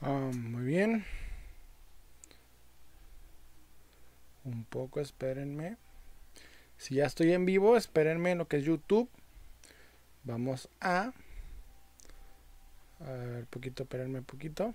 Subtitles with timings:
[0.00, 1.04] Ah, muy bien.
[4.44, 5.76] Un poco, espérenme.
[6.76, 9.10] Si ya estoy en vivo, espérenme en lo que es YouTube.
[10.22, 11.12] Vamos a...
[13.00, 14.74] A ver, poquito, espérenme poquito.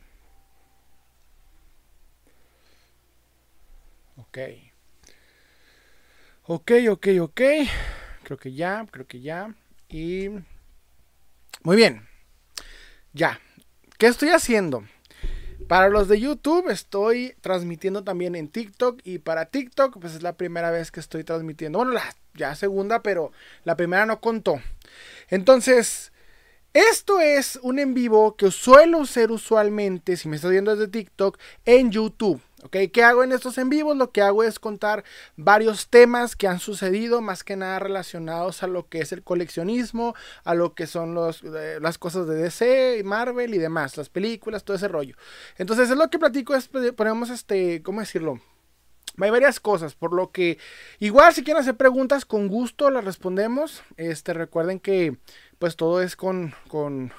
[4.17, 4.37] Ok.
[6.45, 7.41] Ok, ok, ok.
[8.23, 9.55] Creo que ya, creo que ya.
[9.89, 10.29] Y...
[11.63, 12.07] Muy bien.
[13.13, 13.39] Ya.
[13.97, 14.83] ¿Qué estoy haciendo?
[15.73, 20.33] Para los de YouTube estoy transmitiendo también en TikTok y para TikTok pues es la
[20.33, 21.79] primera vez que estoy transmitiendo.
[21.79, 22.03] Bueno, la
[22.35, 23.31] ya segunda, pero
[23.63, 24.61] la primera no contó.
[25.29, 26.12] Entonces,
[26.73, 31.37] esto es un en vivo que suelo hacer usualmente, si me estás viendo desde TikTok,
[31.65, 32.41] en YouTube.
[32.63, 32.77] ¿Ok?
[32.93, 33.97] ¿Qué hago en estos en vivos?
[33.97, 35.03] Lo que hago es contar
[35.35, 40.15] varios temas que han sucedido, más que nada relacionados a lo que es el coleccionismo,
[40.45, 44.77] a lo que son eh, las cosas de DC, Marvel y demás, las películas, todo
[44.77, 45.15] ese rollo.
[45.57, 48.39] Entonces es lo que platico, es, pues, ponemos este, ¿cómo decirlo?
[49.19, 50.57] Hay varias cosas, por lo que
[50.99, 53.83] igual si quieren hacer preguntas, con gusto las respondemos.
[53.95, 55.17] Este, recuerden que
[55.63, 57.13] pues todo es con, con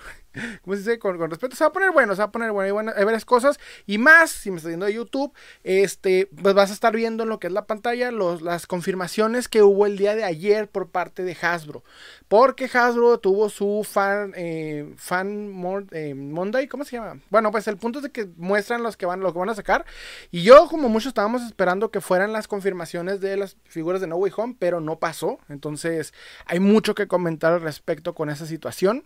[0.62, 0.98] ¿cómo se dice?
[0.98, 1.56] Con, respeto.
[1.56, 2.92] Se va a poner bueno, se va a poner bueno.
[2.96, 3.58] Hay, varias cosas.
[3.86, 5.32] Y más, si me estás viendo de YouTube,
[5.62, 9.48] este, pues vas a estar viendo en lo que es la pantalla los, las confirmaciones
[9.48, 11.82] que hubo el día de ayer por parte de Hasbro.
[12.28, 15.52] Porque Hasbro tuvo su fan, eh, fan
[15.92, 17.20] eh, Monday, ¿cómo se llama?
[17.30, 19.54] Bueno, pues el punto es de que muestran los que van, lo que van a
[19.54, 19.84] sacar.
[20.30, 24.16] Y yo, como muchos, estábamos esperando que fueran las confirmaciones de las figuras de No
[24.16, 25.38] Way Home, pero no pasó.
[25.48, 26.12] Entonces,
[26.46, 29.04] hay mucho que comentar al respecto con esa situación.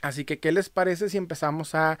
[0.00, 1.98] Así que, ¿qué les parece si empezamos a,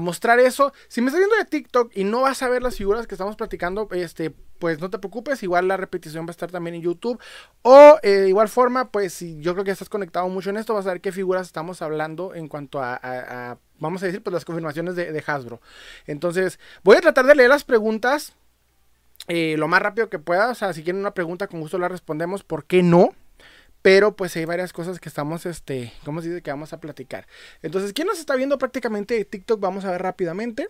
[0.00, 0.72] mostrar eso?
[0.88, 3.36] Si me estás viendo de TikTok y no vas a ver las figuras que estamos
[3.36, 7.20] platicando, este, pues no te preocupes, igual la repetición va a estar también en YouTube.
[7.62, 10.74] O eh, de igual forma, pues si yo creo que estás conectado mucho en esto,
[10.74, 14.44] vas a ver qué figuras estamos hablando en cuanto a, vamos a decir, pues las
[14.44, 15.60] confirmaciones de, Hasbro.
[16.06, 18.34] Entonces, voy a tratar de leer las preguntas
[19.28, 20.50] eh, lo más rápido que pueda.
[20.50, 22.42] O sea, si quieren una pregunta, con gusto la respondemos.
[22.42, 23.14] ¿Por qué no?
[23.86, 26.42] Pero pues hay varias cosas que estamos, este, ¿cómo se dice?
[26.42, 27.28] Que vamos a platicar.
[27.62, 29.60] Entonces, ¿quién nos está viendo prácticamente de TikTok?
[29.60, 30.66] Vamos a ver rápidamente.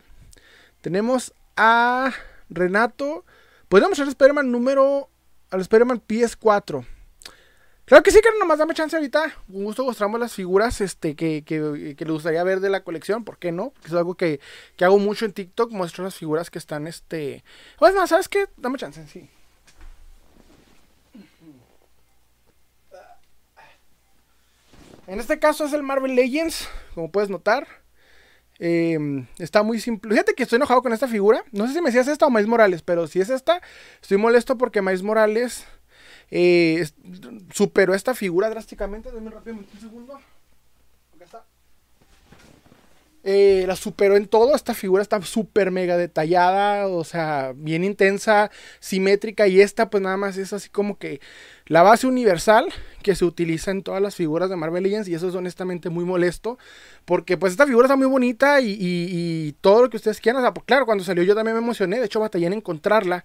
[0.82, 2.12] Tenemos a
[2.50, 3.24] Renato.
[3.70, 5.08] Podríamos hacer Spider-Man número,
[5.48, 6.86] al Spider-Man PS4.
[7.86, 9.32] Claro que sí, que nomás dame chance ahorita.
[9.48, 13.24] Un gusto mostramos las figuras este, que, que, le gustaría ver de la colección.
[13.24, 13.72] ¿Por qué no?
[13.82, 14.40] es algo que,
[14.76, 15.72] que, hago mucho en TikTok.
[15.72, 17.44] Muestro las figuras que están, este...
[17.78, 18.44] Pues más, ¿sabes qué?
[18.58, 19.30] Dame chance, sí.
[25.06, 27.66] En este caso es el Marvel Legends, como puedes notar.
[28.58, 30.10] Em, está muy simple.
[30.10, 31.44] Fíjate que estoy enojado con esta figura.
[31.52, 33.60] No sé si me decías esta o Miles Morales, pero si es esta,
[34.00, 35.64] estoy molesto porque Miles Morales
[36.30, 36.88] eh,
[37.52, 39.12] superó esta figura drásticamente.
[39.12, 40.20] Dame rápido un segundo.
[43.28, 44.54] Eh, la superó en todo.
[44.54, 49.48] Esta figura está súper mega detallada, o sea, bien intensa, simétrica.
[49.48, 51.20] Y esta, pues nada más es así como que
[51.66, 52.66] la base universal
[53.02, 55.08] que se utiliza en todas las figuras de Marvel Legends.
[55.08, 56.58] Y eso es honestamente muy molesto.
[57.04, 60.42] Porque, pues, esta figura está muy bonita y, todo lo que ustedes quieran.
[60.42, 61.98] O sea, claro, cuando salió yo también me emocioné.
[61.98, 63.24] De hecho, batallé en encontrarla.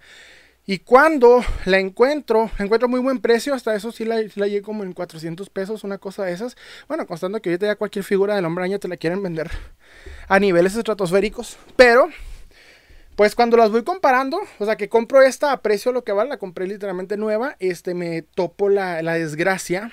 [0.64, 4.84] Y cuando la encuentro, encuentro muy buen precio, hasta eso sí la, la llegué como
[4.84, 6.56] en 400 pesos, una cosa de esas.
[6.86, 9.50] Bueno, constando que ahorita ya cualquier figura del hombre año te la quieren vender
[10.28, 11.56] a niveles estratosféricos.
[11.74, 12.08] Pero,
[13.16, 16.30] pues cuando las voy comparando, o sea que compro esta a precio lo que vale,
[16.30, 19.92] la compré literalmente nueva, este me topo la, desgracia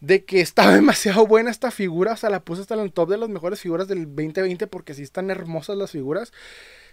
[0.00, 3.10] de que estaba demasiado buena esta figura, o sea, la puse hasta en el top
[3.10, 6.32] de las mejores figuras del 2020 porque sí están hermosas las figuras.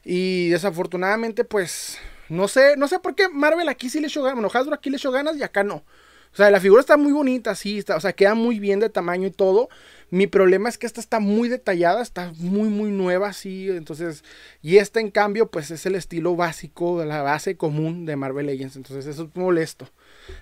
[0.05, 1.97] Y desafortunadamente, pues
[2.29, 4.35] no sé, no sé por qué Marvel aquí sí le echó ganas.
[4.35, 5.83] Bueno, Hasbro aquí le echó ganas y acá no.
[6.31, 8.89] O sea, la figura está muy bonita, sí, está, o sea, queda muy bien de
[8.89, 9.69] tamaño y todo.
[10.11, 13.69] Mi problema es que esta está muy detallada, está muy, muy nueva, sí.
[13.69, 14.23] Entonces,
[14.61, 18.75] y esta en cambio, pues es el estilo básico, la base común de Marvel Legends.
[18.75, 19.89] Entonces, eso es molesto,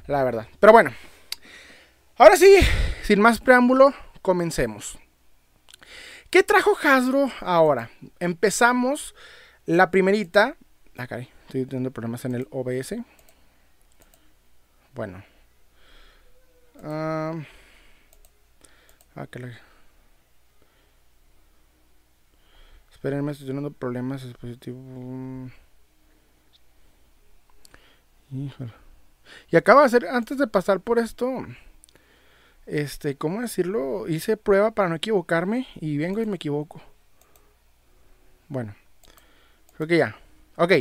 [0.07, 0.47] la verdad.
[0.59, 0.91] Pero bueno,
[2.17, 2.57] ahora sí,
[3.03, 4.97] sin más preámbulo, comencemos.
[6.29, 7.89] ¿Qué trajo Hasbro ahora?
[8.19, 9.15] Empezamos
[9.65, 10.55] la primerita.
[10.97, 11.29] Ah, caray.
[11.45, 12.95] Estoy teniendo problemas en el OBS.
[14.93, 15.23] Bueno.
[16.83, 17.33] ah,
[19.17, 19.51] ah que
[22.91, 24.23] Espérenme, estoy teniendo problemas.
[24.23, 24.79] Dispositivo.
[29.49, 31.45] Y acaba de hacer, antes de pasar por esto,
[32.65, 34.07] este, ¿cómo decirlo?
[34.07, 36.81] Hice prueba para no equivocarme y vengo y me equivoco.
[38.49, 38.75] Bueno,
[39.75, 40.15] creo que ya.
[40.55, 40.73] Ok.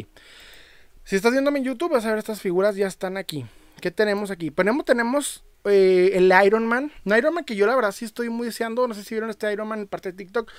[1.05, 3.47] Si estás viéndome en YouTube, vas a ver estas figuras ya están aquí.
[3.81, 4.50] ¿Qué tenemos aquí?
[4.50, 6.93] Tenemos, tenemos eh, el Iron Man.
[7.05, 8.87] Un Iron Man que yo la verdad sí estoy muy deseando.
[8.87, 10.51] No sé si vieron este Iron Man en parte de TikTok.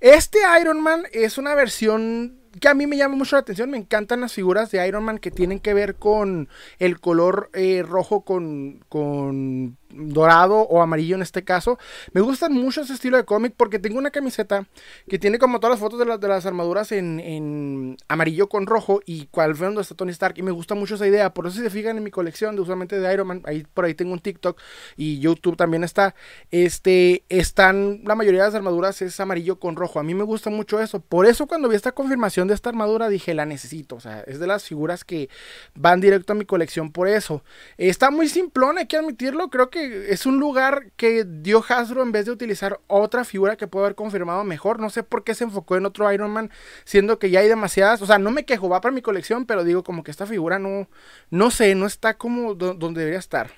[0.00, 3.70] Este Iron Man es una versión que a mí me llama mucho la atención.
[3.70, 7.82] Me encantan las figuras de Iron Man que tienen que ver con el color eh,
[7.86, 11.78] rojo con, con dorado o amarillo en este caso.
[12.12, 14.66] Me gustan mucho ese estilo de cómic porque tengo una camiseta
[15.08, 19.26] que tiene como todas las fotos de, de las armaduras en, amarillo con rojo y
[19.26, 21.32] cual fue donde está Tony Stark y me gusta mucho esa idea.
[21.32, 23.84] Por eso si se fijan en mi colección de usualmente de Iron Man, ahí por
[23.84, 24.60] ahí tengo un TikTok
[24.96, 26.14] y YouTube también está.
[26.50, 30.00] Este están la mayoría de las armaduras es amarillo con rojo.
[30.00, 31.00] A mí me gusta mucho eso.
[31.00, 33.96] Por eso cuando vi esta confirmación de esta armadura dije la necesito.
[33.96, 35.28] O sea, es de las figuras que
[35.74, 37.42] van directo a mi colección por eso.
[37.76, 39.48] Está muy simplón, hay que admitirlo.
[39.48, 39.77] Creo que
[40.12, 43.94] es un lugar que dio Hasbro en vez de utilizar otra figura que puede haber
[43.94, 44.80] confirmado mejor.
[44.80, 46.50] No sé por qué se enfocó en otro Iron Man,
[46.84, 48.02] siendo que ya hay demasiadas.
[48.02, 50.58] O sea, no me quejo, va para mi colección, pero digo como que esta figura
[50.58, 50.88] no,
[51.30, 53.52] no sé, no está como donde debería estar.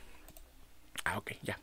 [1.04, 1.58] Ah, ok, ya.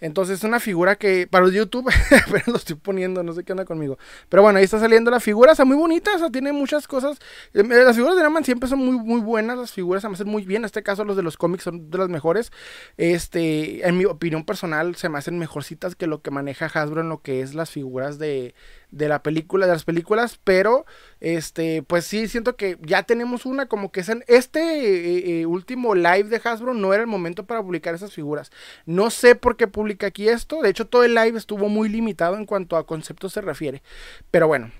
[0.00, 1.90] Entonces es una figura que para YouTube,
[2.46, 3.98] lo estoy poniendo, no sé qué onda conmigo.
[4.28, 7.18] Pero bueno, ahí está saliendo la figura, está muy bonita, o sea, tiene muchas cosas.
[7.52, 10.28] Eh, las figuras de Iron siempre son muy, muy buenas, las figuras se me hacen
[10.28, 10.62] muy bien.
[10.62, 12.52] En este caso los de los cómics son de las mejores.
[12.96, 17.08] Este, en mi opinión personal, se me hacen mejorcitas que lo que maneja Hasbro en
[17.08, 18.54] lo que es las figuras de,
[18.94, 20.86] de la película, de las películas, pero
[21.20, 25.46] este, pues sí, siento que ya tenemos una como que es en este eh, eh,
[25.46, 28.50] último live de Hasbro no era el momento para publicar esas figuras.
[28.86, 32.36] No sé por qué publica aquí esto, de hecho todo el live estuvo muy limitado
[32.36, 33.82] en cuanto a conceptos se refiere,
[34.30, 34.70] pero bueno.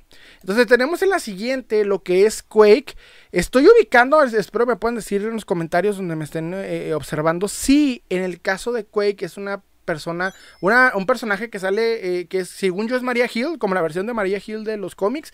[0.41, 2.97] Entonces tenemos en la siguiente lo que es Quake.
[3.33, 8.03] Estoy ubicando, espero me puedan decir en los comentarios donde me estén eh, observando, si
[8.11, 12.45] en el caso de Quake es una persona, una, un personaje que sale, eh, que
[12.45, 15.33] según yo es María Hill, como la versión de María Hill de los cómics.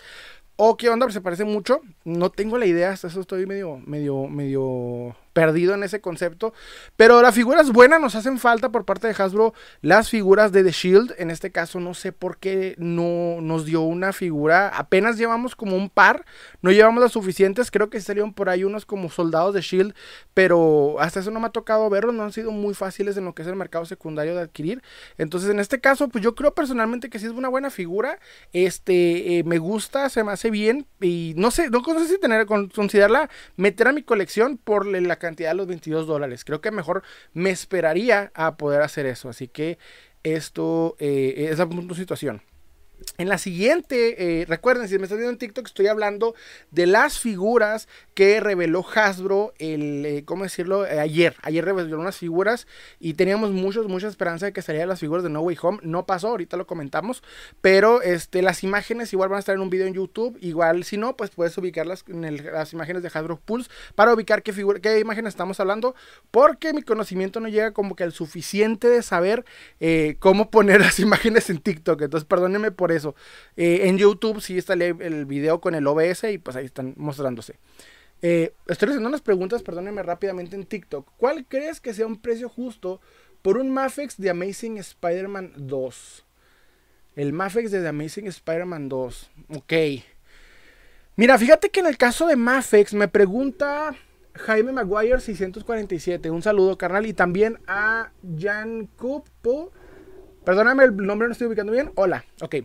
[0.56, 1.80] O qué onda, se parece mucho.
[2.04, 6.52] No tengo la idea, hasta eso estoy medio, medio, medio perdido en ese concepto.
[6.96, 10.64] Pero la figura es buena, nos hacen falta por parte de Hasbro las figuras de
[10.64, 11.14] The Shield.
[11.18, 14.68] En este caso no sé por qué no nos dio una figura.
[14.68, 16.24] Apenas llevamos como un par,
[16.62, 17.70] no llevamos las suficientes.
[17.70, 19.94] Creo que salieron por ahí unos como soldados de Shield,
[20.34, 22.14] pero hasta eso no me ha tocado verlos.
[22.14, 24.82] No han sido muy fáciles en lo que es el mercado secundario de adquirir.
[25.18, 28.18] Entonces en este caso, pues yo creo personalmente que sí es una buena figura.
[28.52, 32.46] Este, eh, me gusta, se me hace bien y no sé, no sé si tener,
[32.46, 36.44] considerarla, meter a mi colección por la cantidad de los 22 dólares.
[36.44, 39.28] Creo que mejor me esperaría a poder hacer eso.
[39.28, 39.78] Así que
[40.24, 42.42] esto eh, es la situación.
[43.20, 46.34] En la siguiente, eh, recuerden, si me estás viendo en TikTok, estoy hablando
[46.70, 50.86] de las figuras que reveló Hasbro el, eh, ¿cómo decirlo?
[50.86, 51.36] Eh, ayer.
[51.42, 52.66] Ayer reveló unas figuras
[52.98, 55.78] y teníamos muchos, mucha esperanza de que salieran las figuras de No Way Home.
[55.82, 57.22] No pasó, ahorita lo comentamos.
[57.60, 60.38] Pero este, las imágenes igual van a estar en un video en YouTube.
[60.40, 64.54] Igual, si no, pues puedes ubicarlas en las imágenes de Hasbro Pulse para ubicar qué,
[64.54, 65.94] figura, qué imágenes estamos hablando.
[66.30, 69.44] Porque mi conocimiento no llega como que al suficiente de saber
[70.18, 72.00] cómo poner las imágenes en TikTok.
[72.00, 73.14] Entonces, perdónenme por eso.
[73.56, 77.56] Eh, en YouTube sí está el, video con el OBS y pues ahí están mostrándose.
[78.22, 81.08] Eh, estoy haciendo unas preguntas, perdónenme rápidamente en TikTok.
[81.16, 83.00] ¿Cuál crees que sea un precio justo
[83.42, 86.24] por un Mafex de Amazing Spider-Man 2?
[87.16, 89.30] El Mafex de Amazing Spider-Man 2.
[89.56, 89.72] Ok.
[91.16, 93.94] Mira, fíjate que en el caso de Mafex me pregunta
[94.34, 96.30] Jaime Maguire 647.
[96.30, 97.06] Un saludo, carnal.
[97.06, 99.72] Y también a Jan Cupo.
[100.44, 101.92] Perdóname, el nombre no estoy ubicando bien.
[101.94, 102.24] Hola.
[102.40, 102.56] Ok.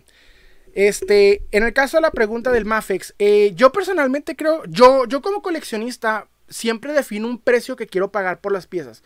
[0.73, 5.21] Este, en el caso de la pregunta del Mafex, eh, yo personalmente creo, yo, yo
[5.21, 9.03] como coleccionista siempre defino un precio que quiero pagar por las piezas.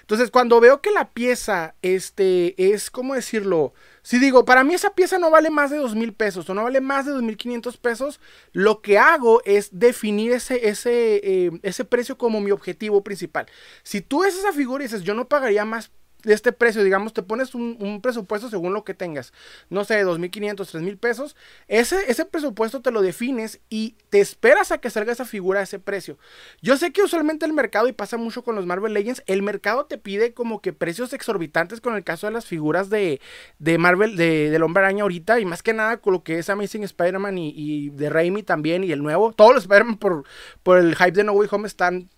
[0.00, 3.72] Entonces, cuando veo que la pieza, este, es, ¿cómo decirlo?
[4.02, 6.64] Si digo, para mí esa pieza no vale más de dos mil pesos o no
[6.64, 8.20] vale más de dos mil quinientos pesos,
[8.52, 13.46] lo que hago es definir ese, ese, eh, ese precio como mi objetivo principal.
[13.84, 17.12] Si tú ves esa figura y dices, yo no pagaría más de este precio, digamos,
[17.12, 19.32] te pones un, presupuesto según lo que tengas,
[19.70, 21.36] no sé, 2.500, 3.000 pesos,
[21.68, 25.62] ese, ese presupuesto te lo defines y te esperas a que salga esa figura a
[25.64, 26.18] ese precio.
[26.60, 29.86] Yo sé que usualmente el mercado, y pasa mucho con los Marvel Legends, el mercado
[29.86, 33.20] te pide como que precios exorbitantes con el caso de las figuras de,
[33.58, 36.48] de Marvel, de, del Hombre Araña ahorita, y más que nada con lo que es
[36.48, 40.24] Amazing Spider-Man y, y, de Raimi también, y el nuevo, todos los Spider-Man por,
[40.62, 42.08] por el hype de No Way Home están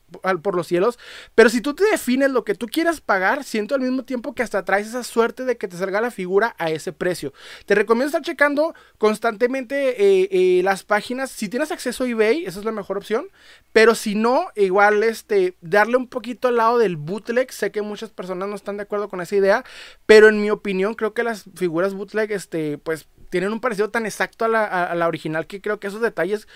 [0.43, 0.99] por los cielos.
[1.35, 4.43] Pero si tú te defines lo que tú quieras pagar, siento al mismo tiempo que
[4.43, 7.33] hasta traes esa suerte de que te salga la figura a ese precio.
[7.67, 11.31] Te recomiendo estar checando constantemente eh, eh, las páginas.
[11.31, 13.29] Si tienes acceso a eBay, esa es la mejor opción.
[13.73, 17.51] Pero si no, igual este, darle un poquito al lado del bootleg.
[17.53, 19.65] Sé que muchas personas no están de acuerdo con esa idea.
[20.07, 24.07] Pero en mi opinión, creo que las figuras bootleg, este, pues tienen un parecido tan
[24.07, 26.47] exacto a la, a la original que creo que esos detalles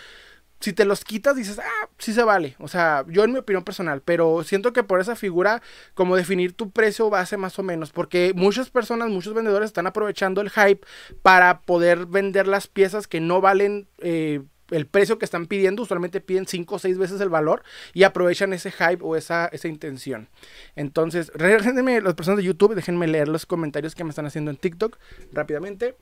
[0.61, 2.57] si te los quitas, dices, ah, sí se vale.
[2.59, 5.63] O sea, yo en mi opinión personal, pero siento que por esa figura,
[5.95, 10.41] como definir tu precio base más o menos, porque muchas personas, muchos vendedores están aprovechando
[10.41, 10.87] el hype
[11.23, 15.83] para poder vender las piezas que no valen eh, el precio que están pidiendo.
[15.83, 17.63] Usualmente piden 5 o 6 veces el valor
[17.95, 20.29] y aprovechan ese hype o esa, esa intención.
[20.77, 24.57] Entonces, déjenme, las personas de YouTube, déjenme leer los comentarios que me están haciendo en
[24.57, 24.99] TikTok
[25.33, 25.97] rápidamente.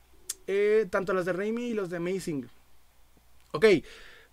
[0.46, 2.48] Eh, tanto las de Raimi y los de Amazing.
[3.52, 3.66] Ok.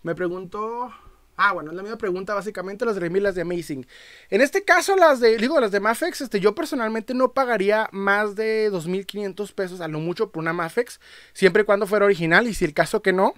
[0.04, 0.94] Me preguntó.
[1.36, 3.88] Ah, bueno, es la misma pregunta, básicamente las de Remy las de Amazing.
[4.30, 8.36] En este caso, las de, digo, las de Mafex, este, yo personalmente no pagaría más
[8.36, 11.00] de 2.500 pesos a lo mucho por una Mafex,
[11.34, 13.34] siempre y cuando fuera original, y si el caso que no,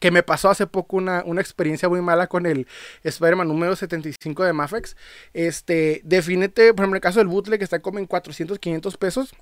[0.00, 2.66] que me pasó hace poco una, una experiencia muy mala con el
[3.04, 4.96] Spider-Man número 75 de Mafex,
[5.32, 8.96] este, defínete, por ejemplo, en el caso del bootleg, que está como en 400, 500
[8.96, 9.34] pesos,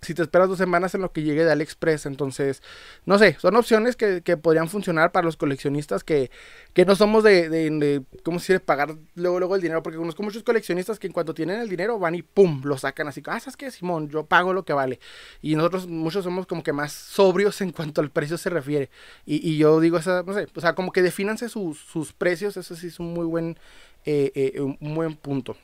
[0.00, 2.06] si te esperas dos semanas en lo que llegue de AliExpress.
[2.06, 2.62] Entonces,
[3.06, 6.30] no sé, son opciones que, podrían funcionar para los coleccionistas que,
[6.72, 8.60] que no somos de, de, ¿cómo se?
[8.60, 9.82] Pagar luego, luego el dinero.
[9.82, 12.62] Porque conozco muchos coleccionistas que en cuanto tienen el dinero van y ¡pum!
[12.64, 13.22] lo sacan así.
[13.26, 14.08] Ah, ¿sabes qué, Simón?
[14.08, 15.00] Yo pago lo que vale.
[15.42, 18.90] Y nosotros muchos somos como que más sobrios en cuanto al precio se refiere.
[19.26, 22.56] Y, yo digo, esa, no sé, o sea, como que defínanse sus, sus precios.
[22.56, 23.58] Eso sí es un muy buen,
[24.04, 25.56] eh, eh, un buen punto.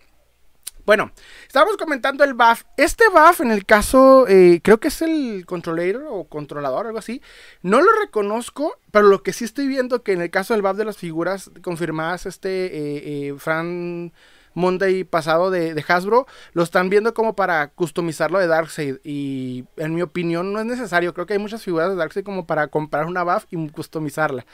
[0.87, 1.13] Bueno,
[1.47, 2.65] estábamos comentando el buff.
[2.77, 7.23] Este buff, en el caso, eh, creo que es el controller o controlador, algo así.
[7.63, 10.77] No lo reconozco, pero lo que sí estoy viendo que en el caso del buff
[10.77, 14.13] de las figuras confirmadas, este eh, eh, Fran
[14.53, 18.97] Monday pasado de, Hasbro, lo están viendo como para customizarlo de Darkseid.
[19.05, 21.15] Y en mi opinión no es necesario.
[21.15, 24.45] Creo que hay muchas figuras de Darkseid como para comprar una buff y customizarla.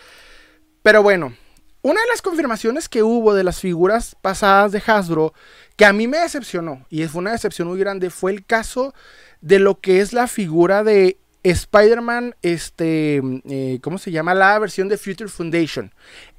[0.82, 1.34] Pero bueno,
[1.82, 5.32] una de las confirmaciones que hubo de las figuras pasadas de Hasbro,
[5.76, 8.94] que a mí me decepcionó, y fue una decepción muy grande, fue el caso
[9.40, 14.34] de lo que es la figura de Spider-Man, este, eh, ¿cómo se llama?
[14.34, 15.94] La versión de Future Foundation.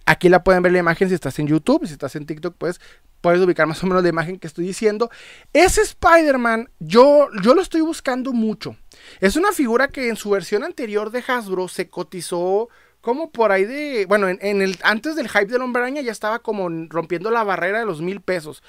[0.05, 2.79] Aquí la pueden ver la imagen si estás en YouTube, si estás en TikTok, pues
[3.21, 5.10] puedes ubicar más o menos la imagen que estoy diciendo.
[5.53, 8.75] Ese Spider-Man, yo, yo lo estoy buscando mucho.
[9.19, 12.69] Es una figura que en su versión anterior de Hasbro se cotizó
[13.01, 16.39] como por ahí de, bueno, en, el, antes del hype del hombre araña ya estaba
[16.39, 18.63] como rompiendo la barrera de los mil pesos.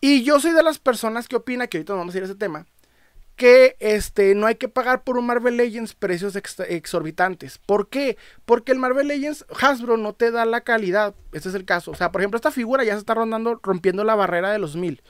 [0.00, 2.34] Y yo soy de las personas que opina, que ahorita vamos a ir a ese
[2.34, 2.66] tema,
[3.36, 7.58] que este, no hay que pagar por un Marvel Legends precios exorbitantes.
[7.58, 8.16] ¿Por qué?
[8.44, 11.14] Porque el Marvel Legends Hasbro no te da la calidad.
[11.32, 11.92] Este es el caso.
[11.92, 14.74] O sea, por ejemplo, esta figura ya se está rondando, rompiendo la barrera de los
[14.74, 15.02] mil.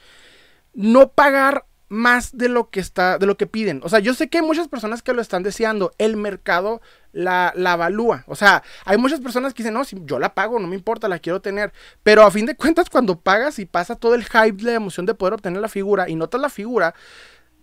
[0.73, 3.81] No pagar más de lo que está, de lo que piden.
[3.83, 5.91] O sea, yo sé que hay muchas personas que lo están deseando.
[5.97, 7.75] El mercado la, la.
[8.27, 11.07] O sea, hay muchas personas que dicen, no, si yo la pago, no me importa,
[11.07, 11.73] la quiero tener.
[12.03, 15.13] Pero a fin de cuentas, cuando pagas y pasa todo el hype, la emoción de
[15.13, 16.93] poder obtener la figura y notas la figura,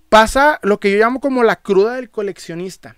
[0.09, 2.97] pasa lo que yo llamo como la cruda del coleccionista.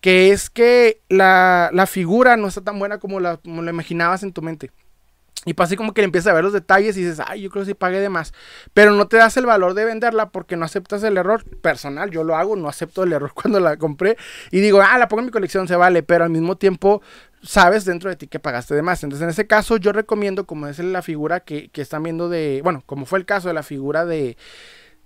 [0.00, 4.32] Que es que la, la figura no está tan buena como como la imaginabas en
[4.32, 4.70] tu mente.
[5.44, 7.50] Y pasa así como que le empiezas a ver los detalles y dices, ay, yo
[7.50, 8.32] creo que sí pagué de más.
[8.72, 11.44] Pero no te das el valor de venderla porque no aceptas el error.
[11.60, 14.16] Personal, yo lo hago, no acepto el error cuando la compré.
[14.50, 16.02] Y digo, ah, la pongo en mi colección, se vale.
[16.02, 17.02] Pero al mismo tiempo,
[17.42, 19.02] sabes dentro de ti que pagaste de más.
[19.04, 22.60] Entonces, en ese caso, yo recomiendo, como es la figura que, que están viendo de,
[22.62, 24.36] bueno, como fue el caso de la figura de,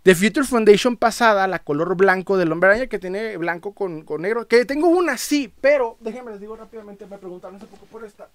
[0.05, 4.23] de Future Foundation pasada, la color blanco del hombre araña que tiene blanco con, con
[4.23, 4.47] negro.
[4.47, 8.29] Que tengo una, sí, pero déjenme les digo rápidamente, me preguntaron un poco por esta.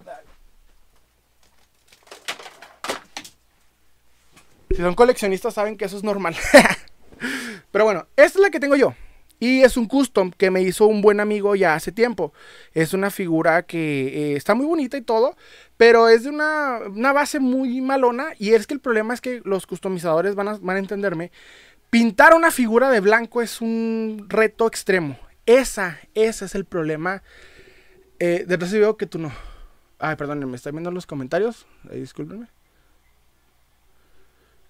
[4.74, 6.34] Si son coleccionistas saben que eso es normal.
[7.70, 8.94] Pero bueno, esta es la que tengo yo.
[9.38, 12.32] Y es un custom que me hizo un buen amigo ya hace tiempo.
[12.72, 15.36] Es una figura que eh, está muy bonita y todo,
[15.76, 16.80] pero es de una,
[17.12, 18.28] base muy malona.
[18.38, 21.30] Y es que el problema es que los customizadores van a, van a entenderme.
[21.90, 25.18] Pintar una figura de blanco es un reto extremo.
[25.46, 27.22] Esa, ese es el problema.
[28.18, 29.32] Eh, de veo que tú no.
[29.98, 31.66] Ay, perdón, me está viendo los comentarios.
[31.90, 32.48] Ahí, discúlpenme.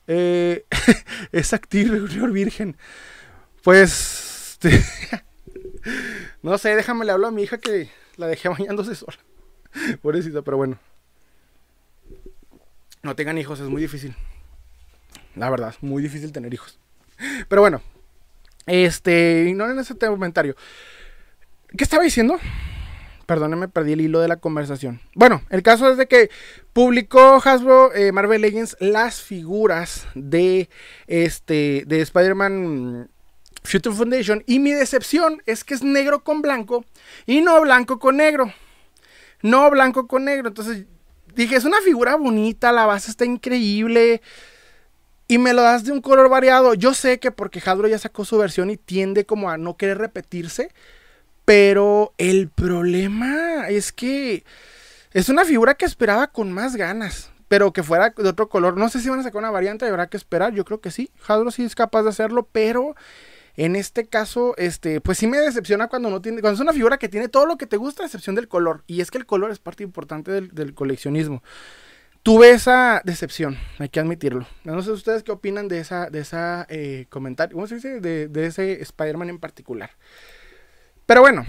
[0.07, 0.67] Eh,
[1.33, 1.55] es
[2.33, 2.77] virgen.
[3.63, 4.45] Pues.
[4.65, 4.85] Este,
[6.43, 9.19] no sé, déjame le hablo a mi hija que la dejé bañándose sola.
[10.03, 10.79] Pobrecita, pero bueno.
[13.03, 14.15] No tengan hijos, es muy difícil.
[15.35, 16.79] La verdad, es muy difícil tener hijos.
[17.49, 17.83] Pero bueno.
[18.67, 20.57] Este, ignoren ese comentario.
[21.77, 22.39] ¿Qué estaba diciendo?
[23.26, 25.00] Perdónenme, perdí el hilo de la conversación.
[25.14, 26.31] Bueno, el caso es de que
[26.73, 30.69] publicó Hasbro eh, Marvel Legends las figuras de
[31.07, 33.09] este de Spider-Man
[33.62, 36.85] Future Foundation y mi decepción es que es negro con blanco
[37.25, 38.52] y no blanco con negro.
[39.40, 40.49] No blanco con negro.
[40.49, 40.85] Entonces
[41.35, 44.21] dije, es una figura bonita, la base está increíble.
[45.26, 46.75] Y me lo das de un color variado.
[46.75, 49.97] Yo sé que porque Hasbro ya sacó su versión y tiende como a no querer
[49.97, 50.71] repetirse.
[51.45, 54.45] Pero el problema es que
[55.13, 58.77] Es una figura que esperaba con más ganas, pero que fuera de otro color.
[58.77, 60.53] No sé si van a sacar una variante, habrá que esperar.
[60.53, 61.11] Yo creo que sí.
[61.29, 62.97] Hasbro sí es capaz de hacerlo, pero
[63.57, 66.99] en este caso, este, pues sí me decepciona cuando no tiene, cuando es una figura
[66.99, 68.83] que tiene todo lo que te gusta, a excepción del color.
[68.87, 71.43] Y es que el color es parte importante del, coleccionismo.
[72.25, 74.47] Tuve esa decepción, hay que admitirlo.
[74.65, 78.01] No sé ustedes qué opinan de esa, de esa eh, comentario, ¿cómo se dice?
[78.01, 79.91] De, ese Spider-Man en particular.
[81.07, 81.45] Pero bueno,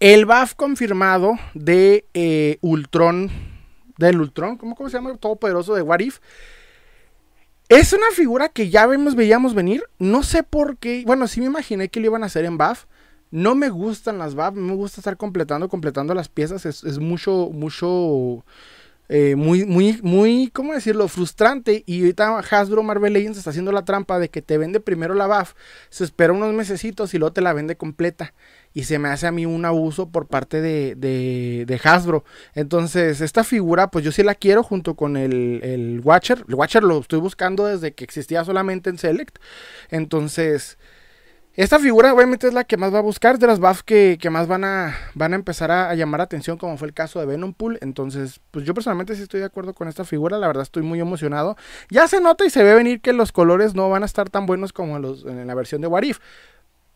[0.00, 3.30] el buff confirmado de eh, Ultron,
[3.98, 5.16] del Ultron, ¿cómo, ¿cómo se llama?
[5.16, 6.20] Todopoderoso de What If
[7.78, 9.82] es una figura que ya vemos, veíamos venir.
[9.98, 11.04] No sé por qué.
[11.06, 12.84] Bueno, sí me imaginé que lo iban a hacer en buff.
[13.30, 14.52] No me gustan las buff.
[14.52, 16.66] Me gusta estar completando, completando las piezas.
[16.66, 18.44] Es, mucho, mucho.
[19.08, 21.08] Eh, muy, muy, muy, ¿cómo decirlo?
[21.08, 21.82] Frustrante.
[21.86, 25.26] Y ahorita Hasbro Marvel Legends está haciendo la trampa de que te vende primero la
[25.26, 25.54] buff,
[25.90, 28.32] se espera unos mesecitos y luego te la vende completa
[28.74, 32.24] y se me hace a mí un abuso por parte de, de, Hasbro.
[32.54, 36.44] Entonces, esta figura, pues yo sí la quiero junto con el, el, Watcher.
[36.48, 39.38] El Watcher lo estoy buscando desde que existía solamente en Select.
[39.90, 40.78] Entonces,
[41.54, 44.48] esta figura obviamente es la que más va a buscar, de las buffs que, más
[44.48, 47.78] van a, van a empezar a, llamar atención, como fue el caso de Venom Pool.
[47.82, 50.98] Entonces, pues yo personalmente sí estoy de acuerdo con esta figura, la verdad estoy muy
[50.98, 51.56] emocionado.
[51.90, 54.46] Ya se nota y se ve venir que los colores no van a estar tan
[54.46, 56.20] buenos como los, en la versión de Warif.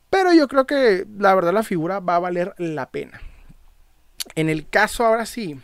[0.09, 3.21] Pero yo creo que la verdad la figura va a valer la pena.
[4.37, 5.61] En el caso ahora sí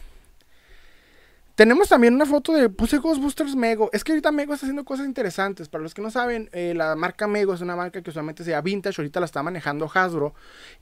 [1.62, 3.88] tenemos también una foto de puse Ghostbusters Mego.
[3.92, 5.68] Es que ahorita Mego está haciendo cosas interesantes.
[5.68, 8.50] Para los que no saben, eh, la marca Mego es una marca que usualmente se
[8.50, 9.00] llama Vintage.
[9.00, 10.34] Ahorita la está manejando Hasbro.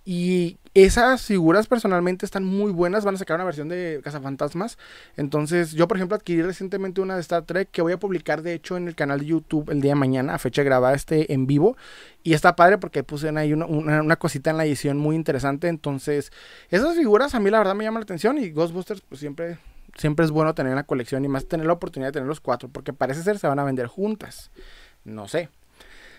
[0.06, 3.04] Y esas figuras personalmente están muy buenas.
[3.04, 4.78] Van a sacar una versión de Cazafantasmas.
[5.18, 8.54] Entonces, yo por ejemplo adquirí recientemente una de Star Trek que voy a publicar de
[8.54, 11.46] hecho en el canal de YouTube el día de mañana, a fecha grabada este en
[11.46, 11.76] vivo.
[12.22, 15.68] Y está padre porque puse ahí una, una, cosita en la edición muy interesante.
[15.68, 16.32] Entonces,
[16.70, 18.38] esas figuras a mí la verdad me llaman la atención.
[18.38, 19.58] Y Ghostbusters pues siempre
[19.96, 22.68] siempre es bueno tener una colección y más tener la oportunidad de tener los cuatro,
[22.68, 24.50] porque parece ser se van a vender juntas.
[25.04, 25.48] No sé.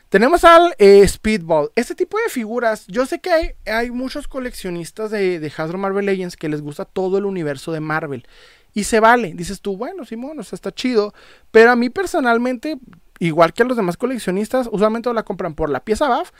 [0.09, 1.71] Tenemos al eh, Speedball.
[1.75, 6.05] Este tipo de figuras, yo sé que hay, hay muchos coleccionistas de, de, Hasbro Marvel
[6.05, 8.27] Legends que les gusta todo el universo de Marvel.
[8.73, 9.33] Y se vale.
[9.33, 11.13] Dices tú, bueno, Simón, o está chido.
[11.51, 12.77] Pero a mí personalmente,
[13.19, 16.31] igual que a los demás coleccionistas, usualmente la compran por la pieza BAF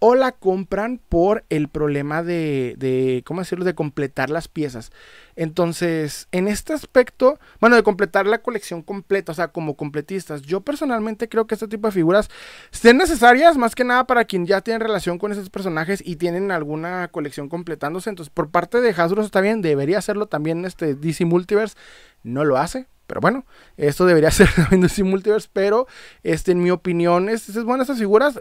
[0.00, 4.92] o la compran por el problema de, ¿cómo decirlo?, de completar las piezas.
[5.36, 10.62] Entonces, en este aspecto, bueno, de completar la colección completa, o sea, como completistas, yo
[10.62, 12.30] personalmente creo que este tipo de figuras
[12.70, 16.50] son necesarias más que nada para quien ya tiene relación con esos personajes y tienen
[16.50, 18.08] alguna colección completándose.
[18.08, 21.76] Entonces, por parte de Hasbro está bien, debería hacerlo también este DC Multiverse,
[22.22, 22.86] no lo hace.
[23.06, 23.44] Pero bueno,
[23.76, 25.86] esto debería ser también DC Multiverse, pero
[26.22, 28.40] este, en mi opinión, es, es bueno estas figuras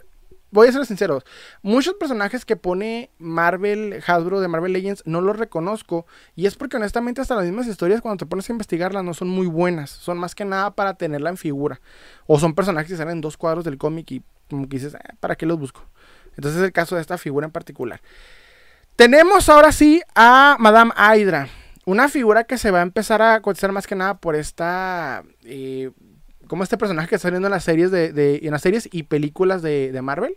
[0.52, 1.22] voy a ser sincero,
[1.62, 6.06] muchos personajes que pone Marvel, Hasbro de Marvel Legends, no los reconozco.
[6.36, 9.30] Y es porque honestamente hasta las mismas historias cuando te pones a investigarlas no son
[9.30, 9.90] muy buenas.
[9.90, 11.82] Son más que nada para tenerla en figura.
[12.28, 15.14] O son personajes que salen en dos cuadros del cómic y como que dices, ah,
[15.20, 15.86] ¿para qué los busco?
[16.36, 18.02] Entonces es el caso de esta figura en particular.
[18.96, 21.48] Tenemos ahora sí a Madame Hydra.
[21.86, 25.24] Una figura que se va a empezar a cotizar más que nada por esta...
[25.44, 25.92] Eh,
[26.50, 29.62] como este personaje que está saliendo en las series de, en las series y películas
[29.62, 30.36] de, Marvel.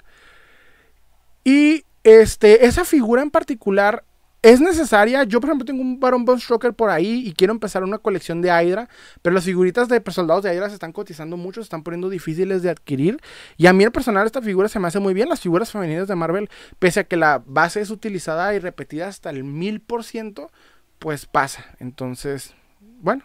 [1.42, 4.04] Y este, esa figura en particular
[4.42, 5.24] es necesaria.
[5.24, 8.42] Yo, por ejemplo, tengo un Baron Von Stroker por ahí y quiero empezar una colección
[8.42, 8.88] de Hydra.
[9.22, 12.62] Pero las figuritas de soldados de Hydra se están cotizando mucho, se están poniendo difíciles
[12.62, 13.18] de adquirir.
[13.56, 15.28] Y a mí, en personal, esta figura se me hace muy bien.
[15.28, 19.30] Las figuras femeninas de Marvel, pese a que la base es utilizada y repetida hasta
[19.30, 20.50] el mil por ciento,
[20.98, 21.64] pues pasa.
[21.80, 22.54] Entonces,
[23.00, 23.24] bueno,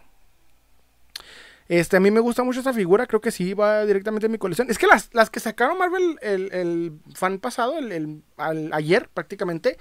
[1.70, 4.38] este, a mí me gusta mucho esta figura, creo que sí va directamente a mi
[4.38, 4.70] colección.
[4.70, 8.24] Es que las, las que sacaron Marvel el, fan pasado, el,
[8.72, 9.78] ayer prácticamente,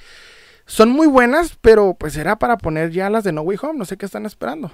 [0.66, 3.84] son muy buenas, pero pues era para poner ya las de No Way Home, no
[3.84, 4.72] sé qué están esperando.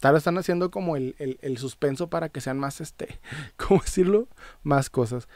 [0.00, 3.20] Tal vez están haciendo como el, el suspenso para que sean más, este,
[3.56, 4.28] ¿cómo decirlo?
[4.62, 5.28] Más cosas.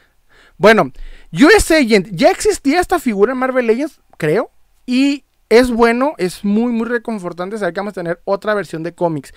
[0.59, 0.93] Bueno,
[1.33, 4.51] US Agent, ya existía esta figura en Marvel Legends, creo,
[4.85, 8.95] y es bueno, es muy, muy reconfortante saber que vamos a tener otra versión de
[8.95, 9.33] cómics.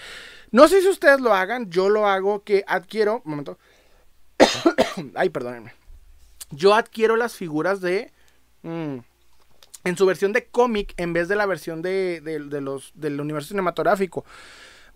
[0.52, 3.22] No sé si ustedes lo hagan, yo lo hago que adquiero.
[3.26, 3.60] Un momento.
[5.16, 5.74] Ay, perdónenme.
[6.52, 8.12] Yo adquiero las figuras de.
[8.64, 8.98] Mm,
[9.86, 13.50] en su versión de cómic en vez de la versión de, de los, del universo
[13.50, 14.26] cinematográfico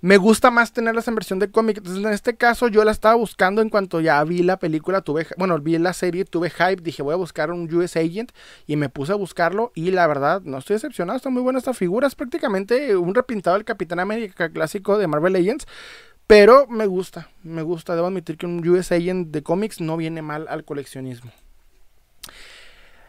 [0.03, 1.77] me gusta más tenerlas en versión de cómic.
[1.77, 5.25] Entonces, en este caso, yo la estaba buscando en cuanto ya vi la película, tuve,
[5.37, 8.33] bueno, vi la serie, tuve hype, dije, voy a buscar un US Agent
[8.67, 11.73] y me puse a buscarlo y la verdad, no estoy decepcionado, está muy buena esta
[11.73, 15.67] figura, es prácticamente un repintado del Capitán América clásico de Marvel Legends.
[16.27, 20.21] Pero me gusta, me gusta, debo admitir que un US Agent de cómics no viene
[20.21, 21.31] mal al coleccionismo.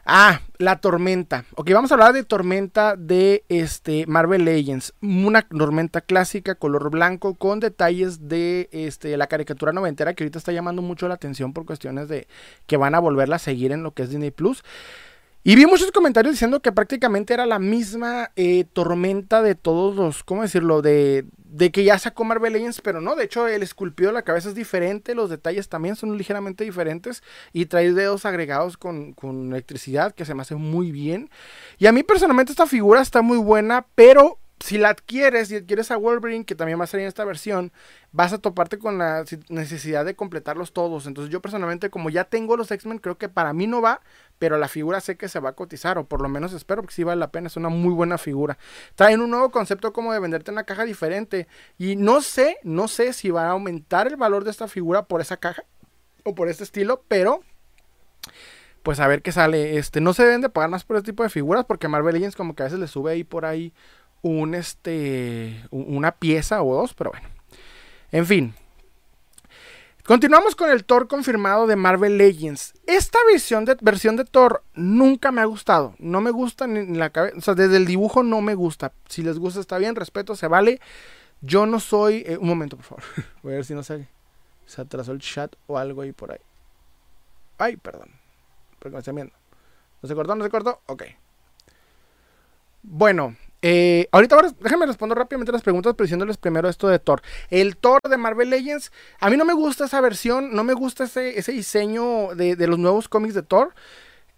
[0.06, 1.46] Ah, la tormenta.
[1.56, 4.92] Ok, vamos a hablar de tormenta de este Marvel Legends.
[5.00, 10.52] Una tormenta clásica, color blanco, con detalles de este, la caricatura noventera que ahorita está
[10.52, 12.28] llamando mucho la atención por cuestiones de
[12.66, 14.62] que van a volverla a seguir en lo que es Disney Plus.
[15.46, 20.24] Y vi muchos comentarios diciendo que prácticamente era la misma eh, tormenta de todos los,
[20.24, 20.80] ¿cómo decirlo?
[20.80, 24.22] De, de que ya sacó Marvel Legends, pero no, de hecho el esculpido de la
[24.22, 29.52] cabeza es diferente, los detalles también son ligeramente diferentes y trae dedos agregados con, con
[29.52, 31.28] electricidad que se me hace muy bien.
[31.76, 35.90] Y a mí personalmente esta figura está muy buena, pero si la adquieres y adquieres
[35.90, 37.70] a Wolverine, que también va a salir en esta versión,
[38.12, 41.06] vas a toparte con la necesidad de completarlos todos.
[41.06, 44.00] Entonces yo personalmente, como ya tengo los X-Men, creo que para mí no va,
[44.44, 46.94] pero la figura sé que se va a cotizar, o por lo menos espero, porque
[46.94, 48.58] sí vale la pena, es una muy buena figura.
[48.94, 53.14] Traen un nuevo concepto como de venderte una caja diferente, y no sé, no sé
[53.14, 55.64] si va a aumentar el valor de esta figura por esa caja,
[56.24, 57.40] o por este estilo, pero
[58.82, 59.78] pues a ver qué sale.
[59.78, 62.36] Este, no se deben de pagar más por este tipo de figuras porque Marvel Legends
[62.36, 63.72] como que a veces le sube ahí por ahí
[64.20, 67.26] un este una pieza o dos, pero bueno.
[68.12, 68.54] En fin.
[70.06, 72.74] Continuamos con el Thor confirmado de Marvel Legends.
[72.86, 75.94] Esta versión de, versión de Thor nunca me ha gustado.
[75.98, 77.38] No me gusta ni la cabeza.
[77.38, 78.92] O sea, desde el dibujo no me gusta.
[79.08, 80.78] Si les gusta está bien, respeto, se vale.
[81.40, 82.22] Yo no soy...
[82.26, 83.04] Eh, un momento, por favor.
[83.42, 84.06] Voy a ver si no se,
[84.66, 86.40] se atrasó el chat o algo ahí por ahí.
[87.56, 88.10] Ay, perdón.
[88.80, 89.32] Porque me están viendo.
[90.02, 90.34] ¿No se cortó?
[90.34, 90.82] ¿No se cortó?
[90.84, 91.04] Ok.
[92.82, 93.36] Bueno,
[93.66, 97.22] eh, ahorita déjenme responder rápidamente las preguntas, pero diciéndoles primero esto de Thor.
[97.48, 101.04] El Thor de Marvel Legends, a mí no me gusta esa versión, no me gusta
[101.04, 103.74] ese, ese diseño de, de, los nuevos cómics de Thor.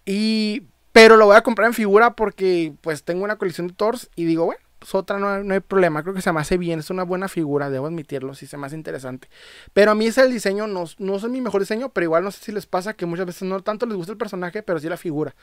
[0.05, 0.63] Y,
[0.93, 4.23] pero lo voy a comprar en figura porque pues tengo una colección de Thors y
[4.23, 6.89] digo, bueno, pues otra no, no, hay problema, creo que se me hace bien, es
[6.89, 9.27] una buena figura, debo admitirlo, sí se me hace interesante.
[9.73, 12.31] Pero a mí ese el diseño, no, no es mi mejor diseño, pero igual no
[12.31, 14.87] sé si les pasa que muchas veces no tanto les gusta el personaje, pero sí
[14.87, 15.35] la figura.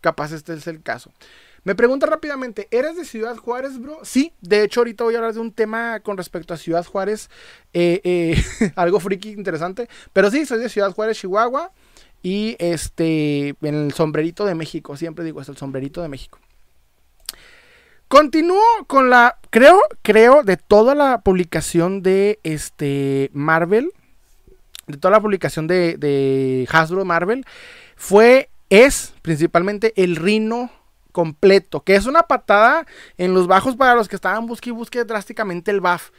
[0.00, 1.12] Capaz este es el caso.
[1.68, 3.98] Me pregunta rápidamente, ¿eres de Ciudad Juárez, bro?
[4.02, 7.28] Sí, de hecho ahorita voy a hablar de un tema con respecto a Ciudad Juárez,
[7.74, 11.70] eh, eh, algo friki interesante, pero sí, soy de Ciudad Juárez, Chihuahua,
[12.22, 16.38] y este, en el sombrerito de México, siempre digo, es el sombrerito de México.
[18.08, 23.92] Continúo con la, creo, creo, de toda la publicación de este Marvel,
[24.86, 27.44] de toda la publicación de, de Hasbro Marvel,
[27.94, 30.70] fue, es principalmente el Rino
[31.18, 35.02] completo, que es una patada en los bajos para los que estaban busque y busque
[35.02, 36.12] drásticamente el buff.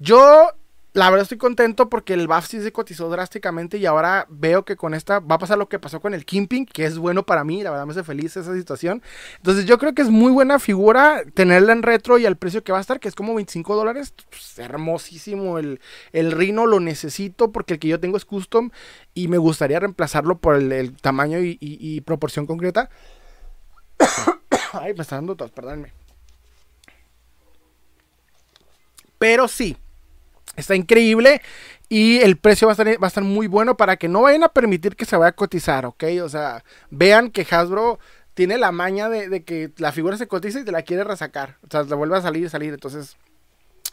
[0.00, 0.48] Yo,
[0.92, 4.74] la verdad, estoy contento porque el buff sí se cotizó drásticamente y ahora veo que
[4.74, 7.44] con esta va a pasar lo que pasó con el Kimping, que es bueno para
[7.44, 9.04] mí, la verdad me hace feliz esa situación.
[9.36, 12.72] Entonces, yo creo que es muy buena figura tenerla en retro y al precio que
[12.72, 14.12] va a estar, que es como 25 dólares.
[14.30, 18.70] Pues, hermosísimo el, el Rhino, lo necesito porque el que yo tengo es custom
[19.14, 22.90] y me gustaría reemplazarlo por el, tamaño y proporción concreta.
[24.72, 25.92] Ay, me está dando tos, perdónme.
[29.18, 29.76] Pero sí,
[30.56, 31.42] está increíble
[31.88, 35.04] y el precio va a, estar, muy bueno para que no vayan a permitir que
[35.04, 36.04] se vaya a cotizar, ¿ok?
[36.22, 37.98] O sea, vean que Hasbro
[38.34, 41.58] tiene la maña de, que la figura se cotiza y te la quiere resacar.
[41.62, 42.72] O sea, te vuelve a salir y salir.
[42.72, 43.16] Entonces,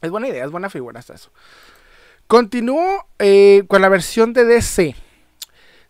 [0.02, 1.32] es buena idea, es buena figura hasta eso.
[2.28, 4.96] Continúo eh, con la versión de DC.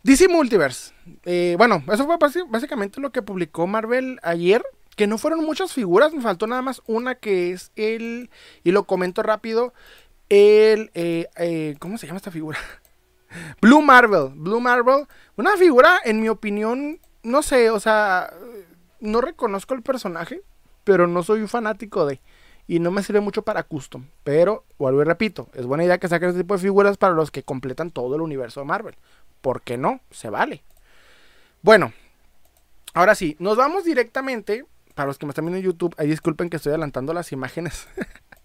[0.03, 0.93] DC Multiverse.
[1.25, 4.63] Eh, bueno, eso fue básicamente lo que publicó Marvel ayer.
[4.97, 8.31] Que no fueron muchas figuras, me faltó nada más una que es el.
[8.63, 9.73] Y lo comento rápido.
[10.27, 10.89] El.
[10.95, 12.57] Eh, eh, ¿Cómo se llama esta figura?
[13.61, 14.31] Blue Marvel.
[14.33, 15.05] Blue Marvel.
[15.35, 18.33] Una figura, en mi opinión, no sé, o sea.
[18.99, 20.41] No reconozco el personaje,
[20.83, 22.19] pero no soy un fanático de.
[22.65, 24.07] Y no me sirve mucho para custom.
[24.23, 27.29] Pero, vuelvo y repito, es buena idea que saquen este tipo de figuras para los
[27.29, 28.95] que completan todo el universo de Marvel.
[29.41, 30.01] ¿Por qué no?
[30.09, 30.63] Se vale.
[31.61, 31.93] Bueno,
[32.95, 34.65] ahora sí, nos vamos directamente.
[34.97, 37.87] Para los que me están viendo en YouTube, ahí disculpen que estoy adelantando las imágenes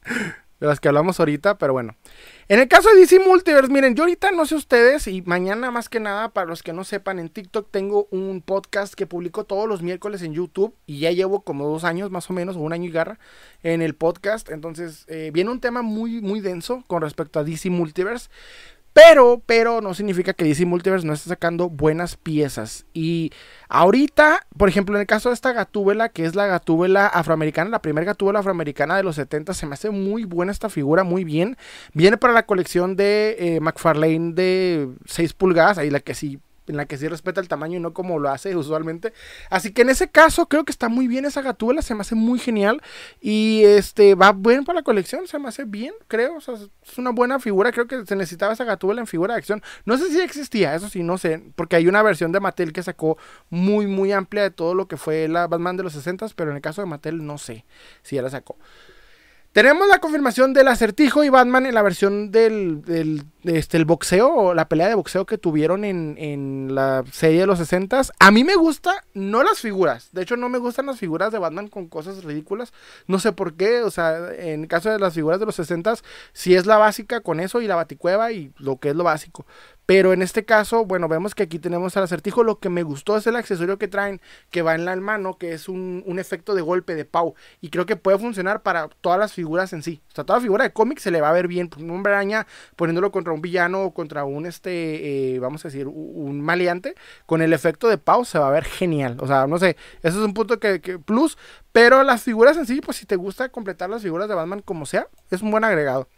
[0.61, 1.97] de las que hablamos ahorita, pero bueno.
[2.47, 5.89] En el caso de DC Multiverse, miren, yo ahorita no sé ustedes y mañana más
[5.89, 9.67] que nada, para los que no sepan, en TikTok tengo un podcast que publico todos
[9.67, 12.75] los miércoles en YouTube y ya llevo como dos años más o menos, o un
[12.75, 13.19] año y garra
[13.63, 14.51] en el podcast.
[14.51, 18.29] Entonces, eh, viene un tema muy, muy denso con respecto a DC Multiverse.
[18.93, 22.85] Pero, pero no significa que DC Multiverse no esté sacando buenas piezas.
[22.93, 23.33] Y
[23.69, 27.81] ahorita, por ejemplo, en el caso de esta gatúbela, que es la gatúbela afroamericana, la
[27.81, 31.57] primera gatúbela afroamericana de los 70, se me hace muy buena esta figura, muy bien.
[31.95, 36.39] Viene para la colección de eh, McFarlane de 6 pulgadas, ahí la que sí
[36.73, 39.13] en la que sí respeta el tamaño y no como lo hace usualmente.
[39.51, 42.15] Así que en ese caso creo que está muy bien esa gatúbela, se me hace
[42.15, 42.83] muy genial
[43.21, 46.99] y este va bien para la colección, se me hace bien, creo, o sea, es
[46.99, 49.63] una buena figura, creo que se necesitaba esa gatúbela en figura de acción.
[49.85, 52.83] No sé si existía, eso sí, no sé, porque hay una versión de Mattel que
[52.83, 53.19] sacó
[53.51, 56.57] muy muy amplia de todo lo que fue la Batman de los 60, pero en
[56.57, 57.65] el caso de Mattel no sé
[58.03, 58.57] si ya la sacó.
[59.53, 64.55] Tenemos la confirmación del acertijo y Batman en la versión del, del este, el boxeo
[64.55, 68.45] la pelea de boxeo que tuvieron en, en la serie de los 60 A mí
[68.45, 70.09] me gusta, no las figuras.
[70.13, 72.73] De hecho, no me gustan las figuras de Batman con cosas ridículas.
[73.07, 73.83] No sé por qué.
[73.83, 75.97] O sea, en caso de las figuras de los 60
[76.33, 79.45] si es la básica con eso y la baticueva y lo que es lo básico.
[79.93, 82.43] Pero en este caso, bueno, vemos que aquí tenemos al acertijo.
[82.45, 85.53] Lo que me gustó es el accesorio que traen, que va en la mano, que
[85.53, 87.35] es un, un efecto de golpe de Pau.
[87.61, 90.01] Y creo que puede funcionar para todas las figuras en sí.
[90.11, 91.69] O sea, toda figura de cómic se le va a ver bien.
[91.79, 95.87] Un hombre araña poniéndolo contra un villano o contra un, este, eh, vamos a decir,
[95.89, 96.95] un maleante.
[97.27, 99.19] Con el efecto de Pau se va a ver genial.
[99.21, 101.37] O sea, no sé, eso es un punto que, que plus.
[101.71, 104.87] Pero las figuras en sí, pues si te gusta completar las figuras de Batman como
[104.87, 106.09] sea, es un buen agregado.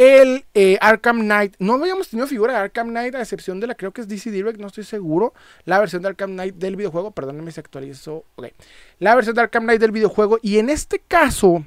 [0.00, 1.56] El eh, Arkham Knight.
[1.58, 4.30] No habíamos tenido figura de Arkham Knight, a excepción de la, creo que es DC
[4.30, 5.34] Direct, no estoy seguro.
[5.66, 8.24] La versión de Arkham Knight del videojuego, perdónenme si actualizo.
[8.36, 8.46] Ok.
[8.98, 10.38] La versión de Arkham Knight del videojuego.
[10.40, 11.66] Y en este caso,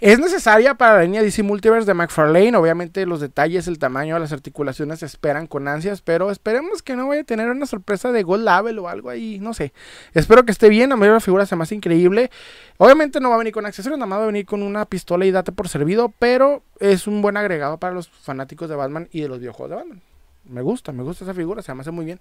[0.00, 2.56] es necesaria para la línea DC Multiverse de McFarlane.
[2.56, 7.08] Obviamente los detalles, el tamaño las articulaciones se esperan con ansias, pero esperemos que no
[7.08, 9.72] vaya a tener una sorpresa de Gold Label o algo ahí, no sé.
[10.14, 12.30] Espero que esté bien, a mí la figura se más increíble.
[12.76, 15.26] Obviamente no va a venir con accesorios, nada más va a venir con una pistola
[15.26, 19.22] y date por servido, pero es un buen agregado para los fanáticos de Batman y
[19.22, 20.02] de los videojuegos de Batman.
[20.44, 22.20] Me gusta, me gusta esa figura, se me hace muy bien.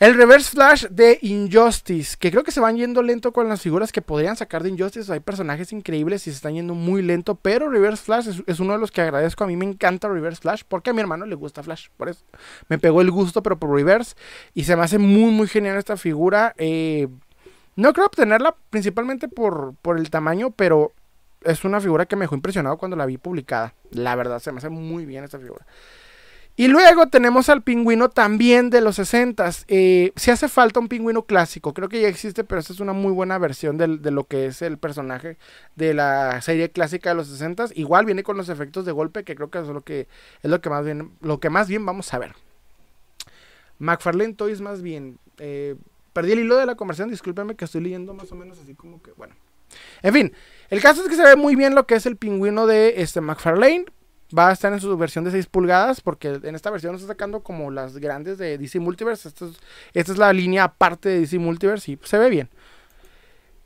[0.00, 3.92] El Reverse Flash de Injustice, que creo que se van yendo lento con las figuras
[3.92, 5.12] que podrían sacar de Injustice.
[5.12, 8.80] Hay personajes increíbles y se están yendo muy lento, pero Reverse Flash es, uno de
[8.80, 9.44] los que agradezco.
[9.44, 12.24] A mí me encanta Reverse Flash porque a mi hermano le gusta Flash, por eso
[12.68, 14.16] me pegó el gusto, pero por Reverse.
[14.52, 16.54] Y se me hace muy, muy genial esta figura.
[16.58, 17.06] Eh,
[17.76, 20.92] no creo obtenerla principalmente por, por el tamaño, pero
[21.44, 23.74] es una figura que me dejó impresionado cuando la vi publicada.
[23.90, 25.64] La verdad, se me hace muy bien esta figura.
[26.56, 29.50] Y luego tenemos al pingüino también de los 60.
[29.66, 32.92] Eh, si hace falta un pingüino clásico, creo que ya existe, pero esta es una
[32.92, 35.36] muy buena versión de, lo que es el personaje
[35.74, 37.70] de la serie clásica de los 60.
[37.74, 40.06] Igual viene con los efectos de golpe, que creo que es lo que,
[40.42, 42.36] es lo que, más, bien, lo que más bien vamos a ver.
[43.80, 45.18] McFarlane Toys más bien.
[45.38, 45.74] Eh,
[46.12, 49.02] perdí el hilo de la conversación, discúlpenme que estoy leyendo más o menos así como
[49.02, 49.34] que, bueno.
[50.02, 50.32] En fin,
[50.70, 53.20] el caso es que se ve muy bien lo que es el pingüino de este
[53.20, 53.86] McFarlane
[54.36, 57.40] va a estar en su versión de 6 pulgadas, porque en esta versión está sacando
[57.40, 59.28] como las grandes de DC Multiverse.
[59.28, 59.46] Esta
[59.92, 62.48] es, la línea aparte de DC Multiverse y se ve bien.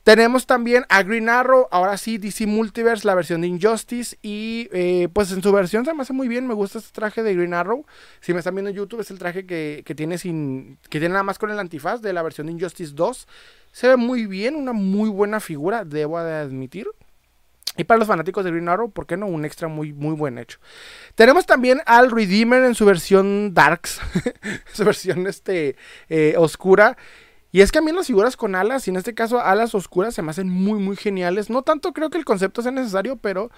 [0.02, 4.16] Tenemos también a Green Arrow, ahora sí, DC Multiverse, la versión de Injustice.
[4.22, 7.22] Y eh, pues en su versión se me hace muy bien, me gusta este traje
[7.22, 7.85] de Green Arrow.
[8.20, 10.78] Si me están viendo en YouTube, es el traje que, que tiene sin.
[10.88, 13.28] que tiene nada más con el antifaz de la versión de Injustice 2.
[13.72, 16.87] Se ve muy bien, una muy buena figura, debo de admitir.
[17.79, 19.27] Y para los fanáticos de Green Arrow, ¿por qué no?
[19.27, 20.59] Un extra muy, muy buen hecho.
[21.14, 24.01] Tenemos también al Redeemer en su versión Darks,
[24.73, 25.77] su versión este,
[26.09, 26.97] eh, oscura.
[27.53, 30.12] Y es que a mí las figuras con alas, y en este caso alas oscuras,
[30.12, 31.51] se me hacen muy, muy geniales.
[31.51, 33.51] No tanto creo que el concepto sea necesario, pero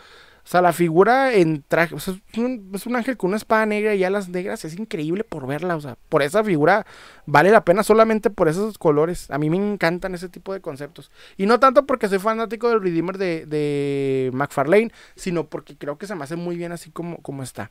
[0.42, 4.29] o sea, la figura en traje, es, un, ángel con una espada negra y alas
[4.29, 6.87] negras, es increíble por verla, o sea, por esa figura
[7.26, 9.31] vale la pena solamente por esos colores.
[9.31, 11.11] A mí me encantan ese tipo de conceptos.
[11.37, 16.07] Y no tanto porque soy fanático del Redeemer de, de McFarlane, sino porque creo que
[16.07, 17.70] se me hace muy bien así como, como está.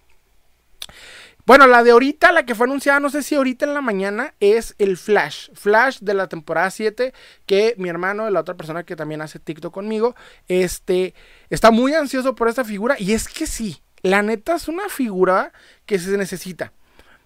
[1.50, 4.36] Bueno, la de ahorita, la que fue anunciada, no sé si ahorita en la mañana,
[4.40, 5.50] es el Flash.
[5.56, 7.12] Flash de la temporada 7,
[7.48, 10.16] que mi hermano, la otra persona que también hace TikTok conmigo,
[10.48, 11.16] este,
[11.50, 12.98] está muy ansioso por esta figura.
[13.00, 15.52] Y es que sí, la neta es una figura
[15.88, 16.72] que se necesita.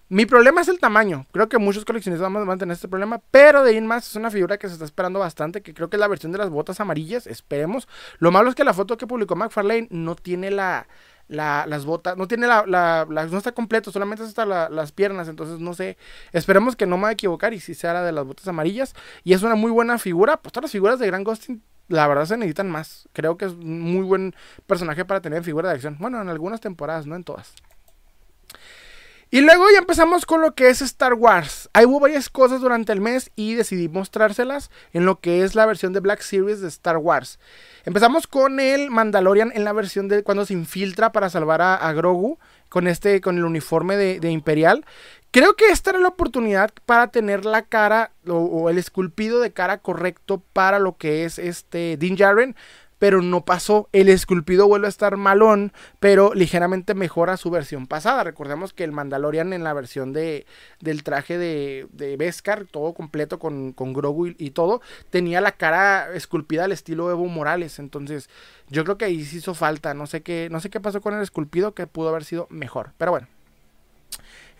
[0.07, 1.25] Mi problema es el tamaño.
[1.33, 3.21] Creo que muchos coleccionistas van a tener este problema.
[3.29, 5.61] Pero de ahí en más es una figura que se está esperando bastante.
[5.61, 7.27] Que creo que es la versión de las botas amarillas.
[7.27, 7.89] Esperemos.
[8.19, 10.87] Lo malo es que la foto que publicó McFarlane no tiene la,
[11.27, 15.73] las botas, no tiene la, la, no está completo, solamente está las piernas, entonces no
[15.73, 15.97] sé,
[16.31, 18.93] esperemos que no me vaya a equivocar y si sea la de las botas amarillas,
[19.23, 22.25] y es una muy buena figura, pues todas las figuras de Gran Ghosting, la verdad
[22.25, 24.35] se necesitan más, creo que es un muy buen
[24.67, 27.53] personaje para tener figura de acción, bueno, en algunas temporadas, no en todas.
[29.33, 31.67] Y luego ya empezamos con lo que es Star Wars.
[31.73, 35.65] Ahí hubo varias cosas durante el mes y decidí mostrárselas en lo que es la
[35.65, 37.39] versión de Black Series de Star Wars.
[37.83, 42.37] Empezamos con el Mandalorian en la versión de cuando se infiltra para salvar a, Grogu
[42.69, 44.85] con este con el uniforme de, Imperial.
[45.31, 49.79] Creo que esta era la oportunidad para tener la cara o, el esculpido de cara
[49.79, 52.55] correcto para lo que es este Din Djarin
[53.03, 53.89] pero no pasó.
[53.91, 58.23] El esculpido vuelve a estar malón, pero ligeramente mejora su versión pasada.
[58.23, 60.45] Recordemos que el Mandalorian en la versión de,
[60.79, 65.51] del traje de, de Beskar, todo completo con, con Grogu y, y, todo, tenía la
[65.51, 67.77] cara esculpida al estilo Evo Morales.
[67.77, 68.29] Entonces,
[68.69, 69.93] yo creo que ahí sí hizo falta.
[69.93, 72.93] No sé qué, no sé qué pasó con el esculpido que pudo haber sido mejor.
[72.97, 73.32] Pero bueno.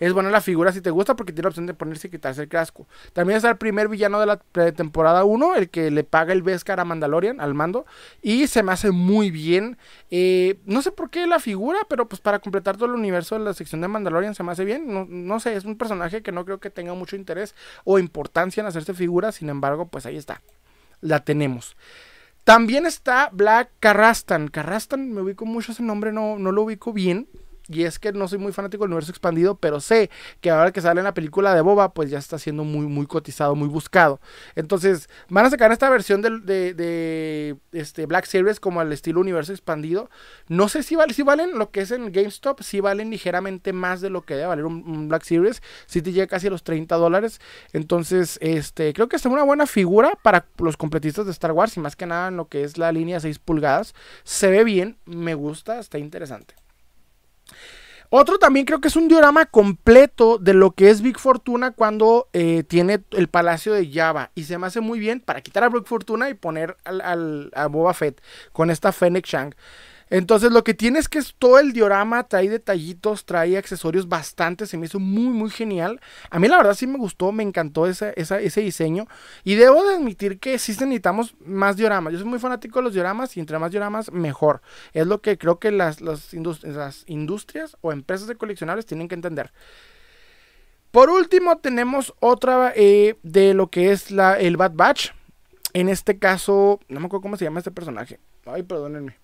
[0.00, 2.42] Es buena la figura si te gusta porque tiene la opción de ponerse y quitarse
[2.42, 2.86] el casco.
[3.12, 4.36] También está el primer villano de la
[4.72, 7.86] temporada 1, el que le paga el Beskar a Mandalorian, al mando.
[8.22, 9.78] Y se me hace muy bien.
[10.10, 13.44] Eh, no sé por qué la figura, pero pues para completar todo el universo de
[13.44, 14.92] la sección de Mandalorian se me hace bien.
[14.92, 17.54] No, no sé, es un personaje que no creo que tenga mucho interés
[17.84, 19.32] o importancia en hacerse figura.
[19.32, 20.42] Sin embargo, pues ahí está.
[21.00, 21.76] La tenemos.
[22.44, 24.48] También está Black Carrastan.
[24.48, 27.26] Carrastan, me ubico mucho ese nombre, no, no lo ubico bien.
[27.68, 30.10] Y es que no soy muy fanático del universo expandido, pero sé
[30.42, 33.06] que ahora que sale en la película de Boba, pues ya está siendo muy, muy
[33.06, 34.20] cotizado, muy buscado.
[34.54, 39.52] Entonces, van a sacar esta versión de, de, este Black Series como al estilo universo
[39.52, 40.10] expandido.
[40.48, 44.02] No sé si, vale, si valen lo que es en GameStop, si valen ligeramente más
[44.02, 45.62] de lo que debe valer un, Black Series.
[45.86, 47.40] Si te llega casi a los 30 dólares.
[47.72, 51.80] Entonces, este, creo que es una buena figura para los completistas de Star Wars y
[51.80, 53.94] más que nada en lo que es la línea 6 pulgadas.
[54.22, 56.63] Se ve bien, me gusta, está interesante.
[58.16, 62.28] Otro también creo que es un diorama completo de lo que es Big Fortuna cuando
[62.32, 64.30] eh, tiene el palacio de Java.
[64.36, 67.66] Y se me hace muy bien para quitar a Big Fortuna y poner al, a
[67.66, 69.56] Boba Fett con esta Fennec Shang.
[70.10, 74.66] Entonces lo que tiene es que es todo el diorama, trae detallitos, trae accesorios bastante,
[74.66, 76.00] se me hizo muy muy genial.
[76.30, 78.14] A mí la verdad sí me gustó, me encantó ese,
[78.60, 79.06] diseño.
[79.44, 82.12] Y debo de admitir que sí necesitamos más dioramas.
[82.12, 84.60] Yo soy muy fanático de los dioramas y entre más dioramas mejor.
[84.92, 86.34] Es lo que creo que las, las
[87.06, 89.52] industrias o empresas de coleccionables tienen que entender.
[90.94, 95.10] Por último tenemos otra eh, de lo que es la, el Bad Batch.
[95.72, 98.20] En este caso, no me acuerdo cómo se llama este personaje.
[98.46, 99.23] Ay, perdónenme.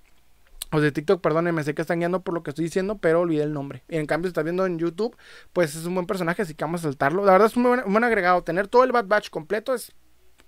[0.73, 3.43] O de TikTok, perdónenme, sé que están guiando por lo que estoy diciendo, pero olvidé
[3.43, 3.83] el nombre.
[3.89, 5.17] Y en cambio, si está viendo en YouTube,
[5.53, 7.25] pues es un buen personaje, así que vamos a saltarlo.
[7.25, 8.43] La verdad es un buen, un buen agregado.
[8.43, 9.93] Tener todo el Bad Batch completo es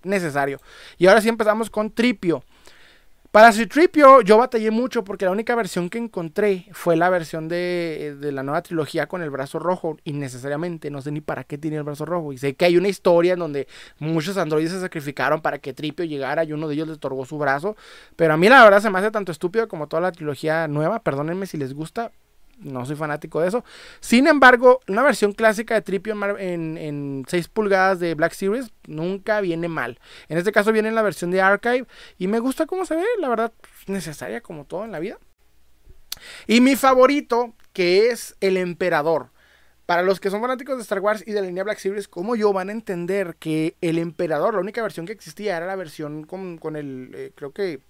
[0.05, 0.61] necesario.
[0.97, 2.45] Y ahora sí empezamos con Tripio.
[3.33, 8.15] Para Citripio yo batallé mucho porque la única versión que encontré fue la versión de,
[8.21, 9.97] la nueva trilogía con el brazo rojo.
[10.05, 12.35] Innecesariamente, no sé ni para qué tiene el brazo rojo.
[12.35, 13.69] Y sé que hay una historia en donde
[13.99, 17.39] muchos androides se sacrificaron para que Tripio llegara y uno de ellos le otorgó su
[17.39, 17.75] brazo.
[18.17, 20.99] Pero a mí la verdad se me hace tanto estúpido como toda la trilogía nueva.
[21.03, 22.13] Perdónenme si les gusta,
[22.63, 23.65] no soy fanático de eso.
[24.01, 29.41] Sin embargo, una versión clásica de Tripio en, en 6 pulgadas de Black Series nunca
[29.41, 29.99] viene mal.
[30.29, 31.87] En este caso viene en la versión de Archive
[32.19, 33.53] y me gusta cómo se ve, la verdad,
[33.87, 35.19] necesaria como todo en la vida.
[36.47, 39.31] Y mi favorito, que es el Emperador.
[39.87, 42.37] Para los que son fanáticos de Star Wars y de la línea Black Series, como
[42.37, 46.25] yo, van a entender que el Emperador, la única versión que existía era la versión
[46.25, 47.81] con, con el, eh, creo que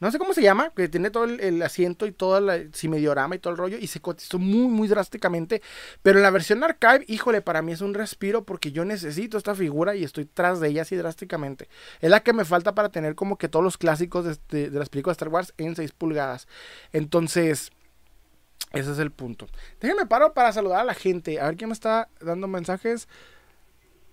[0.00, 3.38] no sé cómo se llama, que tiene todo el, asiento y todo el simediorama y
[3.38, 5.62] todo el rollo, y se cotizó muy, muy drásticamente.
[6.02, 9.54] Pero en la versión archive, híjole, para mí es un respiro porque yo necesito esta
[9.54, 11.68] figura y estoy tras de ella así drásticamente.
[12.00, 14.78] Es la que me falta para tener como que todos los clásicos de, de, de
[14.78, 16.48] las películas de Star Wars en 6 pulgadas.
[16.92, 17.70] Entonces,
[18.72, 19.48] ese es el punto.
[19.80, 21.40] Déjenme paro para saludar a la gente.
[21.40, 23.08] A ver quién me está dando mensajes.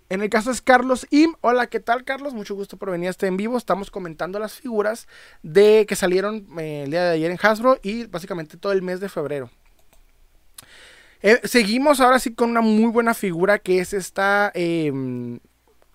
[0.10, 1.36] En el caso es Carlos Im.
[1.42, 2.34] Hola, ¿qué tal, Carlos?
[2.34, 3.58] Mucho gusto por venir a este en vivo.
[3.58, 5.08] Estamos comentando las figuras
[5.44, 9.02] de que salieron eh, el día de ayer en Hasbro y básicamente todo el mes
[9.02, 9.50] de febrero.
[11.22, 14.94] Eh, seguimos ahora sí con una muy buena figura que es esta eh,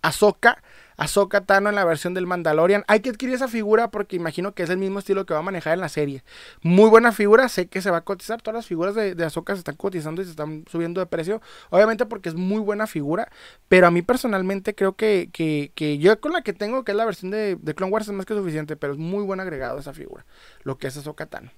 [0.02, 0.62] Ahsoka
[0.96, 2.84] Ahsoka Tano en la versión del Mandalorian.
[2.86, 5.42] Hay que adquirir esa figura porque imagino que es el mismo estilo que va a
[5.42, 6.22] manejar en la serie.
[6.62, 8.42] Muy buena figura, sé que se va a cotizar.
[8.42, 11.40] Todas las figuras de, de Ahsoka se están cotizando y se están subiendo de precio.
[11.70, 13.30] Obviamente porque es muy buena figura.
[13.68, 17.04] Pero a mí personalmente creo que, que, yo con la que tengo, que es la
[17.04, 18.76] versión de, de, Clone Wars, es más que suficiente.
[18.76, 20.24] Pero es muy buen agregado esa figura.
[20.62, 21.50] Lo que es Ahsoka Tano.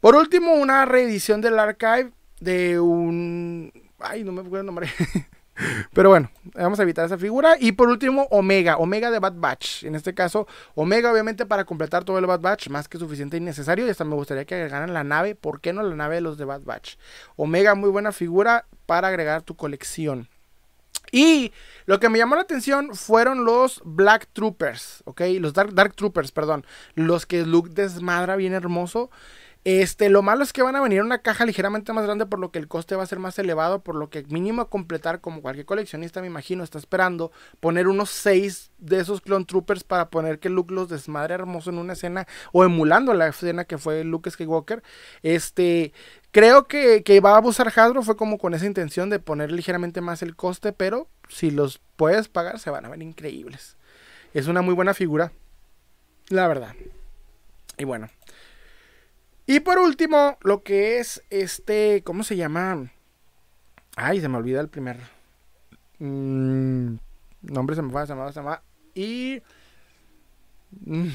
[0.00, 3.72] Por último, una reedición del archive de un...
[3.98, 4.88] Ay, no me acuerdo el nombre.
[5.92, 7.56] Pero bueno, vamos a evitar esa figura.
[7.58, 8.76] Y por último, Omega.
[8.76, 9.84] Omega de Bad Batch.
[9.84, 12.68] En este caso, Omega obviamente para completar todo el Bad Batch.
[12.68, 13.86] Más que suficiente y necesario.
[13.86, 15.34] Y hasta me gustaría que agregaran la nave.
[15.34, 16.96] ¿Por qué no la nave de los de Bad Batch?
[17.36, 20.28] Omega, muy buena figura para agregar tu colección.
[21.12, 21.52] Y
[21.86, 25.02] lo que me llamó la atención fueron los Black Troopers.
[25.04, 25.22] ¿Ok?
[25.38, 26.66] Los Dark, Dark Troopers, perdón.
[26.94, 29.10] Los que Luke desmadra bien hermoso.
[29.64, 32.38] Este, lo malo es que van a venir en una caja ligeramente más grande, por
[32.38, 35.40] lo que el coste va a ser más elevado, por lo que mínimo completar, como
[35.40, 40.38] cualquier coleccionista me imagino, está esperando poner unos 6 de esos Clone Troopers para poner
[40.38, 44.30] que Luke los desmadre hermoso en una escena, o emulando la escena que fue Luke
[44.30, 44.82] Skywalker.
[45.22, 45.94] Este,
[46.30, 50.22] creo que, que a abusar Hasbro, fue como con esa intención de poner ligeramente más
[50.22, 53.78] el coste, pero si los puedes pagar, se van a ver increíbles.
[54.34, 55.32] Es una muy buena figura,
[56.28, 56.74] la verdad.
[57.78, 58.10] Y bueno.
[59.46, 62.90] Y por último, lo que es este, ¿cómo se llama?
[63.96, 64.98] Ay, se me olvida el primer
[65.98, 66.94] mm,
[67.42, 68.62] nombre, se me va, se me va, se me va.
[68.94, 69.42] Y...
[70.84, 71.08] Mm,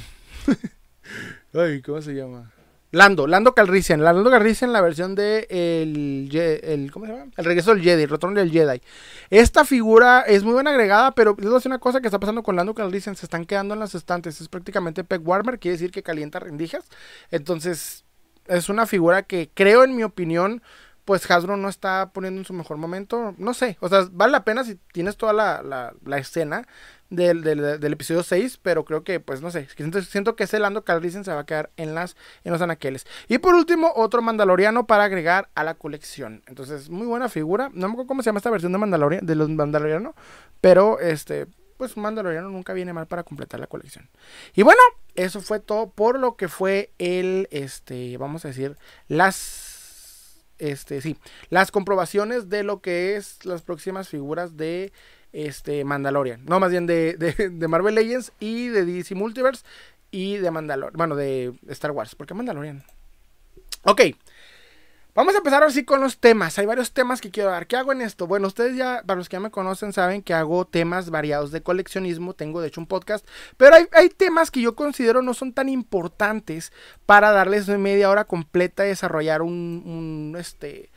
[1.54, 2.52] ay, ¿cómo se llama?
[2.92, 4.04] Lando, Lando Calrissian.
[4.04, 7.32] Lando Calrissian, la versión de el, el, ¿cómo se llama?
[7.38, 8.82] El regreso del Jedi, el retorno del Jedi.
[9.30, 12.74] Esta figura es muy buena agregada, pero es una cosa que está pasando con Lando
[12.74, 13.16] Calrissian.
[13.16, 14.42] Se están quedando en las estantes.
[14.42, 16.86] Es prácticamente peg warmer, quiere decir que calienta rendijas.
[17.30, 18.06] Entonces,
[18.50, 20.62] es una figura que creo, en mi opinión,
[21.10, 23.34] pues Hasbro no está poniendo en su mejor momento.
[23.40, 26.68] No sé, o sea, vale la pena si tienes toda la, la, escena
[27.10, 30.84] del, del, episodio 6, pero creo que, pues no sé, siento, siento que ese Lando
[30.84, 33.08] Calrissian se va a quedar en, las, en los anaqueles.
[33.28, 36.44] Y por último, otro Mandaloriano para agregar a la colección.
[36.46, 37.72] Entonces, muy buena figura.
[37.74, 40.14] No me acuerdo cómo se llama esta versión de Mandalorian, de los Mandalorianos,
[40.62, 41.48] pero este,
[41.80, 44.10] pues Mandaloriano nunca viene mal para completar la colección.
[44.54, 44.82] Y bueno,
[45.16, 48.76] eso fue todo por lo que fue el, este, vamos a decir,
[49.08, 51.16] las este, sí,
[51.50, 54.92] las comprobaciones de lo que es las próximas figuras de
[55.32, 56.44] este, Mandalorian.
[56.44, 59.64] No, más bien de, de, Marvel Legends y de DC Multiverse
[60.12, 60.98] y de Mandalorian.
[60.98, 62.14] Bueno, de Star Wars.
[62.14, 62.84] ¿Por qué Mandalorian?
[63.84, 64.02] Ok.
[65.20, 66.58] Vamos a empezar así con los temas.
[66.60, 67.68] Hay varios temas que quiero dar.
[67.68, 68.26] ¿Qué hago en esto?
[68.26, 71.62] Bueno, ustedes ya, para los que ya me conocen, saben que hago temas variados de
[71.62, 72.36] coleccionismo.
[72.36, 73.28] Tengo de hecho un podcast.
[73.58, 76.72] Pero hay, hay temas que yo considero no son tan importantes
[77.06, 80.90] para darles media hora completa y desarrollar un, un este,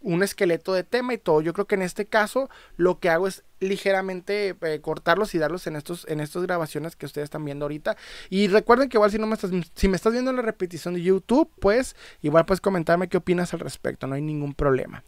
[0.00, 1.40] un esqueleto de tema y todo.
[1.40, 5.66] Yo creo que en este caso lo que hago es ligeramente eh, cortarlos y darlos
[5.66, 7.96] en estos en estas grabaciones que ustedes están viendo ahorita.
[8.30, 10.94] Y recuerden que igual si no me estás si me estás viendo en la repetición
[10.94, 15.04] de YouTube, pues igual puedes comentarme qué opinas al respecto, no hay ningún problema.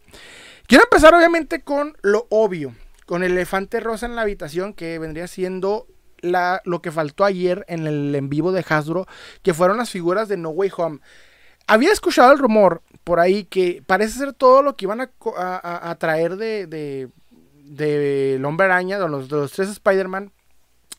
[0.67, 2.75] Quiero empezar obviamente con lo obvio,
[3.05, 5.87] con el elefante rosa en la habitación que vendría siendo
[6.21, 9.07] la, lo que faltó ayer en el en vivo de Hasbro,
[9.41, 10.99] que fueron las figuras de No Way Home.
[11.71, 16.35] Había escuchado el rumor por ahí que parece ser todo lo que iban a, traer
[16.35, 17.07] de, de,
[17.63, 20.33] de el Hombre Araña, de los, tres Spider-Man,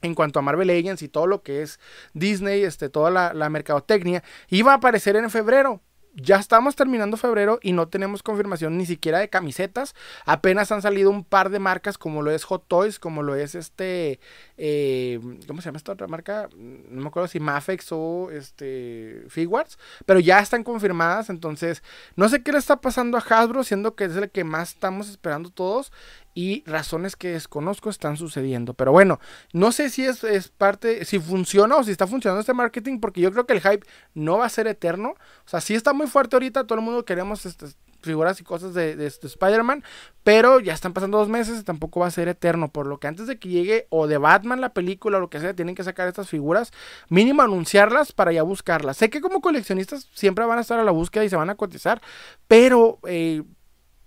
[0.01, 1.79] en cuanto a Marvel Legends y todo lo que es
[2.15, 5.83] Disney, este, toda la mercadotecnia, iba a aparecer en febrero
[6.15, 9.95] ya estamos terminando febrero y no tenemos confirmación ni siquiera de camisetas.
[10.25, 13.55] Apenas han salido un par de marcas como lo es Hot Toys, como lo es
[13.55, 14.21] este,
[14.59, 16.49] eh, ¿cómo se llama esta otra marca?
[16.55, 21.31] No me acuerdo si Mafex o este Figuarts, pero ya están confirmadas.
[21.31, 21.83] Entonces,
[22.17, 25.09] no sé qué le está pasando a Hasbro, siendo que es el que más estamos
[25.09, 25.93] esperando todos
[26.35, 28.75] y razones que desconozco están sucediendo.
[28.75, 29.21] Pero bueno,
[29.53, 33.31] no sé si es, parte, si funciona o si está funcionando este marketing, porque yo
[33.33, 35.15] creo que el hype no va a ser eterno.
[35.45, 37.67] O sea, sí está muy fuerte ahorita, todo el mundo queremos este,
[38.03, 39.85] figuras y cosas de, de, Spider-Man,
[40.23, 42.69] pero ya están pasando dos meses y tampoco va a ser eterno.
[42.69, 45.41] Por lo que antes de que llegue o de Batman la película o lo que
[45.41, 46.73] sea, tienen que sacar estas figuras,
[47.09, 48.97] mínimo anunciarlas para ya buscarlas.
[48.97, 51.55] Sé que como coleccionistas siempre van a estar a la búsqueda y se van a
[51.55, 52.01] cotizar,
[52.49, 52.99] pero...
[53.07, 53.43] Eh,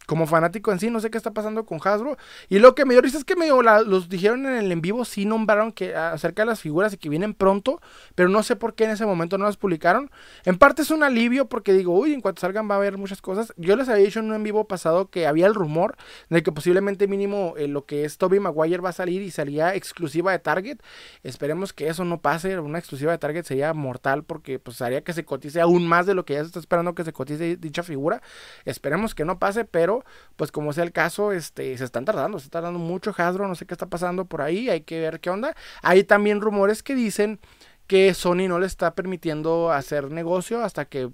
[0.06, 2.18] como fanático en sí, no sé qué está pasando con Hasbro.
[2.50, 5.06] Y lo que me dio risa es que me los dijeron en el en vivo,
[5.06, 7.82] sí nombraron que acerca de las figuras y que vienen pronto,
[8.16, 10.12] pero no sé por qué en ese momento no las publicaron.
[10.44, 13.22] En parte es un alivio porque digo, uy, en cuanto salgan va a haber muchas
[13.22, 13.54] cosas.
[13.58, 15.96] Yo les había dicho en un en vivo pasado que había el rumor
[16.30, 19.76] de que posiblemente mínimo eh, lo que es Toby Maguire va a salir y salía
[19.76, 20.80] exclusiva de Target.
[21.24, 25.14] Esperemos que eso no pase, una exclusiva de Target sería mortal porque pues haría que
[25.14, 27.84] se cotice aún más de lo que ya se está esperando que se cotice dicha
[27.84, 28.22] figura.
[28.66, 29.95] Esperemos que no pase, pero
[30.36, 33.56] pues como sea el caso, este, se están tardando, se está tardando mucho Hasbro, no
[33.56, 35.56] sé qué está pasando por ahí, hay que ver qué onda.
[35.82, 37.40] Hay también rumores que dicen
[37.88, 41.10] que Sony no le está permitiendo hacer negocio hasta que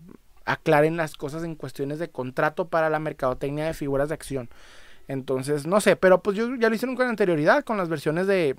[0.46, 4.50] aclaren las cosas en cuestiones de contrato para la mercadotecnia de figuras de acción.
[5.08, 8.56] Entonces, no sé, pero pues yo ya lo hicieron con anterioridad con las versiones de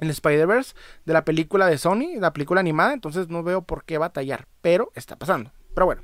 [0.00, 0.74] el Spider-Verse
[1.04, 4.90] de la película de Sony, la película animada, entonces no veo por qué batallar, pero
[4.94, 5.52] está pasando.
[5.74, 6.02] Pero bueno,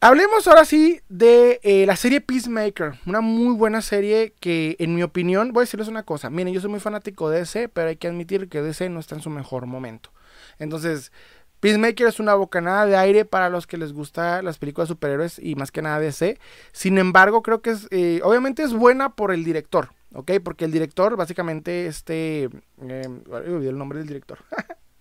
[0.00, 5.02] Hablemos ahora sí de eh, la serie Peacemaker, una muy buena serie que en mi
[5.02, 7.96] opinión, voy a decirles una cosa, miren, yo soy muy fanático de DC, pero hay
[7.96, 10.10] que admitir que DC no está en su mejor momento.
[10.58, 11.12] Entonces,
[11.60, 15.38] Peacemaker es una bocanada de aire para los que les gustan las películas de superhéroes
[15.38, 16.38] y más que nada DC.
[16.72, 20.32] Sin embargo, creo que es, eh, obviamente es buena por el director, ¿ok?
[20.44, 22.50] Porque el director, básicamente, este,
[22.82, 24.38] eh, olvidé el nombre del director.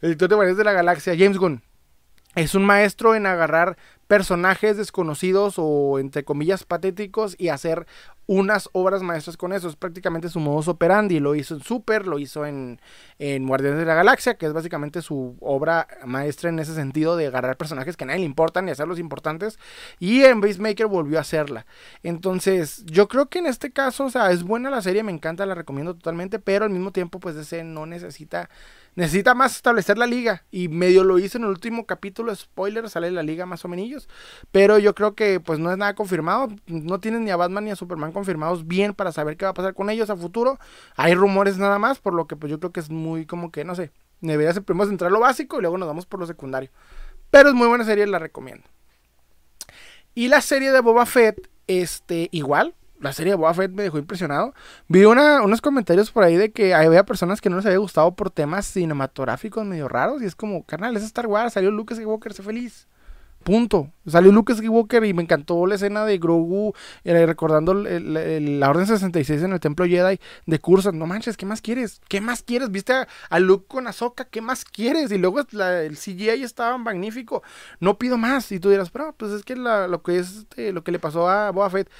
[0.00, 1.62] el director de Guardianes de la Galaxia, James Gunn.
[2.34, 3.76] Es un maestro en agarrar
[4.06, 7.86] personajes desconocidos o entre comillas patéticos y hacer
[8.26, 9.68] unas obras maestras con eso.
[9.68, 11.18] Es prácticamente su modus operandi.
[11.18, 12.80] Lo hizo en Super, lo hizo en,
[13.18, 17.26] en Guardianes de la Galaxia, que es básicamente su obra maestra en ese sentido de
[17.26, 19.58] agarrar personajes que a nadie le importan y hacerlos importantes.
[19.98, 21.66] Y en Maker volvió a hacerla.
[22.02, 25.46] Entonces, yo creo que en este caso, o sea, es buena la serie, me encanta,
[25.46, 28.50] la recomiendo totalmente, pero al mismo tiempo, pues ese no necesita
[28.94, 30.44] necesita más establecer la liga.
[30.50, 34.08] Y medio lo hizo en el último capítulo, spoiler, sale la liga más o menos.
[34.50, 36.48] Pero yo creo que pues no es nada confirmado.
[36.66, 39.54] No tienen ni a Batman ni a Superman confirmados bien para saber qué va a
[39.54, 40.58] pasar con ellos a futuro.
[40.96, 43.64] Hay rumores nada más, por lo que pues yo creo que es muy como que,
[43.64, 43.90] no sé,
[44.20, 46.70] debería ser primero centrar lo básico y luego nos vamos por lo secundario.
[47.30, 48.64] Pero es muy buena serie, la recomiendo.
[50.14, 53.98] Y la serie de Boba Fett, este, igual, la serie de Boba Fett me dejó
[53.98, 54.54] impresionado.
[54.88, 58.30] Vi unos comentarios por ahí de que había personas que no les había gustado por
[58.30, 60.22] temas cinematográficos medio raros.
[60.22, 62.86] Y es como, carnal, es Star Wars, salió Lucas Skywalker, sé feliz.
[63.42, 63.90] Punto.
[64.06, 69.42] Salió Lucas Skywalker y me encantó la escena de Grogu eh, recordando la Orden 66
[69.42, 70.92] en el Templo Jedi de Cursa.
[70.92, 72.00] No manches, ¿qué más quieres?
[72.08, 72.70] ¿Qué más quieres?
[72.70, 74.26] ¿Viste a, Luke con Ahsoka?
[74.26, 75.10] ¿Qué más quieres?
[75.10, 77.42] Y luego el CGI estaba magnífico.
[77.80, 78.52] No pido más.
[78.52, 81.28] Y tú dirás, pero pues es que lo que es este, lo que le pasó
[81.28, 81.90] a Boba Fett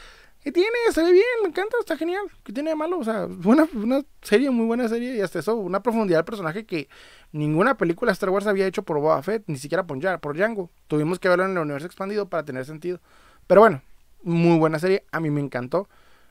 [0.43, 0.71] ¿Qué tiene?
[0.93, 2.25] Se ve bien, me encanta, está genial.
[2.43, 2.99] ¿Qué tiene de malo?
[2.99, 5.15] O sea, una, una serie, muy buena serie.
[5.17, 6.89] Y hasta eso, una profundidad del personaje que
[7.31, 10.71] ninguna película de Star Wars había hecho por Boba Fett, ni siquiera por, por Django.
[10.89, 13.01] Tuvimos que verlo en el universo expandido para tener sentido.
[13.47, 13.83] Pero bueno,
[14.23, 15.05] muy buena serie.
[15.13, 15.89] A mí me encantó.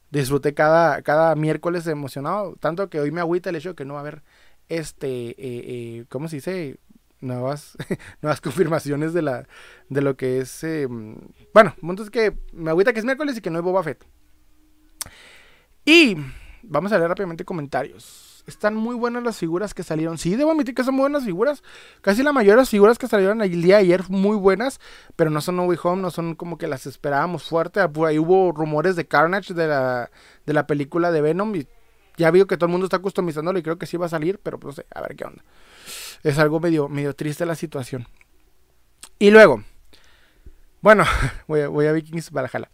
[0.09, 2.57] Disfruté cada, cada miércoles emocionado.
[2.59, 4.23] Tanto que hoy me agüita el hecho de que no va a haber
[4.67, 6.77] este, eh, eh, ¿cómo se dice?
[7.21, 7.77] Nuevas,
[8.21, 9.47] nuevas confirmaciones de la
[9.89, 10.87] de lo que es eh,
[11.53, 14.05] bueno, es que me agüita que es miércoles y que no hay Boba Fett.
[15.85, 16.15] Y
[16.63, 18.43] vamos a leer rápidamente comentarios.
[18.47, 20.17] Están muy buenas las figuras que salieron.
[20.17, 21.63] Sí, debo admitir que son muy buenas figuras.
[22.01, 24.79] Casi la mayoría de las figuras que salieron el día de ayer muy buenas,
[25.15, 27.79] pero no son No Way Home, no son como que las esperábamos fuerte.
[27.79, 30.11] ahí hubo rumores de Carnage de la,
[30.45, 31.67] de la película de Venom y
[32.17, 34.39] ya veo que todo el mundo está customizándolo y creo que sí va a salir,
[34.39, 35.43] pero pues no sé, a ver qué onda
[36.23, 38.07] es algo medio, medio triste la situación.
[39.19, 39.63] Y luego,
[40.81, 41.05] bueno,
[41.47, 42.69] voy a, voy a Vikings Valhalla.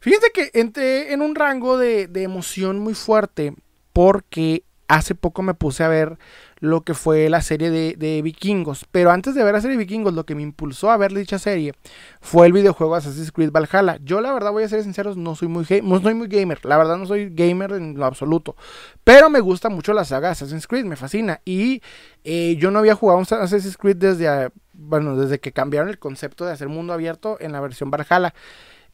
[0.00, 3.54] Fíjense que entré en un rango de, de emoción muy fuerte
[3.92, 6.18] porque hace poco me puse a ver
[6.58, 8.86] lo que fue la serie de, vikingos.
[8.90, 11.38] Pero antes de ver la serie de vikingos, lo que me impulsó a ver dicha
[11.38, 11.74] serie
[12.20, 13.98] fue el videojuego Assassin's Creed Valhalla.
[14.02, 16.64] Yo la verdad voy a ser sincero, no soy muy, no soy muy gamer.
[16.64, 18.56] La verdad no soy gamer en lo absoluto.
[19.04, 21.40] Pero me gusta mucho la saga Assassin's Creed, me fascina.
[21.44, 21.82] Y
[22.24, 26.52] eh, yo no había jugado Assassin's Creed desde, bueno, desde que cambiaron el concepto de
[26.52, 28.34] hacer mundo abierto en la versión Valhalla.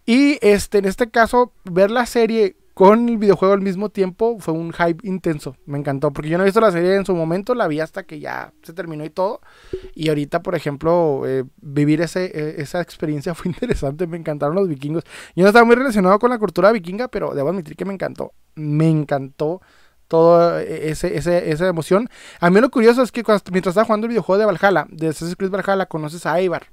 [0.04, 4.54] Y este, en este caso, ver la serie con el videojuego al mismo tiempo fue
[4.54, 5.56] un hype intenso.
[5.66, 6.12] Me encantó.
[6.12, 8.52] Porque yo no he visto la serie en su momento, la vi hasta que ya
[8.62, 9.40] se terminó y todo.
[9.94, 14.06] Y ahorita, por ejemplo, eh, vivir ese, eh, esa experiencia fue interesante.
[14.06, 15.04] Me encantaron los vikingos.
[15.36, 18.32] Yo no estaba muy relacionado con la cultura vikinga, pero debo admitir que me encantó.
[18.54, 19.60] Me encantó
[20.08, 22.08] toda eh, ese, esa emoción.
[22.40, 25.36] A mí lo curioso es que mientras estaba jugando el videojuego de Valhalla, de Assassin's
[25.36, 26.66] Creed Valhalla, conoces a Ivar.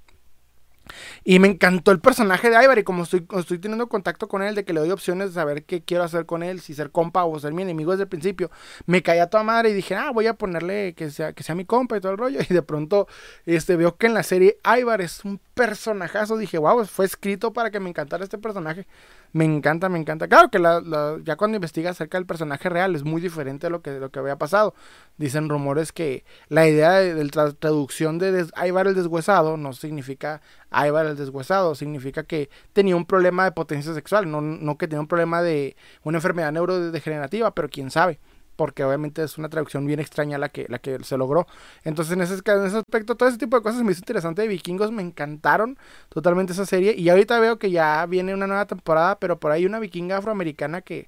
[1.23, 3.21] Y me encantó el personaje de Ivar y como estoy,
[3.59, 6.43] teniendo contacto con él, de que le doy opciones de saber qué quiero hacer con
[6.43, 8.51] él, si ser compa o ser mi enemigo desde el principio,
[8.85, 11.65] me caía toda madre y dije, ah, voy a ponerle que sea, que sea mi
[11.65, 12.39] compa y todo el rollo.
[12.49, 13.07] Y de pronto
[13.45, 16.37] este, veo que en la serie Ivar es un personajazo.
[16.37, 18.87] Dije, wow, fue escrito para que me encantara este personaje.
[19.31, 20.27] Me encanta, me encanta.
[20.27, 20.81] Claro que la,
[21.23, 24.19] ya cuando investigas acerca del personaje real es muy diferente a lo que, lo que
[24.19, 24.73] había pasado.
[25.17, 31.05] Dicen rumores que la idea de, la traducción de des, el deshuesado no significa Ivar
[31.05, 35.07] el deshuesado, significa que tenía un problema de potencia sexual, no, no que tenía un
[35.07, 38.19] problema de una enfermedad neurodegenerativa, pero quién sabe
[38.59, 41.47] porque obviamente es una traducción bien extraña la que, la que se logró.
[41.85, 44.49] Entonces, en ese, en ese aspecto, todo ese tipo de cosas me hizo interesante de
[44.49, 45.77] Vikingos, me encantaron
[46.09, 46.93] totalmente esa serie.
[46.97, 50.81] Y ahorita veo que ya viene una nueva temporada, pero por ahí una vikinga afroamericana
[50.81, 51.07] que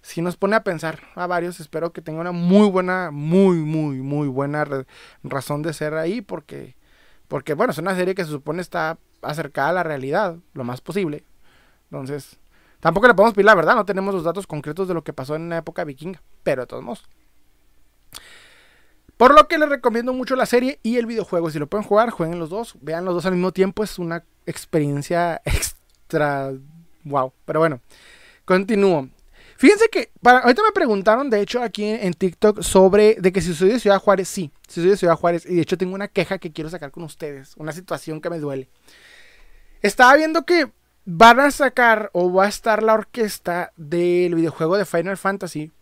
[0.00, 1.60] si nos pone a pensar a varios.
[1.60, 4.66] Espero que tenga una muy buena, muy, muy, muy buena
[5.22, 6.74] razón de ser ahí, porque,
[7.28, 10.80] porque, bueno, es una serie que se supone está acercada a la realidad, lo más
[10.80, 11.22] posible.
[11.92, 12.40] Entonces,
[12.82, 15.36] Tampoco le podemos pedir la verdad, no tenemos los datos concretos de lo que pasó
[15.36, 17.04] en la época vikinga, pero de todos modos.
[19.16, 21.48] Por lo que les recomiendo mucho la serie y el videojuego.
[21.48, 22.74] Si lo pueden jugar, jueguen los dos.
[22.80, 23.84] Vean los dos al mismo tiempo.
[23.84, 26.50] Es una experiencia extra.
[27.04, 27.32] Wow.
[27.44, 27.80] Pero bueno,
[28.44, 29.08] continúo.
[29.58, 33.54] Fíjense que para, ahorita me preguntaron, de hecho, aquí en, TikTok sobre de que si
[33.54, 35.46] soy de Ciudad Juárez, sí, si soy de Ciudad Juárez.
[35.46, 37.54] Y de hecho tengo una queja que quiero sacar con ustedes.
[37.58, 38.70] Una situación que me duele.
[39.82, 40.72] Estaba viendo que
[41.04, 45.72] van a sacar o va a estar la orquesta del videojuego de Final Fantasy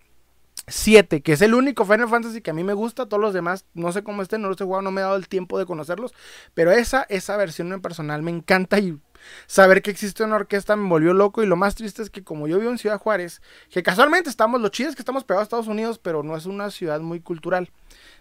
[0.67, 3.07] 7, que es el único Final Fantasy que a mí me gusta.
[3.07, 5.17] Todos los demás, no sé cómo estén, no los he jugado, no me he dado
[5.17, 6.15] el tiempo de conocerlos.
[6.55, 8.99] Pero esa, esa versión en personal me encanta y
[9.47, 11.43] saber que existe una orquesta me volvió loco.
[11.43, 14.61] Y lo más triste es que, como yo vivo en Ciudad Juárez, que casualmente estamos,
[14.61, 17.21] lo chido es que estamos pegados a Estados Unidos, pero no es una ciudad muy
[17.21, 17.71] cultural.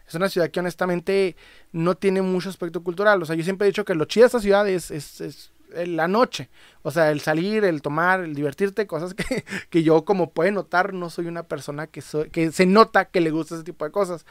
[0.07, 1.35] Es una ciudad que honestamente
[1.71, 3.21] no tiene mucho aspecto cultural.
[3.21, 6.49] O sea, yo siempre he dicho que lo chido de esta ciudad es, la noche.
[6.81, 10.93] O sea, el salir, el tomar, el divertirte, cosas que, que yo como puede notar
[10.93, 12.01] no soy una persona que,
[12.31, 14.25] que se nota que le gusta ese tipo de cosas.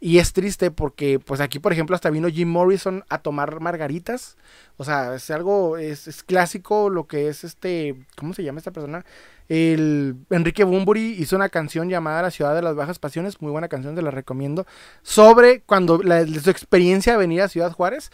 [0.00, 4.36] Y es triste porque pues aquí por ejemplo hasta vino Jim Morrison a tomar margaritas.
[4.76, 8.72] O sea, es algo, es, es clásico lo que es este, ¿cómo se llama esta
[8.72, 9.04] persona?
[9.48, 13.68] El Enrique Bumburi hizo una canción llamada La ciudad de las bajas pasiones, muy buena
[13.68, 14.66] canción, te la recomiendo,
[15.02, 18.10] sobre cuando la, su experiencia de venir a Ciudad Juárez.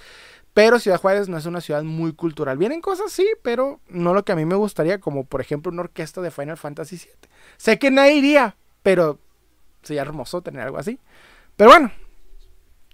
[0.58, 2.58] Pero Ciudad Juárez no es una ciudad muy cultural.
[2.58, 5.82] Vienen cosas, sí, pero no lo que a mí me gustaría, como por ejemplo una
[5.82, 7.30] orquesta de Final Fantasy VII.
[7.56, 9.20] Sé que nadie iría, pero
[9.84, 10.98] sería hermoso tener algo así.
[11.54, 11.92] Pero bueno,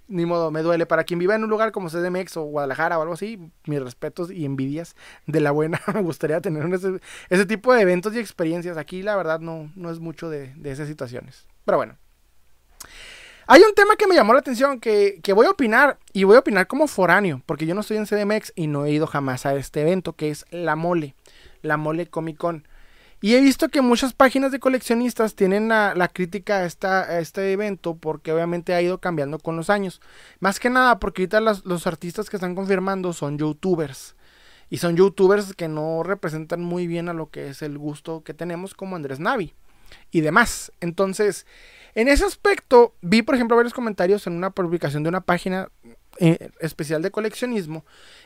[0.07, 0.85] ni modo, me duele.
[0.85, 4.29] Para quien viva en un lugar como CDMX o Guadalajara o algo así, mis respetos
[4.29, 4.95] y envidias
[5.25, 5.81] de la buena.
[5.95, 6.71] me gustaría tener
[7.31, 8.77] ese, tipo de eventos y experiencias.
[8.77, 11.47] Aquí la verdad no, no es mucho de esas situaciones.
[11.65, 11.97] Pero bueno.
[13.47, 16.35] Hay un tema que me llamó la atención que, que, voy a opinar y voy
[16.35, 19.45] a opinar como foráneo, porque yo no estoy en CDMX y no he ido jamás
[19.45, 21.15] a este evento, que es la mole,
[21.61, 22.67] la mole Comic Con.
[23.21, 27.51] Y he visto que muchas páginas de coleccionistas tienen la, la crítica a, esta, este
[27.51, 30.01] evento porque obviamente ha ido cambiando con los años.
[30.39, 34.15] Más que nada porque ahorita los artistas que están confirmando son youtubers.
[34.69, 38.33] Y son youtubers que no representan muy bien a lo que es el gusto que
[38.33, 39.53] tenemos como Andrés Navi
[40.11, 40.71] y demás.
[40.81, 41.45] Entonces,
[41.95, 45.69] en ese aspecto, vi, por ejemplo, varios comentarios en una publicación de una página
[46.19, 47.85] eh, especial de coleccionismo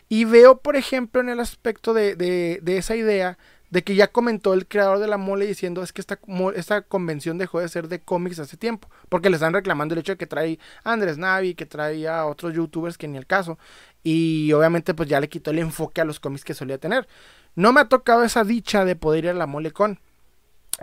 [0.10, 3.38] y veo, por ejemplo, en el aspecto de, de, de, esa idea
[3.70, 6.20] de que ya comentó el creador de la mole diciendo es que esta,
[6.56, 10.14] esta convención dejó de ser de cómics hace tiempo, porque le están reclamando el hecho
[10.14, 13.60] de que trae a Andrés Navi, que trae a otros youtubers que ni el caso,
[14.04, 17.08] y obviamente pues ya le quitó el enfoque a los cómics que solía tener.
[17.56, 20.00] No me ha tocado esa dicha de poder ir a la mole con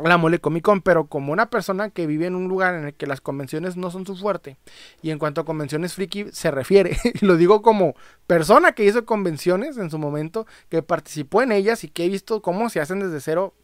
[0.05, 2.95] la mole Comic Con, pero como una persona que vive en un lugar en el
[2.95, 4.59] que las convenciones no son su fuerte,
[5.03, 7.95] y en cuanto a convenciones friki se refiere, y lo digo como
[8.27, 12.43] persona que hizo convenciones en su momento, que participó en ellas y que he visto
[12.43, 13.55] cómo se hacen desde cero,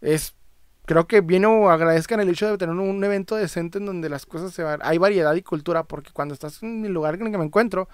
[0.00, 0.34] es
[0.90, 4.26] creo que viene o agradezcan el hecho de tener un, evento decente en donde las
[4.26, 7.30] cosas se van, hay variedad y cultura, porque cuando estás en el lugar en el
[7.30, 7.88] que me encuentro,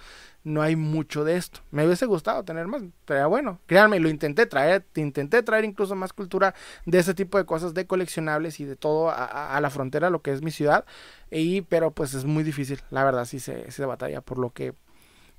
[0.44, 1.61] no hay mucho de esto.
[1.70, 6.14] Me hubiese gustado tener más, pero bueno, créanme, lo intenté traer, intenté traer incluso más
[6.14, 6.55] cultura
[6.86, 10.22] de ese tipo de cosas, de coleccionables y de todo a, a la frontera, lo
[10.22, 10.86] que es mi ciudad,
[11.30, 14.72] y, pero pues es muy difícil, la verdad, sí se, se batalla, por lo que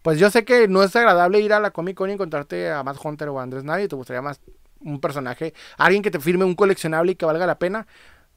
[0.03, 2.83] pues yo sé que no es agradable ir a la Comic Con y encontrarte a
[2.83, 4.39] Matt Hunter o a Andrés Nadie, te gustaría más
[4.81, 7.87] un personaje, alguien que te firme un coleccionable y que valga la pena.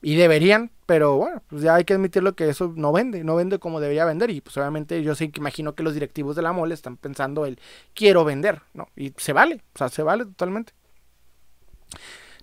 [0.02, 3.58] Y deberían, pero bueno, pues ya hay que admitirlo que eso no vende, no vende
[3.58, 4.30] como debería vender.
[4.30, 7.44] Y pues obviamente yo sí que imagino que los directivos de la mole están pensando
[7.44, 7.58] el
[7.94, 8.88] quiero vender, ¿no?
[8.96, 10.72] Y se vale, o sea, se vale totalmente.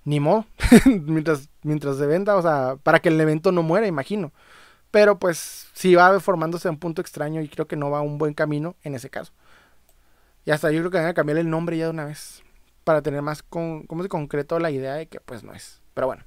[0.05, 0.45] Ni modo,
[0.85, 4.31] mientras, mientras se venda, o sea, para que el evento no muera, imagino.
[4.91, 8.17] Pero pues sí va formándose un punto extraño y creo que no va a un
[8.17, 9.33] buen camino en ese caso.
[10.45, 12.43] Y hasta yo creo que van a cambiar el nombre ya de una vez
[12.87, 15.81] para tener más con, ¿cómo se concreto la idea de que pues no es.
[15.93, 16.23] Pero bueno.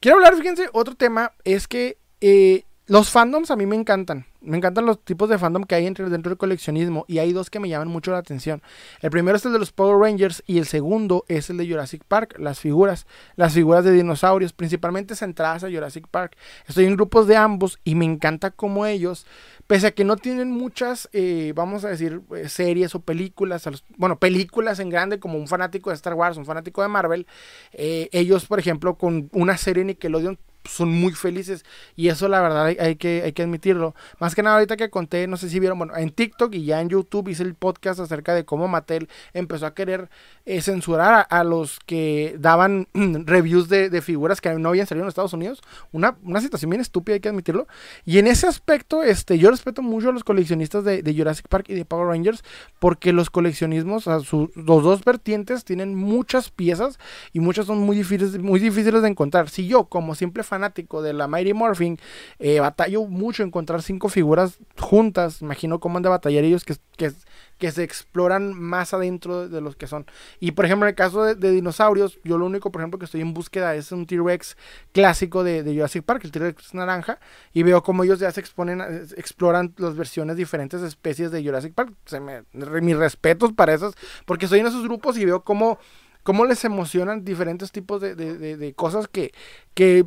[0.00, 4.26] Quiero hablar, fíjense, otro tema es que eh, los fandoms a mí me encantan.
[4.40, 7.04] Me encantan los tipos de fandom que hay entre, dentro del coleccionismo.
[7.08, 8.62] Y hay dos que me llaman mucho la atención.
[9.00, 10.44] El primero es el de los Power Rangers.
[10.46, 12.36] Y el segundo es el de Jurassic Park.
[12.38, 13.06] Las figuras.
[13.34, 14.52] Las figuras de dinosaurios.
[14.52, 16.36] Principalmente centradas a Jurassic Park.
[16.68, 17.80] Estoy en grupos de ambos.
[17.82, 19.26] Y me encanta como ellos
[19.66, 24.18] pese a que no tienen muchas, eh, vamos a decir, eh, series o películas, bueno,
[24.18, 27.26] películas en grande como un fanático de Star Wars, un fanático de Marvel,
[27.72, 30.38] eh, ellos, por ejemplo, con una serie Nickelodeon
[30.68, 31.64] son muy felices
[31.94, 33.94] y eso la verdad hay, que, hay que admitirlo.
[34.18, 36.80] Más que nada ahorita que conté, no sé si vieron, bueno, en TikTok y ya
[36.80, 40.08] en YouTube hice el podcast acerca de cómo Mattel empezó a querer
[40.44, 45.08] eh, censurar a, los que daban reviews de, de, figuras que no habían salido en
[45.08, 45.60] Estados Unidos.
[45.92, 47.66] Una, una, situación bien estúpida, hay que admitirlo.
[48.04, 51.66] Y en ese aspecto, este, yo respeto mucho a los coleccionistas de, de Jurassic Park
[51.68, 52.44] y de Power Rangers
[52.78, 56.98] porque los coleccionismos, o sea, los dos vertientes tienen muchas piezas
[57.32, 59.48] y muchas son muy difíciles, muy difíciles de encontrar.
[59.48, 61.98] Si yo, como simple fan fanático de la Mighty Morphin,
[62.38, 65.42] eh, batallo mucho encontrar cinco figuras juntas.
[65.42, 67.12] Imagino cómo han de batallar ellos que, que,
[67.58, 70.06] que, se exploran más adentro de los que son.
[70.40, 73.04] Y por ejemplo, en el caso de, de dinosaurios, yo lo único, por ejemplo, que
[73.04, 74.56] estoy en búsqueda es un T-Rex
[74.92, 77.18] clásico de, de, Jurassic Park, el T-Rex naranja,
[77.52, 78.80] y veo cómo ellos ya se exponen,
[79.16, 81.92] exploran las versiones diferentes especies de Jurassic Park.
[82.06, 82.44] Se me,
[82.80, 83.94] mis respetos para esas,
[84.24, 85.78] porque estoy en esos grupos y veo cómo
[86.26, 89.32] cómo les emocionan diferentes tipos de, cosas que,
[89.74, 90.04] que,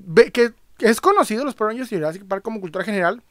[0.80, 3.24] es conocido los Power Rangers y Jurassic Park como cultura general,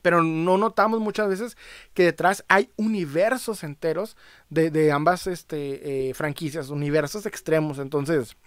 [0.00, 1.58] pero no notamos muchas veces
[1.92, 4.16] que detrás hay universos enteros
[4.48, 7.78] de, ambas este, eh, franquicias, universos extremos.
[7.78, 8.38] Entonces,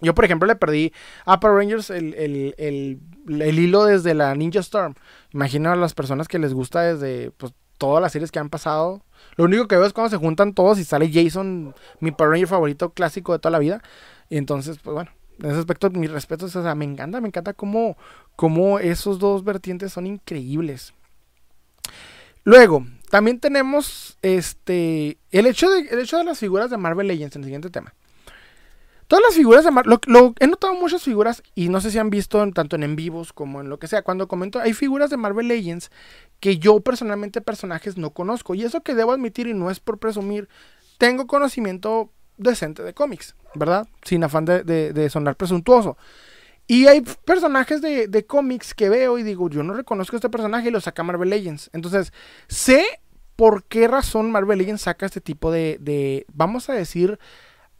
[0.00, 0.92] yo por ejemplo le perdí
[1.24, 4.94] a Power Rangers el, el, hilo desde la Ninja Storm.
[5.32, 9.02] Imagino a las personas que les gusta desde pues, todas las series que han pasado.
[9.36, 12.48] Lo único que veo es cuando se juntan todos y sale Jason, mi Power Ranger
[12.48, 13.82] favorito clásico de toda la vida.
[14.28, 17.52] Y entonces, pues bueno, en ese aspecto, mi respeto, o sea, me encanta, me encanta
[17.52, 17.96] cómo,
[18.36, 20.94] cómo esos dos vertientes son increíbles.
[22.44, 27.36] Luego, también tenemos este el hecho de, el hecho de las figuras de Marvel Legends
[27.36, 27.94] en el siguiente tema.
[29.06, 32.10] Todas las figuras de Marvel, lo, he notado muchas figuras y no sé si han
[32.10, 34.02] visto tanto en en vivos como en lo que sea.
[34.02, 35.90] Cuando comento, hay figuras de Marvel Legends
[36.40, 38.54] que yo personalmente personajes no conozco.
[38.54, 40.48] Y eso que debo admitir y no es por presumir,
[40.98, 43.86] tengo conocimiento decente de cómics, ¿verdad?
[44.02, 45.96] Sin afán de, sonar presuntuoso.
[46.66, 50.70] Y hay personajes de, cómics que veo y digo, yo no reconozco este personaje y
[50.70, 51.70] lo saca Marvel Legends.
[51.72, 52.12] Entonces,
[52.48, 52.84] sé
[53.36, 57.18] por qué razón Marvel Legends saca este tipo de, vamos a decir,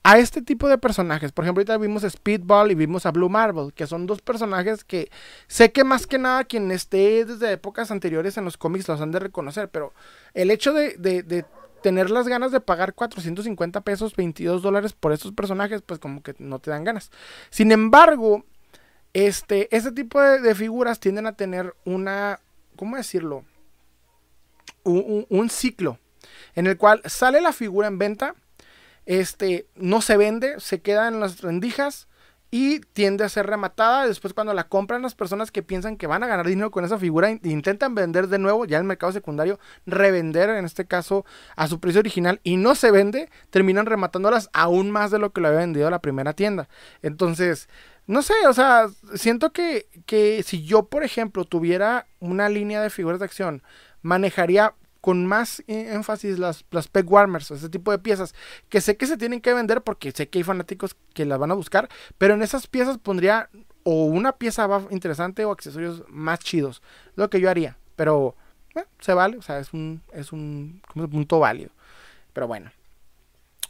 [0.05, 1.33] a este tipo de personajes.
[1.33, 4.85] Por ejemplo, ahorita vimos a Speedball y vimos a Blue Marvel, que son dos personajes
[4.85, 5.11] que
[5.49, 9.11] sé que más que nada quien esté desde épocas anteriores en los cómics los han
[9.11, 9.95] de reconocer, pero
[10.35, 11.47] el hecho de,
[11.83, 16.35] tener las ganas de pagar 450 pesos, 22 dólares por estos personajes, pues como que
[16.39, 17.11] no te dan ganas.
[17.49, 18.45] Sin embargo,
[19.15, 22.41] este, este tipo de, figuras tienden a tener una,
[22.77, 23.45] ¿cómo decirlo?
[24.85, 25.99] Un, ciclo
[26.55, 28.35] en el cual sale la figura en venta,
[29.07, 32.09] este, no se vende, se queda en las rendijas,
[32.57, 34.07] y tiende a ser rematada.
[34.07, 37.01] Después cuando la compran las personas que piensan que van a ganar dinero con esa
[37.01, 41.25] figura, intentan vender de nuevo ya en el mercado secundario, revender en este caso
[41.57, 45.41] a su precio original y no se vende, terminan rematándolas aún más de lo que
[45.41, 46.69] lo había vendido la primera tienda.
[47.03, 47.69] Entonces,
[48.07, 48.87] no sé, o sea,
[49.17, 53.65] siento que, que si yo, por ejemplo, tuviera una línea de figuras de acción,
[54.01, 54.75] manejaría
[55.05, 58.35] con más énfasis las, las peg warmers, ese tipo de piezas,
[58.71, 61.51] que sé que se tienen que vender porque sé que hay fanáticos que las van
[61.51, 63.51] a buscar, pero en esas piezas pondría
[63.83, 66.81] o una pieza interesante o accesorios más chidos,
[67.17, 68.35] lo que yo haría, pero
[68.99, 71.71] se vale, o sea, es un, es un punto válido,
[72.33, 72.73] pero bueno.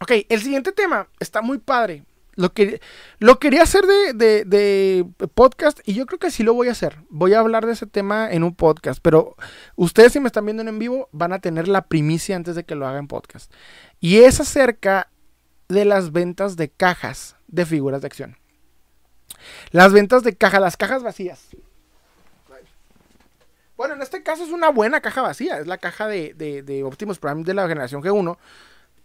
[0.01, 2.05] Ok, el siguiente tema está muy padre.
[2.37, 2.80] Lo, que,
[3.18, 6.99] lo quería hacer de, podcast y yo creo que sí lo voy a hacer.
[7.09, 9.37] Voy a hablar de ese tema en un podcast, pero
[9.76, 12.74] ustedes si me están viendo en vivo van a tener la primicia antes de que
[12.74, 13.53] lo haga en podcast.
[14.01, 15.11] Y es acerca
[15.68, 18.37] de las ventas de cajas de figuras de acción.
[19.70, 21.49] Las ventas de caja, las cajas vacías.
[23.76, 25.59] Bueno, en este caso es una buena caja vacía.
[25.59, 28.39] Es la caja de, de Optimus Prime de la generación G1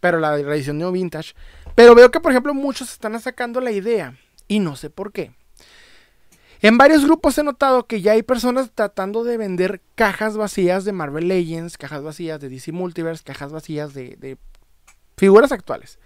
[0.00, 1.34] pero la edición Neo Vintage.
[1.74, 4.16] Pero veo que, por ejemplo, muchos están sacando la idea
[4.48, 5.32] y no sé por qué.
[6.62, 10.92] En varios grupos he notado que ya hay personas tratando de vender cajas vacías de
[10.92, 14.36] Marvel Legends, cajas vacías de DC Multiverse, cajas vacías de,
[15.16, 15.98] figuras actuales.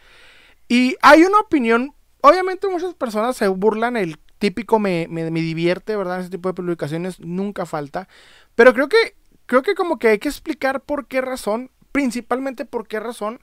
[0.68, 5.96] Y hay una opinión, obviamente muchas personas se burlan, el típico me, me, me divierte,
[5.96, 6.20] ¿verdad?
[6.20, 8.06] Ese tipo de publicaciones nunca falta.
[8.54, 9.16] Pero creo que,
[9.46, 13.40] creo que como que hay que explicar por qué razón, principalmente por qué razón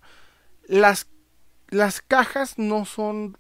[0.72, 1.08] las,
[1.68, 3.38] las cajas no son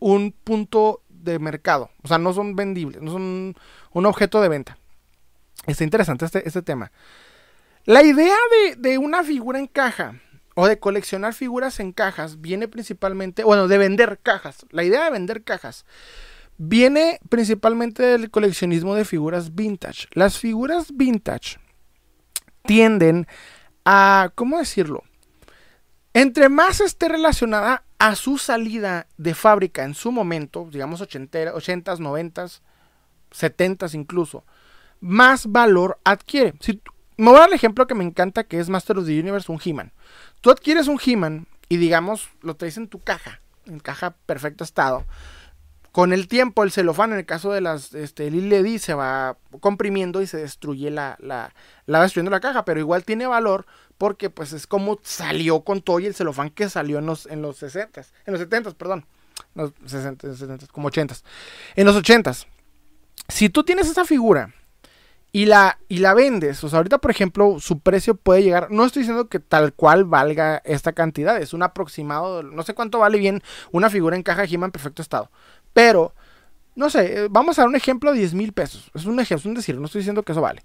[0.00, 3.54] un punto de mercado, o sea, no son vendibles, no son
[3.92, 4.76] un objeto de venta.
[5.66, 6.90] Está interesante este, este tema.
[7.84, 8.34] La idea
[8.78, 10.20] de, una figura en caja
[10.56, 14.66] o de coleccionar figuras en cajas viene principalmente, bueno, de vender cajas.
[14.70, 15.86] La idea de vender cajas
[16.58, 20.08] viene principalmente del coleccionismo de figuras vintage.
[20.14, 21.58] Las figuras vintage
[22.64, 23.28] tienden
[23.84, 25.04] a, ¿cómo decirlo?
[26.12, 31.98] Entre más esté relacionada a su salida de fábrica en su momento, digamos 80, 80s,
[31.98, 32.60] 90s,
[33.30, 34.44] 70s incluso,
[35.00, 36.54] más valor adquiere.
[36.60, 36.80] Si,
[37.16, 39.52] me voy a dar el ejemplo que me encanta que es Master of the Universe,
[39.52, 39.92] un He-Man.
[40.40, 45.04] Tú adquieres un He-Man y digamos lo traes en tu caja, en caja perfecto estado.
[45.92, 48.30] Con el tiempo, el celofán, en el caso de las este,
[48.78, 51.52] se va comprimiendo y se destruye la
[51.86, 53.66] destruyendo la caja, pero igual tiene valor
[54.00, 57.42] porque pues es como salió con todo y el celofán que salió en los, en
[57.42, 59.04] los 60 en los 70 perdón,
[59.54, 61.16] los 60 70 como 80
[61.76, 62.32] en los 80
[63.28, 64.54] si tú tienes esa figura
[65.32, 68.86] y la, y la vendes, o sea, ahorita por ejemplo su precio puede llegar, no
[68.86, 73.18] estoy diciendo que tal cual valga esta cantidad, es un aproximado, no sé cuánto vale
[73.18, 75.30] bien una figura en caja de en perfecto estado,
[75.74, 76.14] pero,
[76.74, 79.40] no sé, eh, vamos a dar un ejemplo de 10 mil pesos, es un ejemplo,
[79.42, 80.64] es un decir, no estoy diciendo que eso vale.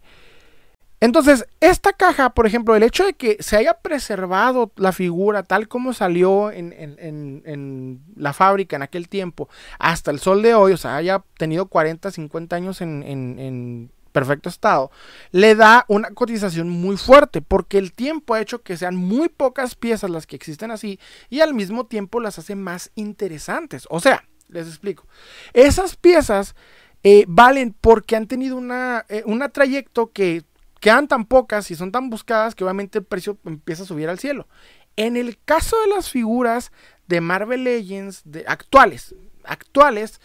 [1.05, 5.67] Entonces, esta caja, por ejemplo, el hecho de que se haya preservado la figura tal
[5.67, 9.47] como salió en, la fábrica en aquel tiempo,
[9.77, 14.89] hasta el sol de hoy, o sea, haya tenido 40, 50 años en, perfecto estado,
[15.31, 19.75] le da una cotización muy fuerte, porque el tiempo ha hecho que sean muy pocas
[19.75, 20.99] piezas las que existen así,
[21.29, 23.85] y al mismo tiempo las hace más interesantes.
[23.91, 25.05] O sea, les explico.
[25.53, 26.55] Esas piezas
[27.03, 30.43] eh, valen porque han tenido una, eh, trayecto que
[30.79, 34.19] quedan tan pocas y son tan buscadas que obviamente el precio empieza a subir al
[34.19, 34.47] cielo.
[34.95, 36.71] En el caso de las figuras
[37.07, 40.21] de Marvel Legends de, actuales, actuales,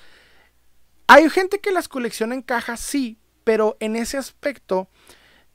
[1.06, 4.88] hay gente que las colecciona en cajas, sí, pero en ese aspecto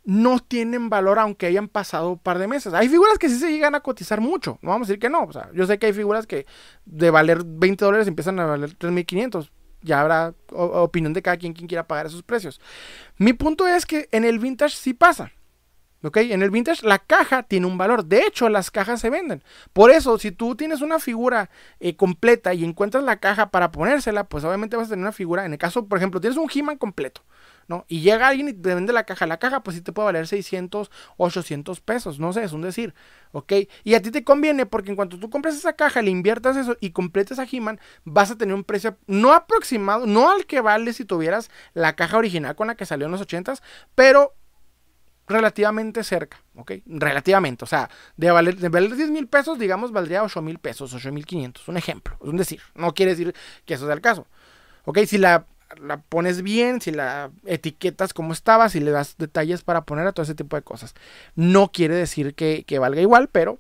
[0.04, 2.74] no tienen valor aunque hayan pasado un par de meses.
[2.74, 5.24] Hay figuras que sí se llegan a cotizar mucho, no vamos a decir que no.
[5.24, 6.46] O sea, yo sé que hay figuras que
[6.86, 9.50] de valer 20 dólares empiezan a valer 3.500
[9.86, 12.60] ya habrá opinión de cada quien quien quiera pagar esos precios.
[13.18, 15.32] Mi punto es que en el vintage sí pasa.
[16.04, 16.18] ¿Ok?
[16.18, 18.06] En el vintage la caja tiene un valor.
[18.06, 19.44] De hecho, las cajas se venden.
[19.74, 24.26] Por eso, si tú tienes una figura eh, completa y encuentras la caja para ponérsela,
[24.26, 25.46] pues obviamente vas a tener una figura.
[25.46, 27.22] En el caso, por ejemplo, tienes un He-Man completo.
[27.68, 27.86] ¿No?
[27.88, 29.26] Y llega alguien y te vende la caja.
[29.26, 32.94] La caja, pues sí te puede valer 600, 800 pesos, no sé, es un decir,
[33.32, 33.54] ¿ok?
[33.84, 36.78] Y a ti te conviene porque en cuanto tú compres esa caja, le inviertas eso
[36.80, 40.94] y completes a He-Man, vas a tener un precio no aproximado, no al que vale
[40.94, 43.62] si tuvieras la caja original con la que salió en los 80s,
[43.96, 44.34] pero
[45.28, 46.74] relativamente cerca, ¿ok?
[46.86, 50.94] Relativamente, o sea, de valer, de valer 10 mil pesos, digamos, valdría 8 mil pesos,
[50.94, 53.34] 8 mil 500, un ejemplo, es un decir, no quiere decir
[53.66, 54.28] que eso sea el caso.
[54.86, 55.00] ¿Ok?
[55.08, 55.48] Si la
[55.80, 60.12] la pones bien, si la etiquetas como estaba, si le das detalles para poner a
[60.12, 60.94] todo ese tipo de cosas.
[61.36, 63.60] No quiere decir que, valga igual, pero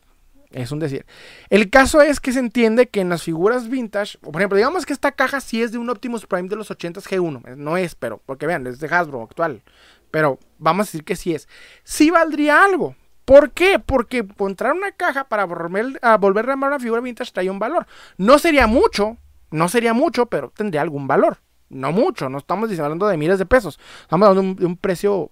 [0.51, 1.05] es un decir.
[1.49, 4.93] El caso es que se entiende que en las figuras vintage, por ejemplo, digamos que
[4.93, 8.21] esta caja sí es de un Optimus Prime de los 80s G1, no es, pero,
[8.25, 9.63] porque vean, es de Hasbro actual,
[10.11, 11.49] pero vamos a decir que sí es.
[11.83, 12.95] Sí valdría algo.
[13.25, 13.79] ¿Por qué?
[13.79, 17.57] Porque encontrar una caja para volver a, volver a armar una figura vintage trae un
[17.57, 17.87] valor.
[18.17, 19.17] No sería mucho,
[19.49, 21.39] no sería mucho, pero tendría algún valor
[21.69, 25.31] no mucho, no estamos hablando de miles de pesos, estamos hablando de un, precio,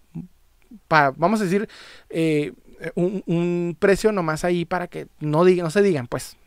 [0.88, 1.68] para, vamos a decir,
[2.10, 2.54] eh,
[2.96, 6.38] un, precio nomás ahí para que no, no se digan, pues.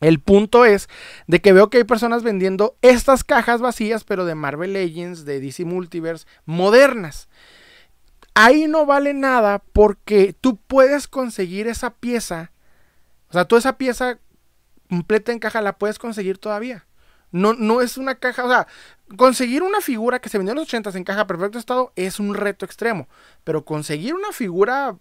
[0.00, 0.88] El punto es
[1.26, 5.40] de que veo que hay personas vendiendo estas cajas vacías, pero de Marvel Legends, de
[5.40, 7.28] DC Multiverse, modernas.
[8.34, 12.52] Ahí no vale nada porque tú puedes conseguir esa pieza,
[13.28, 14.18] o sea, tú esa pieza
[14.88, 16.86] completa en caja la puedes conseguir todavía.
[17.32, 18.66] No, no es una caja, o sea,
[19.16, 22.34] conseguir una figura que se vendió en los 80 en caja perfecto estado es un
[22.34, 23.08] reto extremo.
[23.44, 24.96] Pero conseguir una figura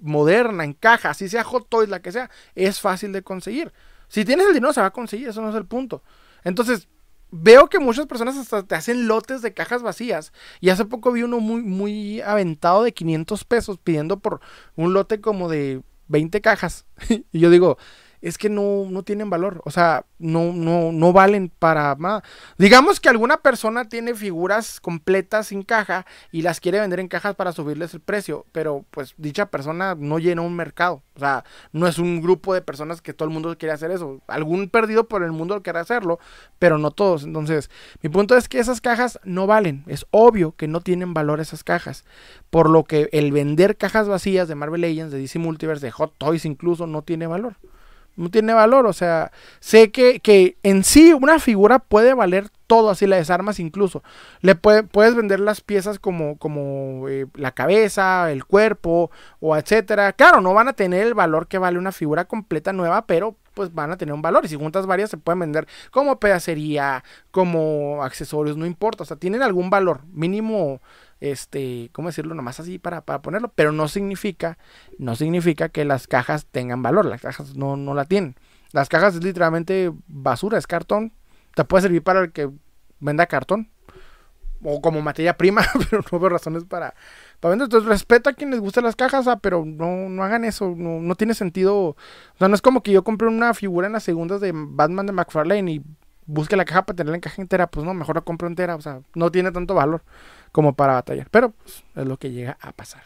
[0.00, 3.72] moderna en caja, así sea Hot Toys, la que sea, es fácil de conseguir.
[4.08, 6.02] Si tienes el dinero, se va a conseguir, eso no es el punto.
[6.44, 6.88] Entonces,
[7.30, 10.32] veo que muchas personas hasta te hacen lotes de cajas vacías.
[10.60, 14.40] Y hace poco vi uno muy, muy aventado de 500 pesos pidiendo por
[14.76, 16.84] un lote como de 20 cajas.
[17.08, 17.78] y yo digo,
[18.22, 19.60] es que no, no tienen valor.
[19.64, 22.22] O sea, no, no, no valen para nada.
[22.56, 27.34] Digamos que alguna persona tiene figuras completas sin caja y las quiere vender en cajas
[27.34, 28.46] para subirles el precio.
[28.52, 31.02] Pero pues dicha persona no llena un mercado.
[31.16, 34.22] O sea, no es un grupo de personas que todo el mundo quiere hacer eso.
[34.28, 36.20] Algún perdido por el mundo quiere hacerlo,
[36.60, 37.24] pero no todos.
[37.24, 37.70] Entonces,
[38.02, 39.82] mi punto es que esas cajas no valen.
[39.88, 42.04] Es obvio que no tienen valor esas cajas.
[42.50, 46.14] Por lo que el vender cajas vacías de Marvel Legends, de DC Multiverse, de Hot
[46.18, 47.56] Toys incluso, no tiene valor
[48.16, 48.86] no tiene valor.
[48.86, 53.60] O sea, sé que, que, en sí una figura puede valer todo, así la desarmas
[53.60, 54.02] incluso.
[54.40, 59.10] Le puedes vender las piezas como, como eh, la cabeza, el cuerpo,
[59.40, 60.12] o etcétera.
[60.12, 63.74] Claro, no van a tener el valor que vale una figura completa nueva, pero pues
[63.74, 64.44] van a tener un valor.
[64.44, 69.02] Y si juntas varias se pueden vender como pedacería, como accesorios, no importa.
[69.02, 70.80] O sea, tienen algún valor mínimo
[71.22, 72.34] este, ¿cómo decirlo?
[72.34, 74.58] Nomás así para, para ponerlo, pero no significa,
[74.98, 78.34] no significa que las cajas tengan valor, las cajas no, no la tienen.
[78.72, 81.12] Las cajas es literalmente basura, es cartón,
[81.54, 82.50] te puede servir para el que
[82.98, 83.70] venda cartón
[84.64, 86.94] o como materia prima, pero no veo razones para,
[87.38, 87.66] para vender.
[87.66, 91.14] Entonces, respeto a quienes les las cajas, ah, pero no, no hagan eso, no, no
[91.14, 91.76] tiene sentido.
[91.76, 91.96] O
[92.36, 95.12] sea, no es como que yo compré una figura en las segundas de Batman de
[95.12, 95.82] McFarlane y
[96.26, 98.80] busque la caja para tenerla en caja entera, pues no, mejor la compro entera, o
[98.80, 100.02] sea, no tiene tanto valor
[100.52, 101.28] como para batallar.
[101.30, 103.02] Pero pues, es lo que llega a pasar.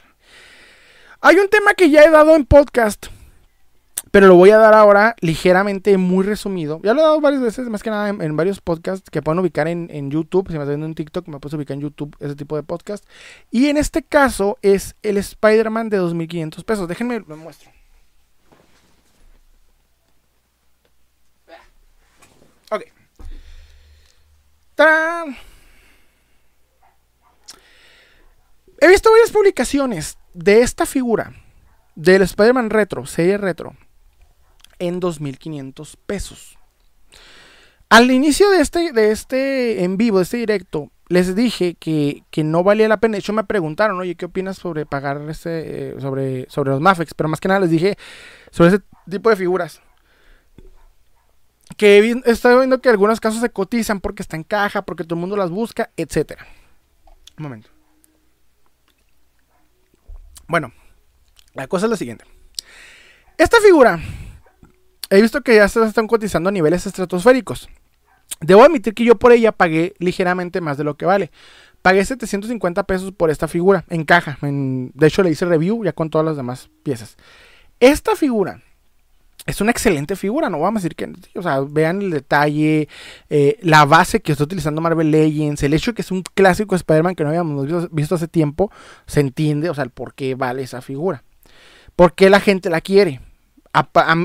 [1.20, 3.06] Hay un tema que ya he dado en podcast,
[4.10, 6.80] pero lo voy a dar ahora ligeramente muy resumido.
[6.82, 9.66] Ya lo he dado varias veces, más que nada en, varios podcasts que pueden ubicar
[9.66, 10.46] en, YouTube.
[10.48, 13.04] Si me estás viendo en TikTok, me puedes ubicar en YouTube ese tipo de podcast.
[13.50, 16.88] Y en este caso es el Spider-Man de 2.500 pesos.
[16.88, 17.70] Déjenme, lo muestro.
[22.70, 22.82] Ok.
[24.74, 25.36] ¡Tarán!
[28.80, 31.32] He visto varias publicaciones de esta figura,
[31.94, 33.74] del Spider-Man Retro, serie Retro,
[34.78, 36.58] en 2.500 pesos.
[37.88, 42.64] Al inicio de este, de este en vivo, de este directo, les dije que, no
[42.64, 43.12] valía la pena.
[43.12, 47.14] De hecho, me preguntaron, oye, ¿qué opinas sobre pagar ese, eh, sobre, sobre los Mafex?
[47.14, 47.96] Pero más que nada les dije
[48.50, 49.80] sobre ese tipo de figuras.
[51.76, 55.14] Que he estado viendo que algunos casos se cotizan porque está en caja, porque todo
[55.14, 56.40] el mundo las busca, etc.
[57.38, 57.75] Un momento.
[60.48, 60.72] Bueno,
[61.54, 62.24] la cosa es la siguiente.
[63.38, 64.00] Esta figura,
[65.10, 67.68] he visto que ya se están cotizando a niveles estratosféricos.
[68.40, 71.30] Debo admitir que yo por ella pagué ligeramente más de lo que vale.
[71.82, 74.38] Pagué 750 pesos por esta figura en caja.
[74.40, 77.16] de hecho, le hice review ya con todas las demás piezas.
[77.80, 78.62] Esta figura
[79.46, 82.88] es una excelente figura, no vamos a decir que, o sea, vean el detalle,
[83.30, 86.74] eh, la base que está utilizando Marvel Legends, el hecho de que es un clásico
[86.74, 88.72] Spider-Man que no habíamos visto, hace tiempo,
[89.06, 91.22] se entiende, o sea, el por qué vale esa figura.
[91.94, 93.20] ¿Por qué la gente la quiere?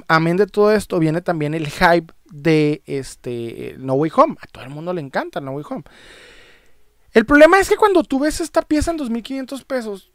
[0.07, 4.35] Amén de todo esto, viene también el hype de este No Way Home.
[4.41, 5.83] A todo el mundo le encanta No Way Home.
[7.13, 10.11] El problema es que cuando tú ves esta pieza en 2.500 pesos,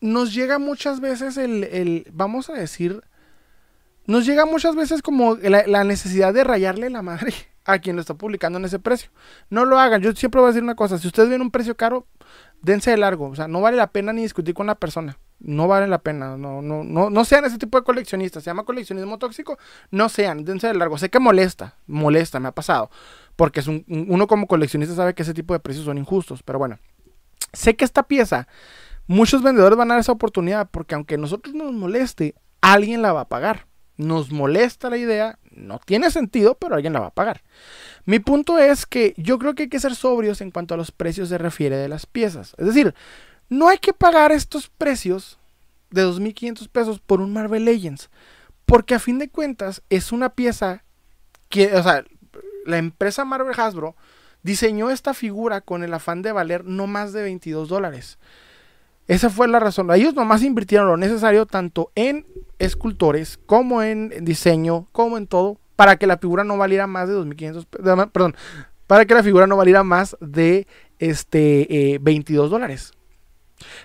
[0.00, 3.02] nos llega muchas veces el, vamos a decir,
[4.08, 7.34] nos llega muchas veces como la, necesidad de rayarle la madre
[7.66, 9.10] a quien lo está publicando en ese precio.
[9.50, 10.00] No lo hagan.
[10.00, 10.96] Yo siempre voy a decir una cosa.
[10.96, 12.06] Si ustedes ven un precio caro,
[12.62, 13.28] dense de largo.
[13.28, 15.18] O sea, no vale la pena ni discutir con la persona.
[15.40, 16.38] No vale la pena.
[16.38, 18.42] No, no, no, no sean ese tipo de coleccionistas.
[18.42, 19.58] Se llama coleccionismo tóxico.
[19.90, 20.42] No sean.
[20.42, 20.96] Dense de largo.
[20.96, 21.76] Sé que molesta.
[21.86, 22.90] Molesta, me ha pasado.
[23.36, 26.42] Porque es un, uno como coleccionista sabe que ese tipo de precios son injustos.
[26.42, 26.78] Pero bueno.
[27.52, 28.48] Sé que esta pieza,
[29.06, 30.70] muchos vendedores van a dar esa oportunidad.
[30.70, 33.67] Porque aunque a nosotros nos moleste, alguien la va a pagar.
[33.98, 35.38] Nos molesta la idea.
[35.50, 37.42] No tiene sentido, pero alguien la va a pagar.
[38.06, 40.90] Mi punto es que yo creo que hay que ser sobrios en cuanto a los
[40.90, 42.54] precios se refiere de las piezas.
[42.56, 42.94] Es decir,
[43.50, 45.38] no hay que pagar estos precios
[45.90, 48.08] de 2.500 pesos por un Marvel Legends.
[48.64, 50.82] Porque a fin de cuentas es una pieza
[51.48, 52.04] que, o sea,
[52.66, 53.96] la empresa Marvel Hasbro
[54.42, 58.18] diseñó esta figura con el afán de valer no más de 22 dólares.
[59.08, 59.90] Esa fue la razón.
[59.90, 62.26] Ellos nomás invirtieron lo necesario tanto en
[62.58, 67.14] escultores como en diseño, como en todo, para que la figura no valiera más de
[67.14, 68.36] 2.500, perdón,
[68.86, 70.66] para que la figura no valiera más de
[70.98, 72.92] este 22 eh, dólares.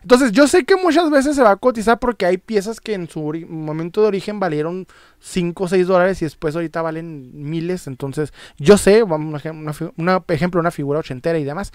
[0.02, 3.10] Entonces, yo sé que muchas veces se va a cotizar porque hay piezas que en
[3.10, 4.88] su momento de origen valieron
[5.20, 7.88] 5 o 6 dólares y después ahorita valen miles.
[7.88, 11.72] Entonces, yo sé, vamos, un ejemplo, una figura ochentera y demás.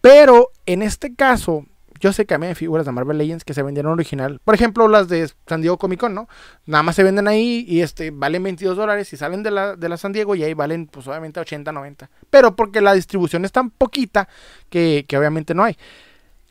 [0.00, 1.66] Pero en este caso,
[2.00, 4.40] yo sé que a mí hay figuras de Marvel Legends que se vendieron original.
[4.44, 6.28] Por ejemplo, las de San Diego Comic Con, ¿no?
[6.66, 9.88] Nada más se venden ahí y este valen 22 dólares y salen de la, de
[9.88, 12.10] la San Diego y ahí valen, pues obviamente 80, 90.
[12.30, 14.28] Pero porque la distribución es tan poquita
[14.68, 15.76] que, que obviamente no hay.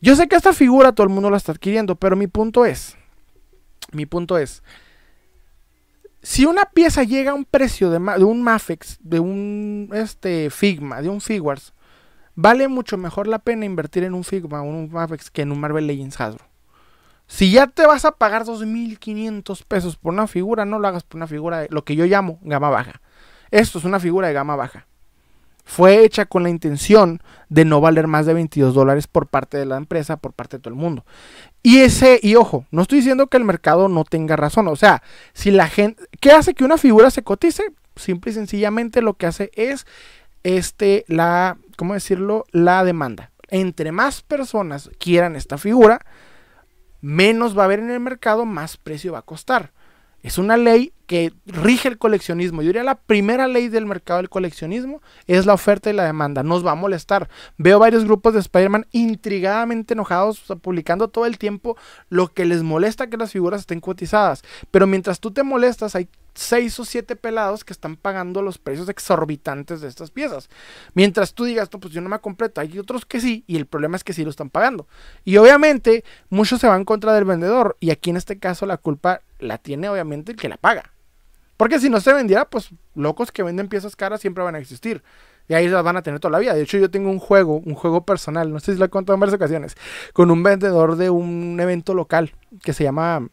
[0.00, 2.96] Yo sé que esta figura todo el mundo la está adquiriendo, pero mi punto es,
[3.92, 4.62] mi punto es,
[6.22, 11.00] si una pieza llega a un precio de, de un Mafex, de un este, Figma,
[11.00, 11.72] de un Figures,
[12.36, 15.58] vale mucho mejor la pena invertir en un Figma o un Mafex que en un
[15.58, 16.44] Marvel Legends Hasbro.
[17.26, 21.16] Si ya te vas a pagar 2.500 pesos por una figura, no lo hagas por
[21.16, 23.00] una figura de lo que yo llamo gama baja.
[23.50, 24.86] Esto es una figura de gama baja
[25.66, 29.66] fue hecha con la intención de no valer más de 22 dólares por parte de
[29.66, 31.04] la empresa, por parte de todo el mundo.
[31.60, 34.68] Y ese, y ojo, no estoy diciendo que el mercado no tenga razón.
[34.68, 35.02] O sea,
[35.34, 37.64] si la gente, ¿qué hace que una figura se cotice?
[37.96, 39.86] Simple y sencillamente lo que hace es,
[40.44, 42.44] este, la, ¿cómo decirlo?
[42.50, 43.30] La demanda.
[43.48, 46.04] Entre más personas quieran esta figura,
[47.00, 49.72] menos va a haber en el mercado, más precio va a costar.
[50.22, 52.62] Es una ley que rige el coleccionismo.
[52.62, 56.42] Yo diría la primera ley del mercado del coleccionismo es la oferta y la demanda.
[56.42, 57.28] Nos va a molestar.
[57.56, 61.76] Veo varios grupos de Spider-Man intrigadamente enojados, publicando todo el tiempo
[62.08, 64.42] lo que les molesta que las figuras estén cotizadas.
[64.70, 68.88] Pero mientras tú te molestas, hay seis o siete pelados que están pagando los precios
[68.88, 70.48] exorbitantes de estas piezas.
[70.94, 73.66] Mientras tú digas, no, pues yo no me completo, hay otros que sí, y el
[73.66, 74.86] problema es que sí lo están pagando.
[75.24, 79.22] Y obviamente, muchos se van contra del vendedor, y aquí en este caso la culpa
[79.38, 80.92] la tiene obviamente el que la paga.
[81.56, 85.02] Porque si no se vendiera, pues locos que venden piezas caras siempre van a existir.
[85.48, 86.54] Y ahí las van a tener toda la vida.
[86.54, 89.14] De hecho, yo tengo un juego, un juego personal, no sé si lo he contado
[89.14, 89.76] en varias ocasiones,
[90.12, 92.32] con un vendedor de un evento local
[92.62, 93.28] que se llama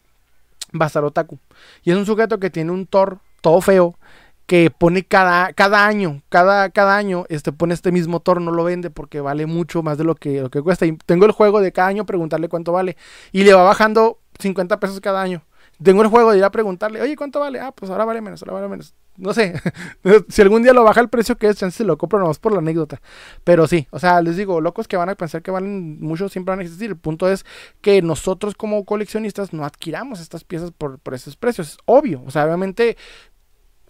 [0.71, 1.39] Bazar Otaku.
[1.83, 3.97] Y es un sujeto que tiene un Thor todo feo
[4.45, 8.63] que pone cada, cada año, cada, cada año, este, pone este mismo Thor, no lo
[8.63, 10.85] vende porque vale mucho más de lo que, lo que cuesta.
[10.85, 12.97] Y tengo el juego de cada año preguntarle cuánto vale.
[13.31, 15.43] Y le va bajando 50 pesos cada año.
[15.81, 17.59] Tengo el juego de ir a preguntarle, oye, ¿cuánto vale?
[17.59, 18.93] Ah, pues ahora vale menos, ahora vale menos.
[19.15, 19.53] No sé,
[20.29, 22.59] si algún día lo baja el precio que es, chance lo compro nomás por la
[22.59, 23.01] anécdota.
[23.43, 26.51] Pero sí, o sea, les digo, locos que van a pensar que valen mucho siempre
[26.51, 26.89] van a existir.
[26.89, 27.45] El punto es
[27.81, 31.73] que nosotros como coleccionistas no adquiramos estas piezas por, por esos precios.
[31.73, 32.97] Es obvio, o sea, obviamente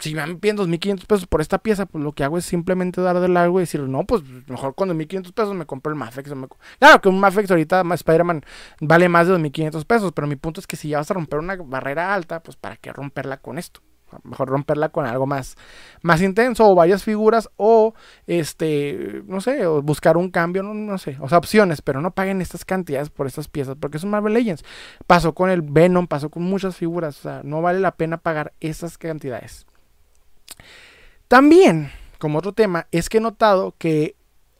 [0.04, 3.20] si me piden 2.500 pesos por esta pieza, pues lo que hago es simplemente dar
[3.20, 6.30] de largo y decir, no, pues mejor con 2.500 pesos me compro el Mafex.
[6.78, 8.42] Claro que un Mafex ahorita, Spider-Man,
[8.80, 11.38] vale más de 2.500 pesos, pero mi punto es que si ya vas a romper
[11.38, 13.80] una barrera alta, pues para qué romperla con esto.
[14.24, 15.56] Mejor romperla con algo más,
[16.02, 17.94] más intenso o varias figuras o,
[18.26, 22.12] este, no sé, o buscar un cambio, no, no sé, o sea, opciones, pero no
[22.12, 24.64] paguen estas cantidades por estas piezas porque son Marvel Legends.
[25.06, 28.52] Pasó con el Venom, pasó con muchas figuras, o sea, no vale la pena pagar
[28.60, 29.66] esas cantidades.
[31.28, 34.16] También, como otro tema, es que he notado que,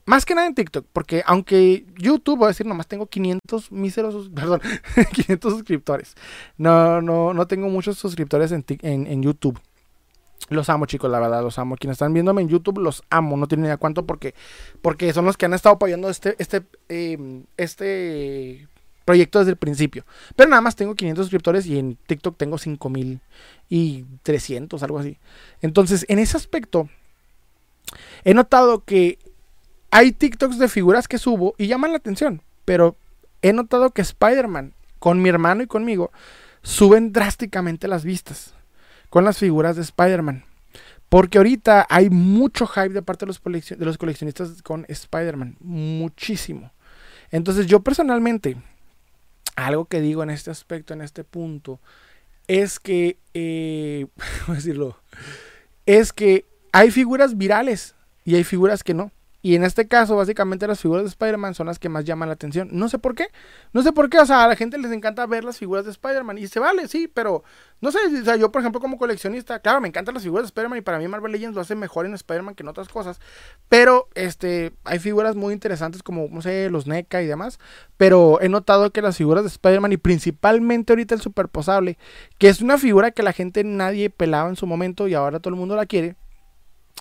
[0.06, 4.30] más que nada en TikTok, porque aunque YouTube, voy a decir, nomás tengo 500 míseros,
[4.34, 4.60] perdón,
[5.12, 6.14] 500 suscriptores.
[6.56, 9.60] No, no, no tengo muchos suscriptores en, en, YouTube.
[10.50, 11.76] Los amo, chicos, la verdad, los amo.
[11.76, 13.36] Quienes están viéndome en YouTube, los amo.
[13.36, 14.34] No tienen idea cuánto porque,
[14.82, 18.68] porque son los que han estado apoyando este, este, em, este
[19.04, 20.04] proyecto desde el principio.
[20.36, 23.20] Pero nada más tengo 500 suscriptores y en TikTok tengo 5000
[23.68, 25.18] y 300, algo así.
[25.62, 26.88] Entonces, en ese aspecto,
[28.24, 29.18] he notado que
[29.90, 32.42] hay TikToks de figuras que subo y llaman la atención.
[32.64, 32.96] Pero
[33.42, 36.10] he notado que Spider-Man, con mi hermano y conmigo,
[36.62, 38.54] suben drásticamente las vistas
[39.10, 40.44] con las figuras de Spider-Man.
[41.08, 45.56] Porque ahorita hay mucho hype de parte de los, de los coleccionistas con Spider-Man.
[45.60, 46.72] Muchísimo.
[47.30, 48.56] Entonces yo personalmente
[49.56, 51.80] algo que digo en este aspecto, en este punto,
[52.48, 54.06] es que, eh,
[54.44, 54.98] ¿cómo decirlo?
[55.86, 57.94] Es que hay figuras virales
[58.24, 59.12] y hay figuras que no.
[59.44, 62.32] Y en este caso, básicamente las figuras de Spider-Man son las que más llaman la
[62.32, 62.70] atención.
[62.72, 63.26] No sé por qué.
[63.74, 64.18] No sé por qué.
[64.18, 66.38] O sea, a la gente les encanta ver las figuras de Spider-Man.
[66.38, 67.44] Y se vale, sí, pero
[67.82, 67.98] no sé.
[68.22, 70.78] O sea, yo, por ejemplo, como coleccionista, claro, me encantan las figuras de Spider-Man.
[70.78, 73.20] Y para mí Marvel Legends lo hace mejor en Spider-Man que en otras cosas.
[73.68, 77.58] Pero, este, hay figuras muy interesantes como, no sé, los NECA y demás.
[77.98, 81.98] Pero he notado que las figuras de Spider-Man y principalmente ahorita el Superposable,
[82.38, 85.52] que es una figura que la gente nadie pelaba en su momento y ahora todo
[85.52, 86.16] el mundo la quiere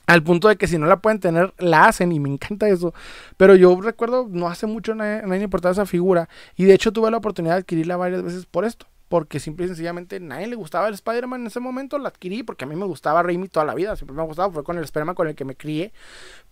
[0.05, 2.93] al punto de que si no la pueden tener, la hacen y me encanta eso.
[3.37, 6.27] Pero yo recuerdo, no hace mucho nadie, nadie importaba esa figura.
[6.55, 8.87] Y de hecho tuve la oportunidad de adquirirla varias veces por esto.
[9.07, 12.65] Porque simple y sencillamente nadie le gustaba el Spider-Man en ese momento, la adquirí porque
[12.65, 13.95] a mí me gustaba Raimi toda la vida.
[13.95, 15.93] Siempre me ha gustado, fue con el Spider-Man con el que me crié.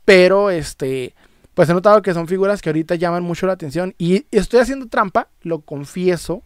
[0.05, 1.15] Pero este,
[1.53, 3.95] pues he notado que son figuras que ahorita llaman mucho la atención.
[3.97, 6.43] Y estoy haciendo trampa, lo confieso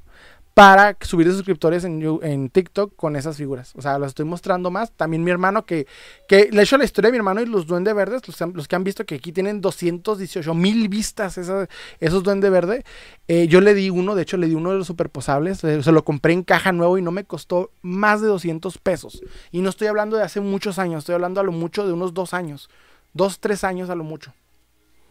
[0.56, 3.74] para subir suscriptores en, TikTok con esas figuras.
[3.76, 4.90] O sea, los estoy mostrando más.
[4.94, 5.86] También mi hermano que,
[6.30, 8.22] le he hecho la historia de mi hermano y los duendes verdes,
[8.54, 12.86] los, que han visto que aquí tienen 218 mil vistas esos duendes verdes.
[13.28, 15.92] Eh, yo le di uno, de hecho le di uno de los superposables, eh, se
[15.92, 19.24] lo compré en caja nuevo y no me costó más de 200 pesos.
[19.52, 22.14] Y no estoy hablando de hace muchos años, estoy hablando a lo mucho de unos
[22.14, 22.70] dos años.
[23.12, 24.34] Dos, tres años a lo mucho.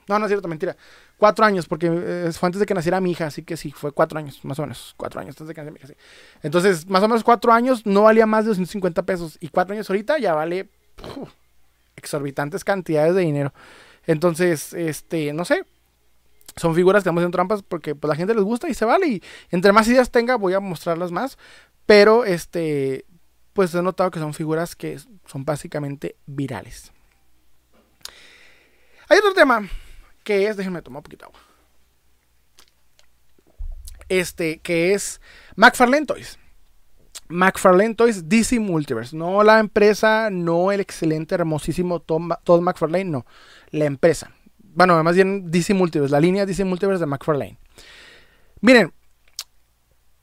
[0.09, 0.77] No, no es cierto, mentira.
[1.17, 3.93] Cuatro años, porque eh, fue antes de que naciera mi hija, así que sí, fue
[3.93, 4.95] cuatro años, más o menos.
[4.97, 5.95] Cuatro años antes de que naciera mi hija, sí.
[6.43, 9.39] Entonces, más o menos cuatro años no valía más de 250 pesos.
[9.41, 10.69] Y cuatro años ahorita ya vale
[11.97, 13.53] exorbitantes cantidades de dinero.
[14.07, 15.65] Entonces, este, no sé.
[16.57, 19.07] Son figuras que estamos en trampas porque pues, la gente les gusta y se vale.
[19.09, 21.39] Y entre más ideas tenga, voy a mostrarlas más.
[21.87, 23.07] Pero, este,
[23.55, 26.93] pues he notado que son figuras que son básicamente virales.
[29.09, 29.69] Hay otro tema
[30.25, 31.41] que es, déjenme tomar un poquito de agua.
[34.09, 35.21] Este, que es
[35.57, 36.39] McFarlane Toys.
[37.29, 39.17] McFarlane Toys DC Multiverse.
[39.17, 43.27] No la empresa, no el excelente, hermosísimo Todd McFarlane, no.
[43.71, 44.33] La empresa.
[44.59, 47.59] Bueno, más bien DC Multiverse, la línea DC Multiverse de McFarlane.
[48.61, 48.93] Miren,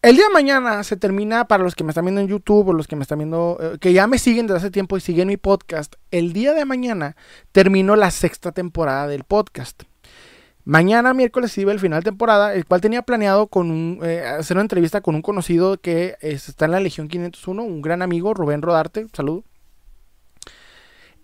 [0.01, 2.73] el día de mañana se termina, para los que me están viendo en YouTube o
[2.73, 5.27] los que me están viendo, eh, que ya me siguen desde hace tiempo y siguen
[5.27, 7.15] mi podcast, el día de mañana
[7.51, 9.83] terminó la sexta temporada del podcast.
[10.63, 14.61] Mañana, miércoles, iba el final de temporada, el cual tenía planeado con eh, hacer una
[14.61, 19.07] entrevista con un conocido que está en la Legión 501, un gran amigo, Rubén Rodarte,
[19.13, 19.43] saludo.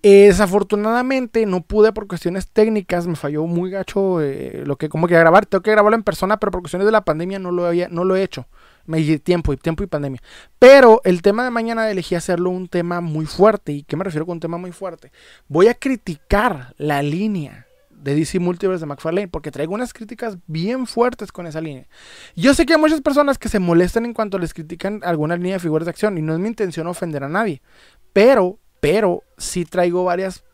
[0.04, 5.08] Eh, desafortunadamente no pude por cuestiones técnicas, me falló muy gacho eh, lo que como
[5.08, 7.66] que grabar, tengo que grabarlo en persona, pero por cuestiones de la pandemia no lo
[7.66, 8.48] había, no lo he hecho.
[8.86, 10.22] Me tiempo y tiempo y pandemia.
[10.60, 13.74] Pero el tema de mañana elegí hacerlo un tema muy fuerte.
[13.74, 15.12] ¿Y qué me refiero con un tema muy fuerte?
[15.50, 17.67] Voy a criticar la línea
[18.08, 21.88] de DC Multiverse de McFarlane, porque traigo unas críticas bien fuertes con esa línea.
[22.36, 25.54] Yo sé que hay muchas personas que se molestan en cuanto les critican alguna línea
[25.54, 27.62] de figuras de acción, y no es mi intención ofender a nadie,
[28.14, 30.46] pero, pero sí traigo varias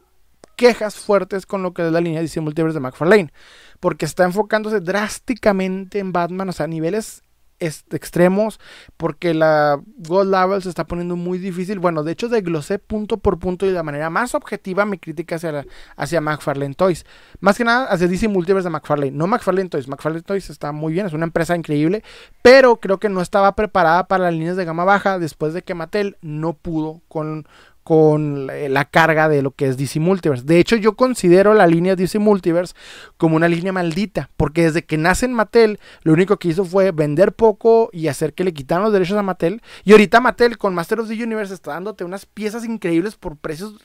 [0.55, 3.31] quejas fuertes con lo que es la línea de DC Multiverse de McFarlane,
[3.79, 7.21] porque está enfocándose drásticamente en Batman, o sea, a niveles
[7.65, 8.59] extremos,
[8.97, 11.79] porque la Gold Level se está poniendo muy difícil.
[11.79, 15.35] Bueno, de hecho desglosé punto por punto y de la manera más objetiva mi crítica
[15.35, 15.65] hacia,
[15.95, 17.05] hacia McFarlane Toys.
[17.39, 19.11] Más que nada hacia DC Multiverse de McFarlane.
[19.11, 19.87] No McFarlane Toys.
[19.87, 22.03] McFarlane Toys está muy bien, es una empresa increíble,
[22.41, 25.73] pero creo que no estaba preparada para las líneas de gama baja después de que
[25.73, 27.47] Mattel no pudo con
[27.83, 30.45] con la carga de lo que es DC Multiverse.
[30.45, 32.73] De hecho, yo considero la línea DC Multiverse
[33.17, 36.91] como una línea maldita, porque desde que nace en Mattel, lo único que hizo fue
[36.91, 39.61] vender poco y hacer que le quitaran los derechos a Mattel.
[39.83, 43.75] Y ahorita Mattel con Master of the Universe está dándote unas piezas increíbles por precios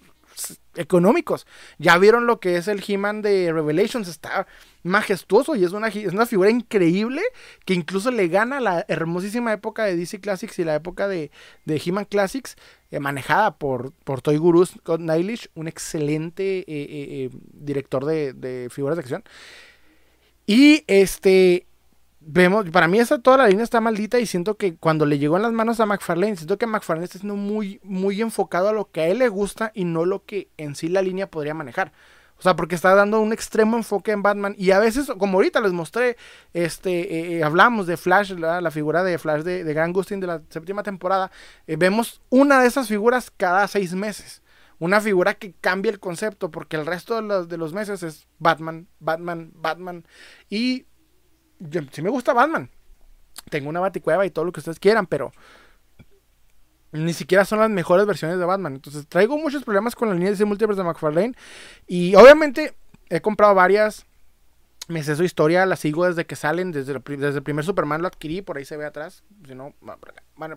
[0.77, 1.47] económicos.
[1.79, 4.47] Ya vieron lo que es el He-Man de Revelations, está
[4.83, 7.23] majestuoso y es una, es una figura increíble
[7.65, 11.31] que incluso le gana la hermosísima época de DC Classics y la época de,
[11.65, 12.57] de He-Man Classics,
[12.91, 15.01] eh, manejada por, por Toy Guru Scott
[15.55, 19.25] un excelente eh, eh, director de, de figuras de acción.
[20.47, 21.67] Y este,
[22.21, 25.37] vemos, para mí esa toda la línea está maldita y siento que cuando le llegó
[25.37, 28.91] en las manos a McFarlane, siento que McFarlane está siendo muy, muy enfocado a lo
[28.91, 31.93] que a él le gusta y no lo que en sí la línea podría manejar.
[32.39, 34.55] O sea, porque está dando un extremo enfoque en Batman.
[34.57, 36.17] Y a veces, como ahorita les mostré,
[36.53, 40.29] este, eh, eh, hablamos de Flash, la, figura de Flash de, de Grant Gustin de
[40.29, 41.33] la séptima temporada.
[41.67, 44.43] Eh, vemos una de esas figuras cada seis meses.
[44.79, 48.29] Una figura que cambia el concepto, porque el resto de los, de los meses es
[48.39, 50.07] Batman, Batman, Batman.
[50.49, 50.87] Y
[51.59, 52.71] yo, sí me gusta Batman.
[53.51, 55.33] Tengo una baticueva y todo lo que ustedes quieran, pero
[56.93, 58.75] ni siquiera son las mejores versiones de Batman.
[58.75, 61.35] Entonces traigo muchos problemas con la línea de Multiverse de McFarlane.
[61.87, 62.75] Y obviamente
[63.11, 64.07] he comprado varias.
[64.89, 68.01] Me sé su historia, la sigo desde que salen, desde el, desde el primer Superman
[68.01, 69.23] lo adquirí, por ahí se ve atrás.
[69.47, 69.75] Si no,
[70.35, 70.57] bueno,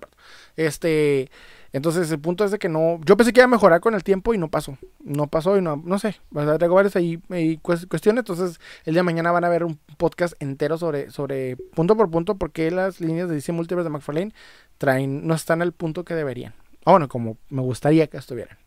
[0.55, 1.29] este.
[1.73, 4.03] Entonces el punto es de que no, yo pensé que iba a mejorar con el
[4.03, 6.19] tiempo y no pasó, no pasó y no, no sé,
[6.59, 7.17] tengo varias ahí,
[7.61, 11.95] cuestiones, entonces el día de mañana van a ver un podcast entero sobre, sobre punto
[11.95, 14.33] por punto por qué las líneas de DC Multiverse de McFarlane
[14.81, 16.53] traen, no están al punto que deberían,
[16.83, 18.57] o bueno, como me gustaría que estuvieran,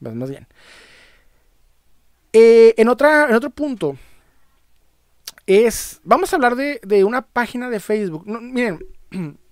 [0.00, 0.46] pues más bien.
[2.32, 3.96] Eh, en, otra, en otro punto
[5.46, 8.78] es, vamos a hablar de, de una página de Facebook, miren,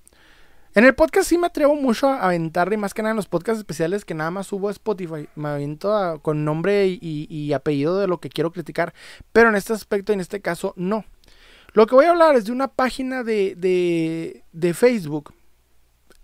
[0.75, 3.59] En el podcast sí me atrevo mucho a aventarle, más que nada en los podcasts
[3.59, 5.29] especiales que nada más subo a Spotify.
[5.35, 8.95] Me aviento con nombre y, apellido de lo que quiero criticar.
[9.33, 11.05] Pero en este aspecto, en este caso, no.
[11.75, 13.55] Lo que voy a hablar es de una página de,
[14.51, 15.35] de, Facebook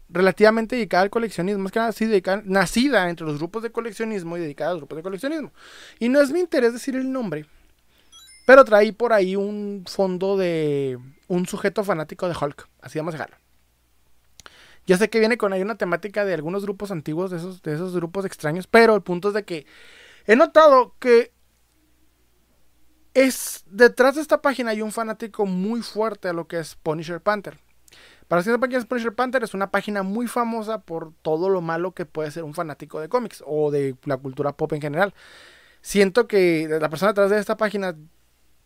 [0.08, 4.36] relativamente dedicada al coleccionismo, más que nada así dedicada, nacida entre los grupos de coleccionismo
[4.36, 5.52] y dedicada a los grupos de coleccionismo.
[5.98, 7.46] Y no es mi interés decir el nombre,
[8.46, 13.18] pero traí por ahí un fondo de un sujeto fanático de Hulk, así vamos a
[13.18, 13.36] dejarlo.
[14.86, 17.74] Ya sé que viene con ahí una temática de algunos grupos antiguos, de esos, de
[17.74, 19.66] esos grupos extraños, pero el punto es de que
[20.26, 21.32] he notado que
[23.12, 27.20] es detrás de esta página hay un fanático muy fuerte a lo que es Punisher
[27.20, 27.58] Panther.
[28.28, 31.62] Para si no página es Punisher Panther, es una página muy famosa por todo lo
[31.62, 35.14] malo que puede ser un fanático de cómics o de la cultura pop en general.
[35.80, 37.96] Siento que la persona detrás de esta página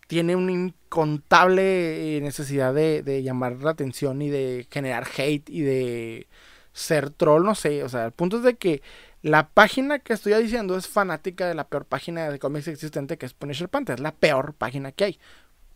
[0.09, 6.29] tiene una incontable eh, necesidad de, llamar la atención y de generar hate y de
[6.73, 8.83] ser troll, no sé, o sea, el punto es de que
[9.23, 13.27] la página que estoy diciendo es fanática de la peor página de cómics existente que
[13.27, 15.21] es Punisher Panther, es la peor página que hay.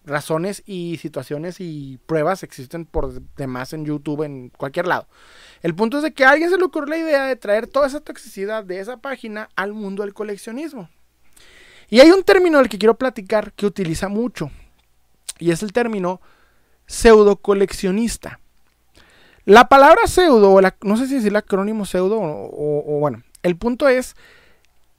[0.06, 5.06] Razones y situaciones y pruebas existen por demás en YouTube, en cualquier lado.
[5.62, 7.88] El punto es de que a alguien se le ocurrió la idea de traer toda
[7.88, 10.88] esa toxicidad de esa página al mundo del coleccionismo.
[11.90, 14.50] Y hay un término del que quiero platicar que utiliza mucho.
[15.38, 16.20] Y es el término
[16.86, 18.40] pseudo coleccionista.
[19.44, 23.88] La palabra pseudo, o no sé si es el acrónimo pseudo, o, bueno, el punto
[23.88, 24.16] es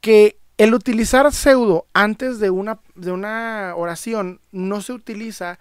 [0.00, 5.58] que el utilizar pseudo antes de una, de una oración no se utiliza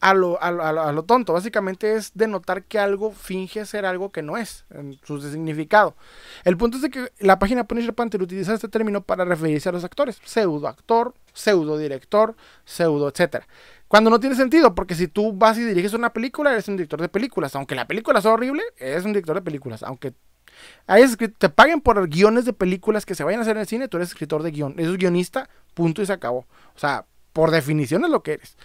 [0.00, 1.32] a lo, a, a lo, tonto.
[1.32, 5.94] Básicamente es denotar que algo finge ser algo que no es, en su significado.
[6.42, 9.72] El punto es de que la página Punisher Panther utiliza este término para referirse a
[9.72, 10.20] los actores.
[10.24, 13.44] Pseudo actor, pseudo director, pseudo, etc.
[13.86, 17.00] Cuando no tiene sentido, porque si tú vas y diriges una película, eres un director
[17.00, 17.54] de películas.
[17.54, 19.84] Aunque la película sea horrible, eres un director de películas.
[19.84, 20.14] Aunque
[21.38, 23.96] te paguen por guiones de películas que se vayan a hacer en el cine, tú
[23.96, 24.74] eres escritor de guion.
[24.78, 26.46] Eres guionista, punto y se acabó.
[26.74, 28.56] O sea, por definición es lo que eres.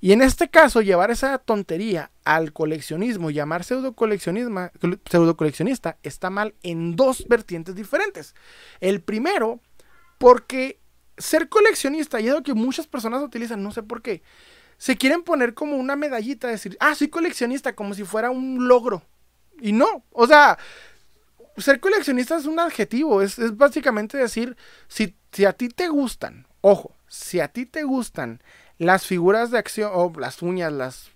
[0.00, 3.94] Y en este caso, llevar esa tontería al coleccionismo, llamar pseudo,
[5.10, 8.34] pseudo coleccionista, está mal en dos vertientes diferentes.
[8.80, 9.60] El primero,
[10.18, 10.78] porque
[11.16, 14.22] ser coleccionista, y es lo que muchas personas utilizan, no sé por qué,
[14.76, 19.02] se quieren poner como una medallita, decir, ah, soy coleccionista, como si fuera un logro.
[19.60, 20.58] Y no, o sea,
[21.56, 24.56] ser coleccionista es un adjetivo, es, es básicamente decir,
[24.88, 28.42] si, si a ti te gustan, ojo, si a ti te gustan
[28.78, 31.10] las figuras de acción, o las uñas, las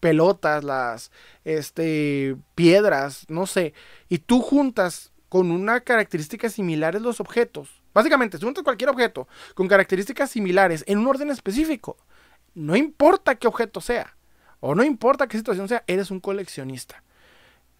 [0.00, 1.12] pelotas, las
[1.44, 3.72] este, piedras, no sé,
[4.08, 9.68] y tú juntas con una característica similares los objetos, básicamente, si juntas cualquier objeto con
[9.68, 11.96] características similares en un orden específico,
[12.54, 14.16] no importa qué objeto sea,
[14.60, 17.02] o no importa qué situación sea, eres un coleccionista.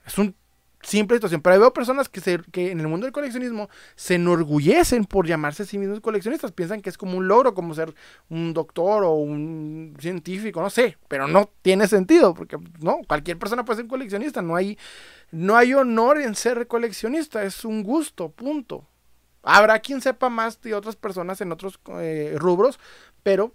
[0.07, 0.35] Es un
[0.83, 1.41] simple situación.
[1.41, 5.63] Pero veo personas que, se, que en el mundo del coleccionismo se enorgullecen por llamarse
[5.63, 6.53] a sí mismos coleccionistas.
[6.53, 7.95] Piensan que es como un logro, como ser
[8.29, 10.99] un doctor o un científico, no sé.
[11.09, 14.43] Pero no tiene sentido, porque no, cualquier persona puede ser coleccionista.
[14.43, 14.79] No hay,
[15.31, 18.87] no hay honor en ser coleccionista, es un gusto, punto.
[19.43, 22.79] Habrá quien sepa más de otras personas en otros eh, rubros,
[23.23, 23.55] pero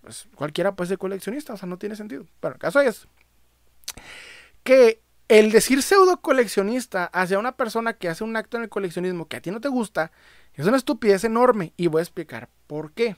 [0.00, 2.26] pues, cualquiera puede ser coleccionista, o sea, no tiene sentido.
[2.40, 3.06] Pero el caso es
[4.64, 5.00] que
[5.30, 9.36] el decir pseudo coleccionista hacia una persona que hace un acto en el coleccionismo que
[9.36, 10.10] a ti no te gusta
[10.54, 13.14] es una estupidez enorme y voy a explicar por qué.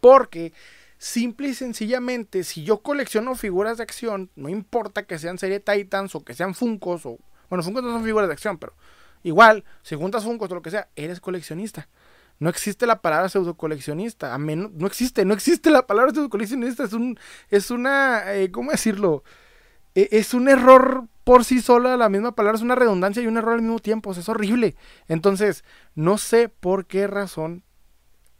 [0.00, 0.52] Porque
[0.96, 6.14] simple y sencillamente, si yo colecciono figuras de acción, no importa que sean serie Titans
[6.14, 7.18] o que sean Funkos o
[7.50, 8.74] bueno, Funkos no son figuras de acción, pero
[9.24, 11.88] igual, si juntas Funkos o lo que sea, eres coleccionista.
[12.38, 16.30] No existe la palabra pseudo coleccionista, a menos no existe, no existe la palabra pseudo
[16.30, 17.18] coleccionista, es un
[17.50, 19.24] es una eh, ¿cómo decirlo?
[19.94, 23.36] E, es un error por sí sola, la misma palabra es una redundancia y un
[23.36, 24.76] error al mismo tiempo, es horrible.
[25.08, 25.64] Entonces,
[25.94, 27.62] no sé por qué razón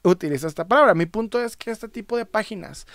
[0.03, 0.95] utiliza esta palabra.
[0.95, 2.87] Mi punto es que este tipo de páginas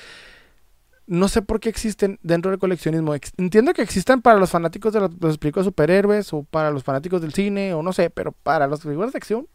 [1.10, 3.16] no sé por qué existen dentro del coleccionismo.
[3.38, 7.34] Entiendo que existen para los fanáticos de los, películas superhéroes o para los fanáticos del
[7.34, 9.48] cine o no sé, pero para los figuras de acción,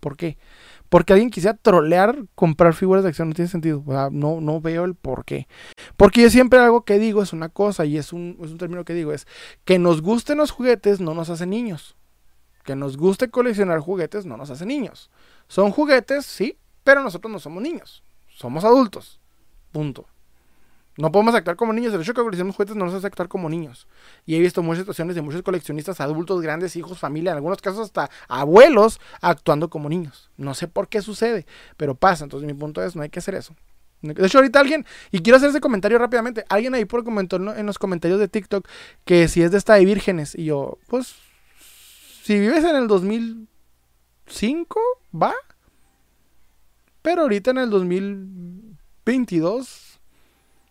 [0.00, 0.38] ¿por qué?
[0.88, 3.82] Porque alguien quisiera trolear comprar figuras de acción no tiene sentido.
[4.12, 5.48] No, no veo el por qué.
[5.96, 8.84] Porque yo siempre algo que digo es una cosa y es un, es un término
[8.84, 9.26] que digo, es
[9.64, 11.96] que nos gusten los juguetes no nos hace niños.
[12.64, 15.10] Que nos guste coleccionar juguetes no nos hace niños.
[15.48, 18.02] Son juguetes, sí, pero nosotros no somos niños.
[18.28, 19.20] Somos adultos.
[19.72, 20.06] Punto.
[20.96, 21.92] No podemos actuar como niños.
[21.92, 23.88] El hecho de que coleccionemos juguetes no nos hace actuar como niños.
[24.26, 27.80] Y he visto muchas situaciones de muchos coleccionistas, adultos, grandes, hijos, familia, en algunos casos
[27.80, 30.30] hasta abuelos, actuando como niños.
[30.36, 31.46] No sé por qué sucede,
[31.76, 32.24] pero pasa.
[32.24, 33.56] Entonces mi punto es, no hay que hacer eso.
[34.02, 37.66] De hecho, ahorita alguien, y quiero hacer ese comentario rápidamente, alguien ahí por comentó en
[37.66, 38.68] los comentarios de TikTok
[39.06, 40.34] que si es de esta de vírgenes.
[40.34, 41.14] Y yo, pues,
[42.22, 44.80] si vives en el 2005,
[45.14, 45.34] va.
[47.02, 49.83] Pero ahorita en el 2022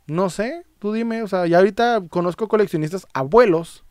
[0.07, 3.83] no sé, tú dime, o sea, ya ahorita conozco coleccionistas abuelos,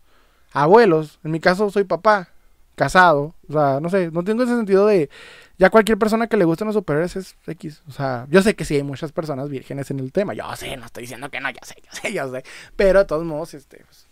[0.53, 2.29] abuelos, en mi caso soy papá,
[2.75, 5.11] casado, o sea, no sé, no tengo ese sentido de,
[5.59, 8.65] ya cualquier persona que le gusten los superhéroes es X, o sea, yo sé que
[8.65, 11.51] sí hay muchas personas vírgenes en el tema, yo sé, no estoy diciendo que no,
[11.51, 12.45] yo sé, yo sé, yo sé,
[12.77, 14.07] pero de todos modos, este, pues,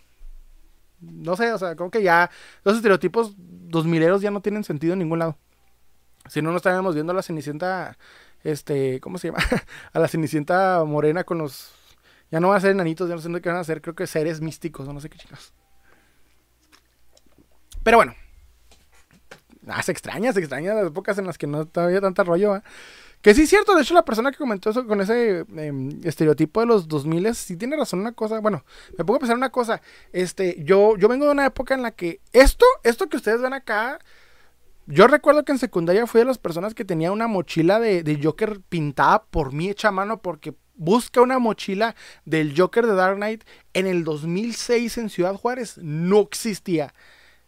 [1.00, 2.30] no sé, o sea, como que ya
[2.64, 5.38] los estereotipos dos mileros ya no tienen sentido en ningún lado.
[6.28, 7.96] Si no, no estaríamos viendo a la Cenicienta,
[8.44, 9.38] este, ¿cómo se llama?
[9.92, 11.72] a la Cenicienta morena con los
[12.30, 14.06] ya no van a ser enanitos, ya no sé qué van a ser, creo que
[14.06, 15.52] seres místicos o no sé qué chicas.
[17.82, 18.14] Pero bueno.
[19.66, 22.62] Ah, se extraña, se extraña las épocas en las que no había tanta rollo.
[23.20, 26.60] Que sí es cierto, de hecho la persona que comentó eso con ese em, estereotipo
[26.60, 28.40] de los 2000 sí tiene razón una cosa.
[28.40, 28.64] Bueno,
[28.96, 29.82] me pongo a pensar una cosa.
[30.12, 33.52] Este, yo, yo vengo de una época en la que esto, esto que ustedes ven
[33.52, 33.98] acá,
[34.86, 38.18] yo recuerdo que en secundaria fui de las personas que tenía una mochila de, de
[38.22, 41.94] Joker pintada por mí hecha a mano porque busca una mochila
[42.24, 43.44] del Joker de Dark Knight
[43.74, 45.76] en el 2006 en Ciudad Juárez.
[45.76, 46.94] No existía.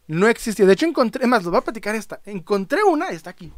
[0.07, 0.67] No existía.
[0.67, 2.21] De hecho, encontré, más, lo voy a platicar esta.
[2.27, 3.51] Encontré una, está aquí.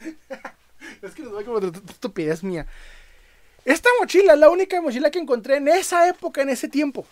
[1.02, 2.66] es que les voy como estupidez mía.
[3.66, 7.06] Esta mochila es la única mochila que encontré en esa época, en ese tiempo.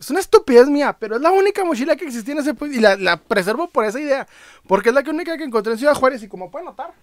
[0.00, 3.16] Es una estupidez mía, pero es la única mochila que existía en ese y la
[3.18, 4.26] preservo por esa idea.
[4.66, 6.94] Porque es la única que encontré en Ciudad Juárez y como pueden notar,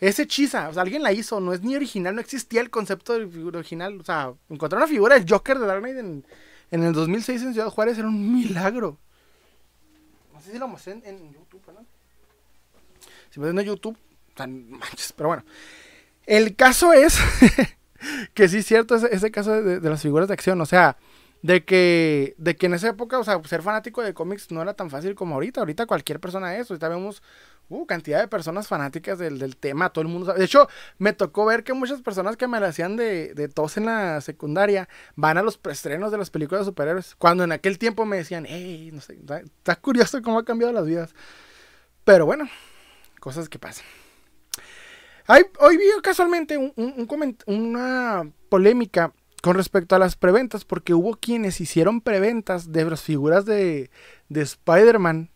[0.00, 3.18] es hechiza, o sea, alguien la hizo, no es ni original, no existía el concepto
[3.18, 4.00] de figura original.
[4.00, 6.24] O sea, encontrar una figura del Joker de Dark Knight en,
[6.70, 8.96] el 2006 en Ciudad Juárez era un milagro.
[10.32, 11.84] No sé si lo mostré en, YouTube, ¿no?
[13.30, 13.96] Si me ven en YouTube,
[14.34, 15.44] tan manches, pero bueno.
[16.26, 17.18] El caso es
[18.34, 20.96] que sí es cierto ese, caso de, de, las figuras de acción, o sea,
[21.42, 24.74] de que, de que en esa época, o sea, ser fanático de cómics no era
[24.74, 25.60] tan fácil como ahorita.
[25.60, 27.22] Ahorita cualquier persona es, ahorita vemos
[27.68, 30.38] uh, cantidad de personas fanáticas del, tema, todo el mundo sabe.
[30.38, 30.68] De hecho,
[30.98, 34.20] me tocó ver que muchas personas que me la hacían de, de tos en la
[34.20, 37.14] secundaria van a los preestrenos de las películas de superhéroes.
[37.16, 40.86] Cuando en aquel tiempo me decían, hey, no sé, está, curioso cómo ha cambiado las
[40.86, 41.14] vidas.
[42.04, 42.48] Pero bueno,
[43.20, 43.84] cosas que pasan.
[45.60, 46.72] hoy vi casualmente un,
[47.46, 49.12] una polémica
[49.42, 53.90] con respecto a las preventas, porque hubo quienes hicieron preventas de las figuras de,
[54.28, 55.30] de Spider-Man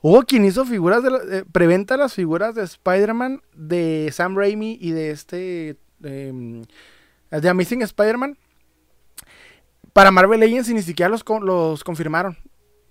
[0.00, 5.10] Hubo quien hizo figuras de, preventa las figuras de Spider-Man de Sam Raimi y de
[5.10, 6.62] este em,
[7.30, 8.38] de Amazing Spider-Man.
[9.92, 12.38] Para Marvel Legends y ni siquiera los confirmaron.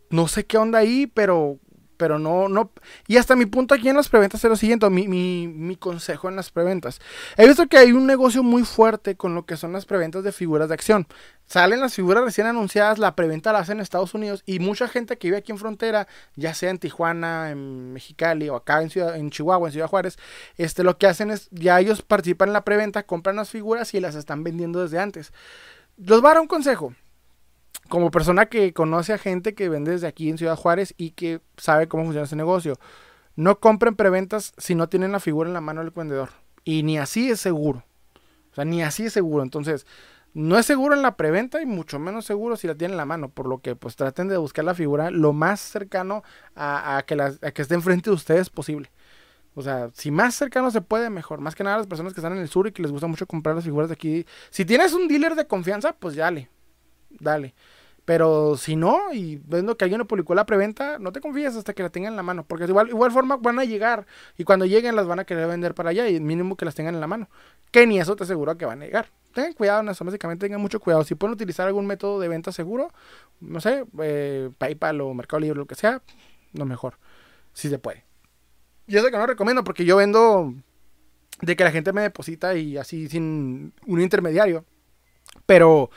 [0.09, 1.59] No sé qué onda ahí, pero
[1.97, 2.71] pero no, no.
[3.07, 6.29] Y hasta mi punto aquí en las preventas es lo siguiente, mi, mi, mi, consejo
[6.29, 7.01] en las preventas.
[7.35, 10.31] He visto que hay un negocio muy fuerte con lo que son las preventas de
[10.31, 11.07] figuras de acción.
[11.47, 15.17] Salen las figuras recién anunciadas, la preventa la hacen en Estados Unidos y mucha gente
[15.17, 19.15] que vive aquí en frontera, ya sea en Tijuana, en Mexicali o acá en, Ciudad,
[19.15, 20.17] en Chihuahua, en Ciudad Juárez,
[20.57, 23.99] este, lo que hacen es, ya ellos participan en la preventa, compran las figuras y
[24.01, 25.31] las están vendiendo desde antes.
[25.97, 26.93] Les voy a dar un consejo
[27.87, 31.41] como persona que conoce a gente que vende desde aquí en Ciudad Juárez y que
[31.57, 32.77] sabe cómo funciona ese negocio,
[33.35, 36.29] no compren preventas si no tienen la figura en la mano del vendedor.
[36.63, 37.83] Y ni así es seguro.
[38.51, 39.43] O sea, ni así es seguro.
[39.43, 39.85] Entonces,
[40.33, 43.05] no es seguro en la preventa y mucho menos seguro si la tienen en la
[43.05, 43.29] mano.
[43.29, 46.23] Por lo que, pues, traten de buscar la figura lo más cercano
[46.55, 48.91] a, que, a que esté enfrente de ustedes posible.
[49.53, 51.39] O sea, si más cercano se puede, mejor.
[51.41, 53.25] Más que nada las personas que están en el sur y que les gusta mucho
[53.25, 54.25] comprar las figuras de aquí.
[54.51, 56.49] Si tienes un dealer de confianza, pues dale.
[57.09, 57.55] Dale.
[58.07, 61.73] Pero si no, y viendo que alguien lo publicó la preventa, no te confíes hasta
[61.73, 62.45] que la tengan en la mano.
[62.47, 64.07] Porque de igual, igual forma van a llegar.
[64.37, 66.07] Y cuando lleguen las van a querer vender para allá.
[66.07, 67.29] Y mínimo que las tengan en la mano.
[67.69, 69.11] Que ni eso te aseguro que van a llegar.
[69.33, 69.83] Tengan cuidado.
[69.83, 71.03] Básicamente tengan mucho cuidado.
[71.03, 72.93] Si pueden utilizar algún método de venta seguro,
[73.41, 76.01] no sé, eh, PayPal o Mercado Libre, lo que sea,
[76.53, 76.99] lo mejor.
[77.51, 78.05] Si se puede.
[78.87, 80.53] Y eso que no recomiendo porque yo vendo
[81.41, 84.63] de que la gente me deposita y así sin un intermediario.
[85.45, 85.89] Pero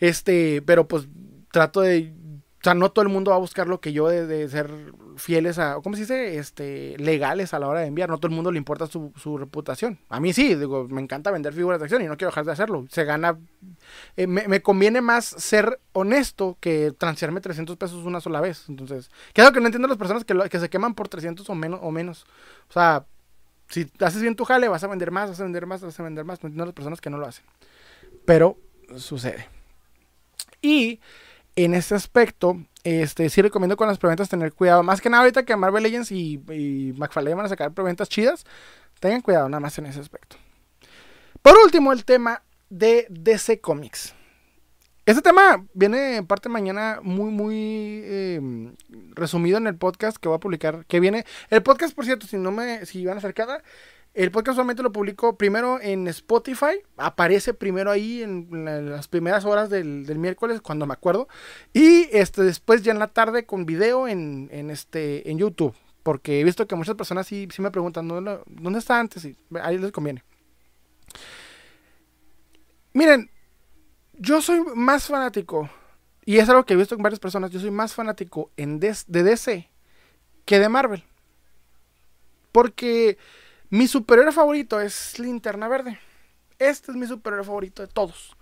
[0.00, 1.08] este, pero pues
[1.50, 2.12] trato de.
[2.60, 4.70] O sea, no todo el mundo va a buscar lo que yo de, ser
[5.16, 5.74] fieles a.
[5.82, 6.38] ¿Cómo se dice?
[6.38, 8.08] Este, legales a la hora de enviar.
[8.08, 9.98] No todo el mundo le importa su, reputación.
[10.08, 12.52] A mí sí, digo, me encanta vender figuras de acción y no quiero dejar de
[12.52, 12.86] hacerlo.
[12.90, 13.38] Se gana.
[14.16, 18.64] Eh, me, conviene más ser honesto que transferirme 300 pesos una sola vez.
[18.68, 21.54] Entonces, que lo que no entiendo las personas que, que se queman por 300 o
[21.54, 22.24] menos, o menos.
[22.70, 23.04] O sea,
[23.68, 26.02] si haces bien tu jale, vas a vender más, vas a vender más, vas a
[26.02, 26.42] vender más.
[26.42, 27.44] No entiendo las personas que no lo hacen.
[28.24, 28.56] Pero
[28.96, 29.48] sucede.
[30.64, 30.98] Y
[31.56, 34.82] en este aspecto, este, sí recomiendo con las preventas tener cuidado.
[34.82, 38.46] Más que nada ahorita que Marvel Legends y, y McFarlane van a sacar preventas chidas,
[38.98, 40.36] tengan cuidado nada más en ese aspecto.
[41.42, 44.14] Por último, el tema de DC Comics.
[45.04, 48.74] Este tema viene en parte mañana muy, muy em,
[49.12, 50.86] resumido en el podcast que voy a publicar.
[50.86, 51.26] Que viene.
[51.50, 52.86] El podcast, por cierto, si no me.
[52.86, 53.62] Si van a acercar,
[54.14, 56.80] el podcast solamente lo publico primero en Spotify.
[56.96, 58.48] Aparece primero ahí en,
[58.88, 61.28] las primeras horas del, miércoles, cuando me acuerdo.
[61.72, 65.74] Y este, después ya en la tarde con video en, este, en YouTube.
[66.02, 69.24] Porque he visto que muchas personas sí, sí me preguntan, ¿dónde, ¿dónde está antes?
[69.24, 70.22] Y ahí les conviene.
[72.92, 73.30] Miren,
[74.12, 75.68] yo soy más fanático,
[76.24, 78.94] y es algo que he visto en varias personas, yo soy más fanático en de
[79.08, 79.68] DC
[80.44, 81.02] que de Marvel.
[82.52, 83.18] Porque
[83.70, 85.98] mi superhéroe favorito es Linterna Verde.
[86.58, 88.36] Este es mi superhéroe favorito de todos.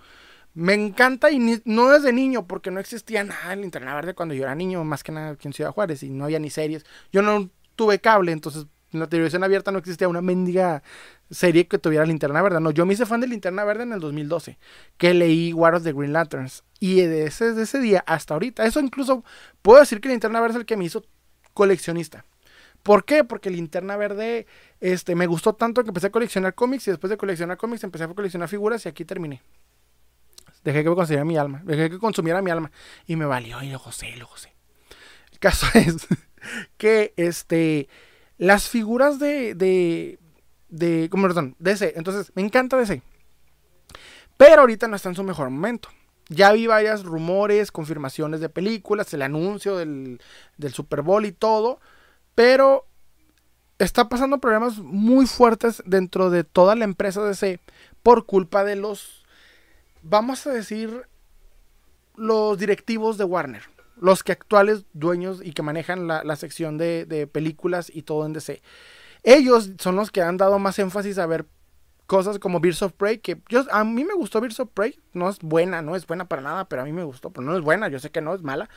[0.54, 4.44] Me encanta y no desde niño, porque no existía nada en Linterna Verde cuando yo
[4.44, 6.84] era niño, más que nada aquí en Ciudad Juárez, y no había ni series.
[7.10, 10.82] Yo no tuve cable, entonces en la televisión abierta no existía una mendiga
[11.30, 12.60] serie que tuviera Linterna Verde.
[12.60, 14.58] No, yo me hice fan de Linterna Verde en el 2012,
[14.98, 16.64] que leí War of the Green Lanterns.
[16.78, 19.24] Y de ese, de ese día hasta ahorita, eso incluso
[19.62, 21.04] puedo decir que Linterna Verde es el que me hizo
[21.54, 22.26] coleccionista.
[22.82, 23.24] ¿Por qué?
[23.24, 24.46] Porque Linterna Verde
[24.82, 28.02] este, me gustó tanto que empecé a coleccionar cómics y después de coleccionar cómics empecé
[28.02, 29.40] a coleccionar figuras y aquí terminé.
[30.64, 32.72] Dejé que me consumiera mi alma, dejé que consumiera mi alma
[33.06, 34.52] y me valió y lo gocé, lo gocé.
[35.30, 36.08] El caso es
[36.78, 37.88] que este,
[38.38, 40.18] las figuras de, de,
[40.68, 41.54] de, ¿cómo perdón?
[41.60, 43.02] DC, entonces me encanta DC.
[44.36, 45.90] Pero ahorita no está en su mejor momento.
[46.28, 50.20] Ya vi varios rumores, confirmaciones de películas, el anuncio del,
[50.56, 51.78] del Super Bowl y todo.
[52.34, 52.88] Pero
[53.84, 57.60] está pasando problemas muy fuertes dentro de toda la empresa DC
[58.02, 59.24] por culpa de los,
[60.02, 61.06] vamos a decir,
[62.16, 63.62] los directivos de Warner.
[63.96, 68.32] Los que actuales dueños y que manejan la, sección de, de, películas y todo en
[68.32, 68.60] DC.
[69.22, 71.46] Ellos son los que han dado más énfasis a ver
[72.06, 75.28] cosas como Birds of Prey, que yo, a mí me gustó Birds of Prey, no
[75.28, 77.62] es buena, no es buena para nada, pero a mí me gustó, pero no es
[77.62, 78.68] buena, yo sé que no es mala.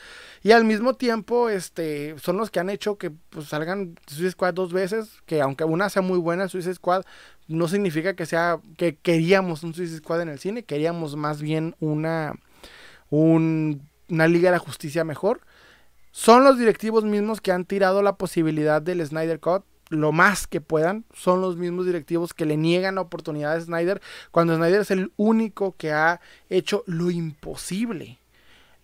[0.43, 4.53] Y al mismo tiempo, este, son los que han hecho que pues, salgan Suicide Squad
[4.53, 7.03] dos veces, que aunque una sea muy buena, Suicide Squad,
[7.47, 11.75] no significa que sea, que queríamos un Suicide Squad en el cine, queríamos más bien
[11.79, 12.33] una,
[13.09, 15.41] un, una Liga de la Justicia mejor.
[16.11, 20.61] Son los directivos mismos que han tirado la posibilidad del Snyder Cut lo más que
[20.61, 21.05] puedan.
[21.13, 24.01] Son los mismos directivos que le niegan la oportunidad a Snyder
[24.31, 28.19] cuando Snyder es el único que ha hecho lo imposible.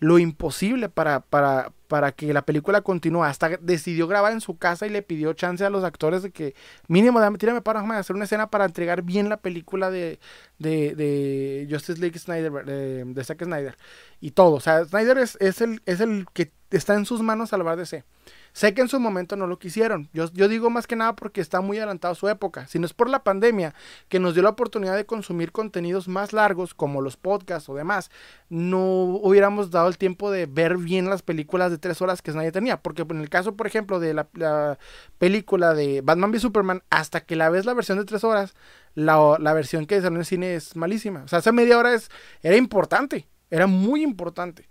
[0.00, 3.22] lo imposible para, para, para que la película continúe.
[3.22, 6.54] Hasta decidió grabar en su casa y le pidió chance a los actores de que
[6.88, 10.18] mínimo, dame, tírame para hacer una escena para entregar bien la película de,
[10.58, 13.76] de, de Justice League Snyder, de, Zack Snyder.
[14.20, 14.54] Y todo.
[14.56, 18.04] O sea, Snyder es, es, el, es el que está en sus manos salvar DC.
[18.52, 20.10] Sé que en su momento no lo quisieron.
[20.12, 22.66] Yo, yo digo más que nada porque está muy adelantado su época.
[22.66, 23.74] Si no es por la pandemia
[24.08, 28.10] que nos dio la oportunidad de consumir contenidos más largos como los podcasts o demás,
[28.50, 32.52] no hubiéramos dado el tiempo de ver bien las películas de tres horas que nadie
[32.52, 32.82] tenía.
[32.82, 34.78] Porque en el caso, por ejemplo, de la,
[35.18, 38.54] película de Batman v Superman, hasta que la ves la versión de tres horas,
[38.94, 41.22] la, la versión que salió en el cine es malísima.
[41.22, 42.10] O sea, esa media hora es,
[42.42, 43.28] era importante.
[43.50, 44.68] Era muy importante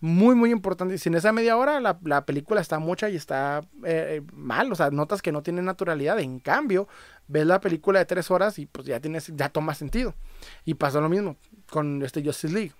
[0.00, 0.96] muy, muy importante.
[0.98, 4.90] Si en esa media hora la, película está mucha y está eh, mal, o sea,
[4.90, 6.18] notas que no tiene naturalidad.
[6.20, 6.88] En cambio,
[7.28, 10.14] ves la película de tres horas y pues ya tienes, ya toma sentido.
[10.64, 11.36] Y pasa lo mismo
[11.70, 12.72] con este Justice League.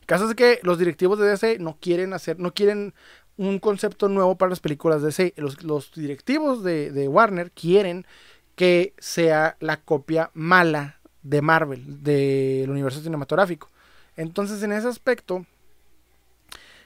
[0.00, 2.94] El caso es que los directivos de DC no quieren hacer, no quieren
[3.36, 5.34] un concepto nuevo para las películas de DC.
[5.62, 8.06] Los, directivos de, de Warner quieren
[8.54, 13.70] que sea la copia mala de Marvel, del universo cinematográfico.
[14.16, 15.44] Entonces, en ese aspecto,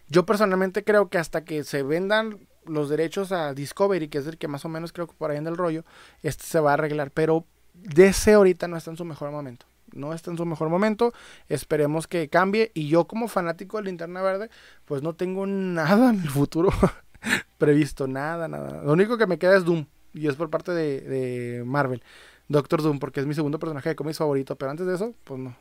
[0.09, 4.39] yo personalmente creo que hasta que se vendan los derechos a Discovery, que es el
[4.39, 5.85] que más o menos creo que por ahí en el rollo,
[6.23, 7.11] este se va a arreglar.
[7.11, 9.67] Pero DC ahorita no está en su mejor momento.
[9.93, 11.13] No está en su mejor momento.
[11.49, 12.71] Esperemos que cambie.
[12.75, 14.51] Y yo como fanático de Linterna Verde,
[14.85, 16.71] pues no tengo nada en el futuro
[17.59, 18.07] previsto.
[18.07, 18.83] Nada, nada.
[18.83, 19.87] Lo único que me queda es Doom.
[20.15, 22.03] Y es por parte de, de Marvel.
[22.49, 24.57] Doctor Doom, porque es mi segundo personaje de cómics favorito.
[24.57, 25.57] Pero antes de eso, pues no.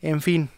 [0.00, 0.50] En fin.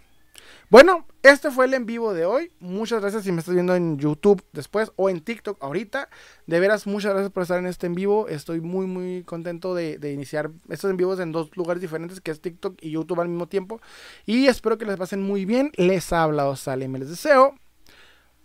[0.70, 2.50] Bueno, este fue el en vivo de hoy.
[2.58, 6.08] Muchas gracias si me estás viendo en YouTube después o en TikTok ahorita.
[6.46, 8.28] De veras, muchas gracias por estar en este en vivo.
[8.28, 12.40] Estoy muy, muy contento de, iniciar estos en vivos en dos lugares diferentes, que es
[12.40, 13.80] TikTok y YouTube al mismo tiempo.
[14.26, 15.70] Y espero que les pasen muy bien.
[15.76, 16.94] Les ha hablado Salem.
[16.96, 17.54] Les deseo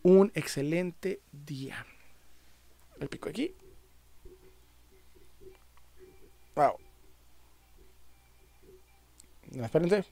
[0.04, 1.86] un excelente día.
[3.00, 3.56] El pico aquí.
[6.56, 6.76] Wow.
[9.64, 10.06] Espérense.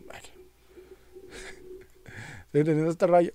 [2.47, 3.33] Estoy entendiendo este rayo.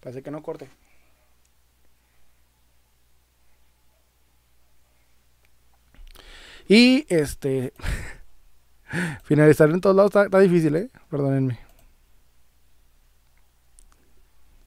[0.00, 0.68] Parece que no corte.
[6.68, 7.72] Y este.
[9.24, 10.90] Finalizar en todos lados está, está difícil, ¿eh?
[11.10, 11.61] Perdónenme.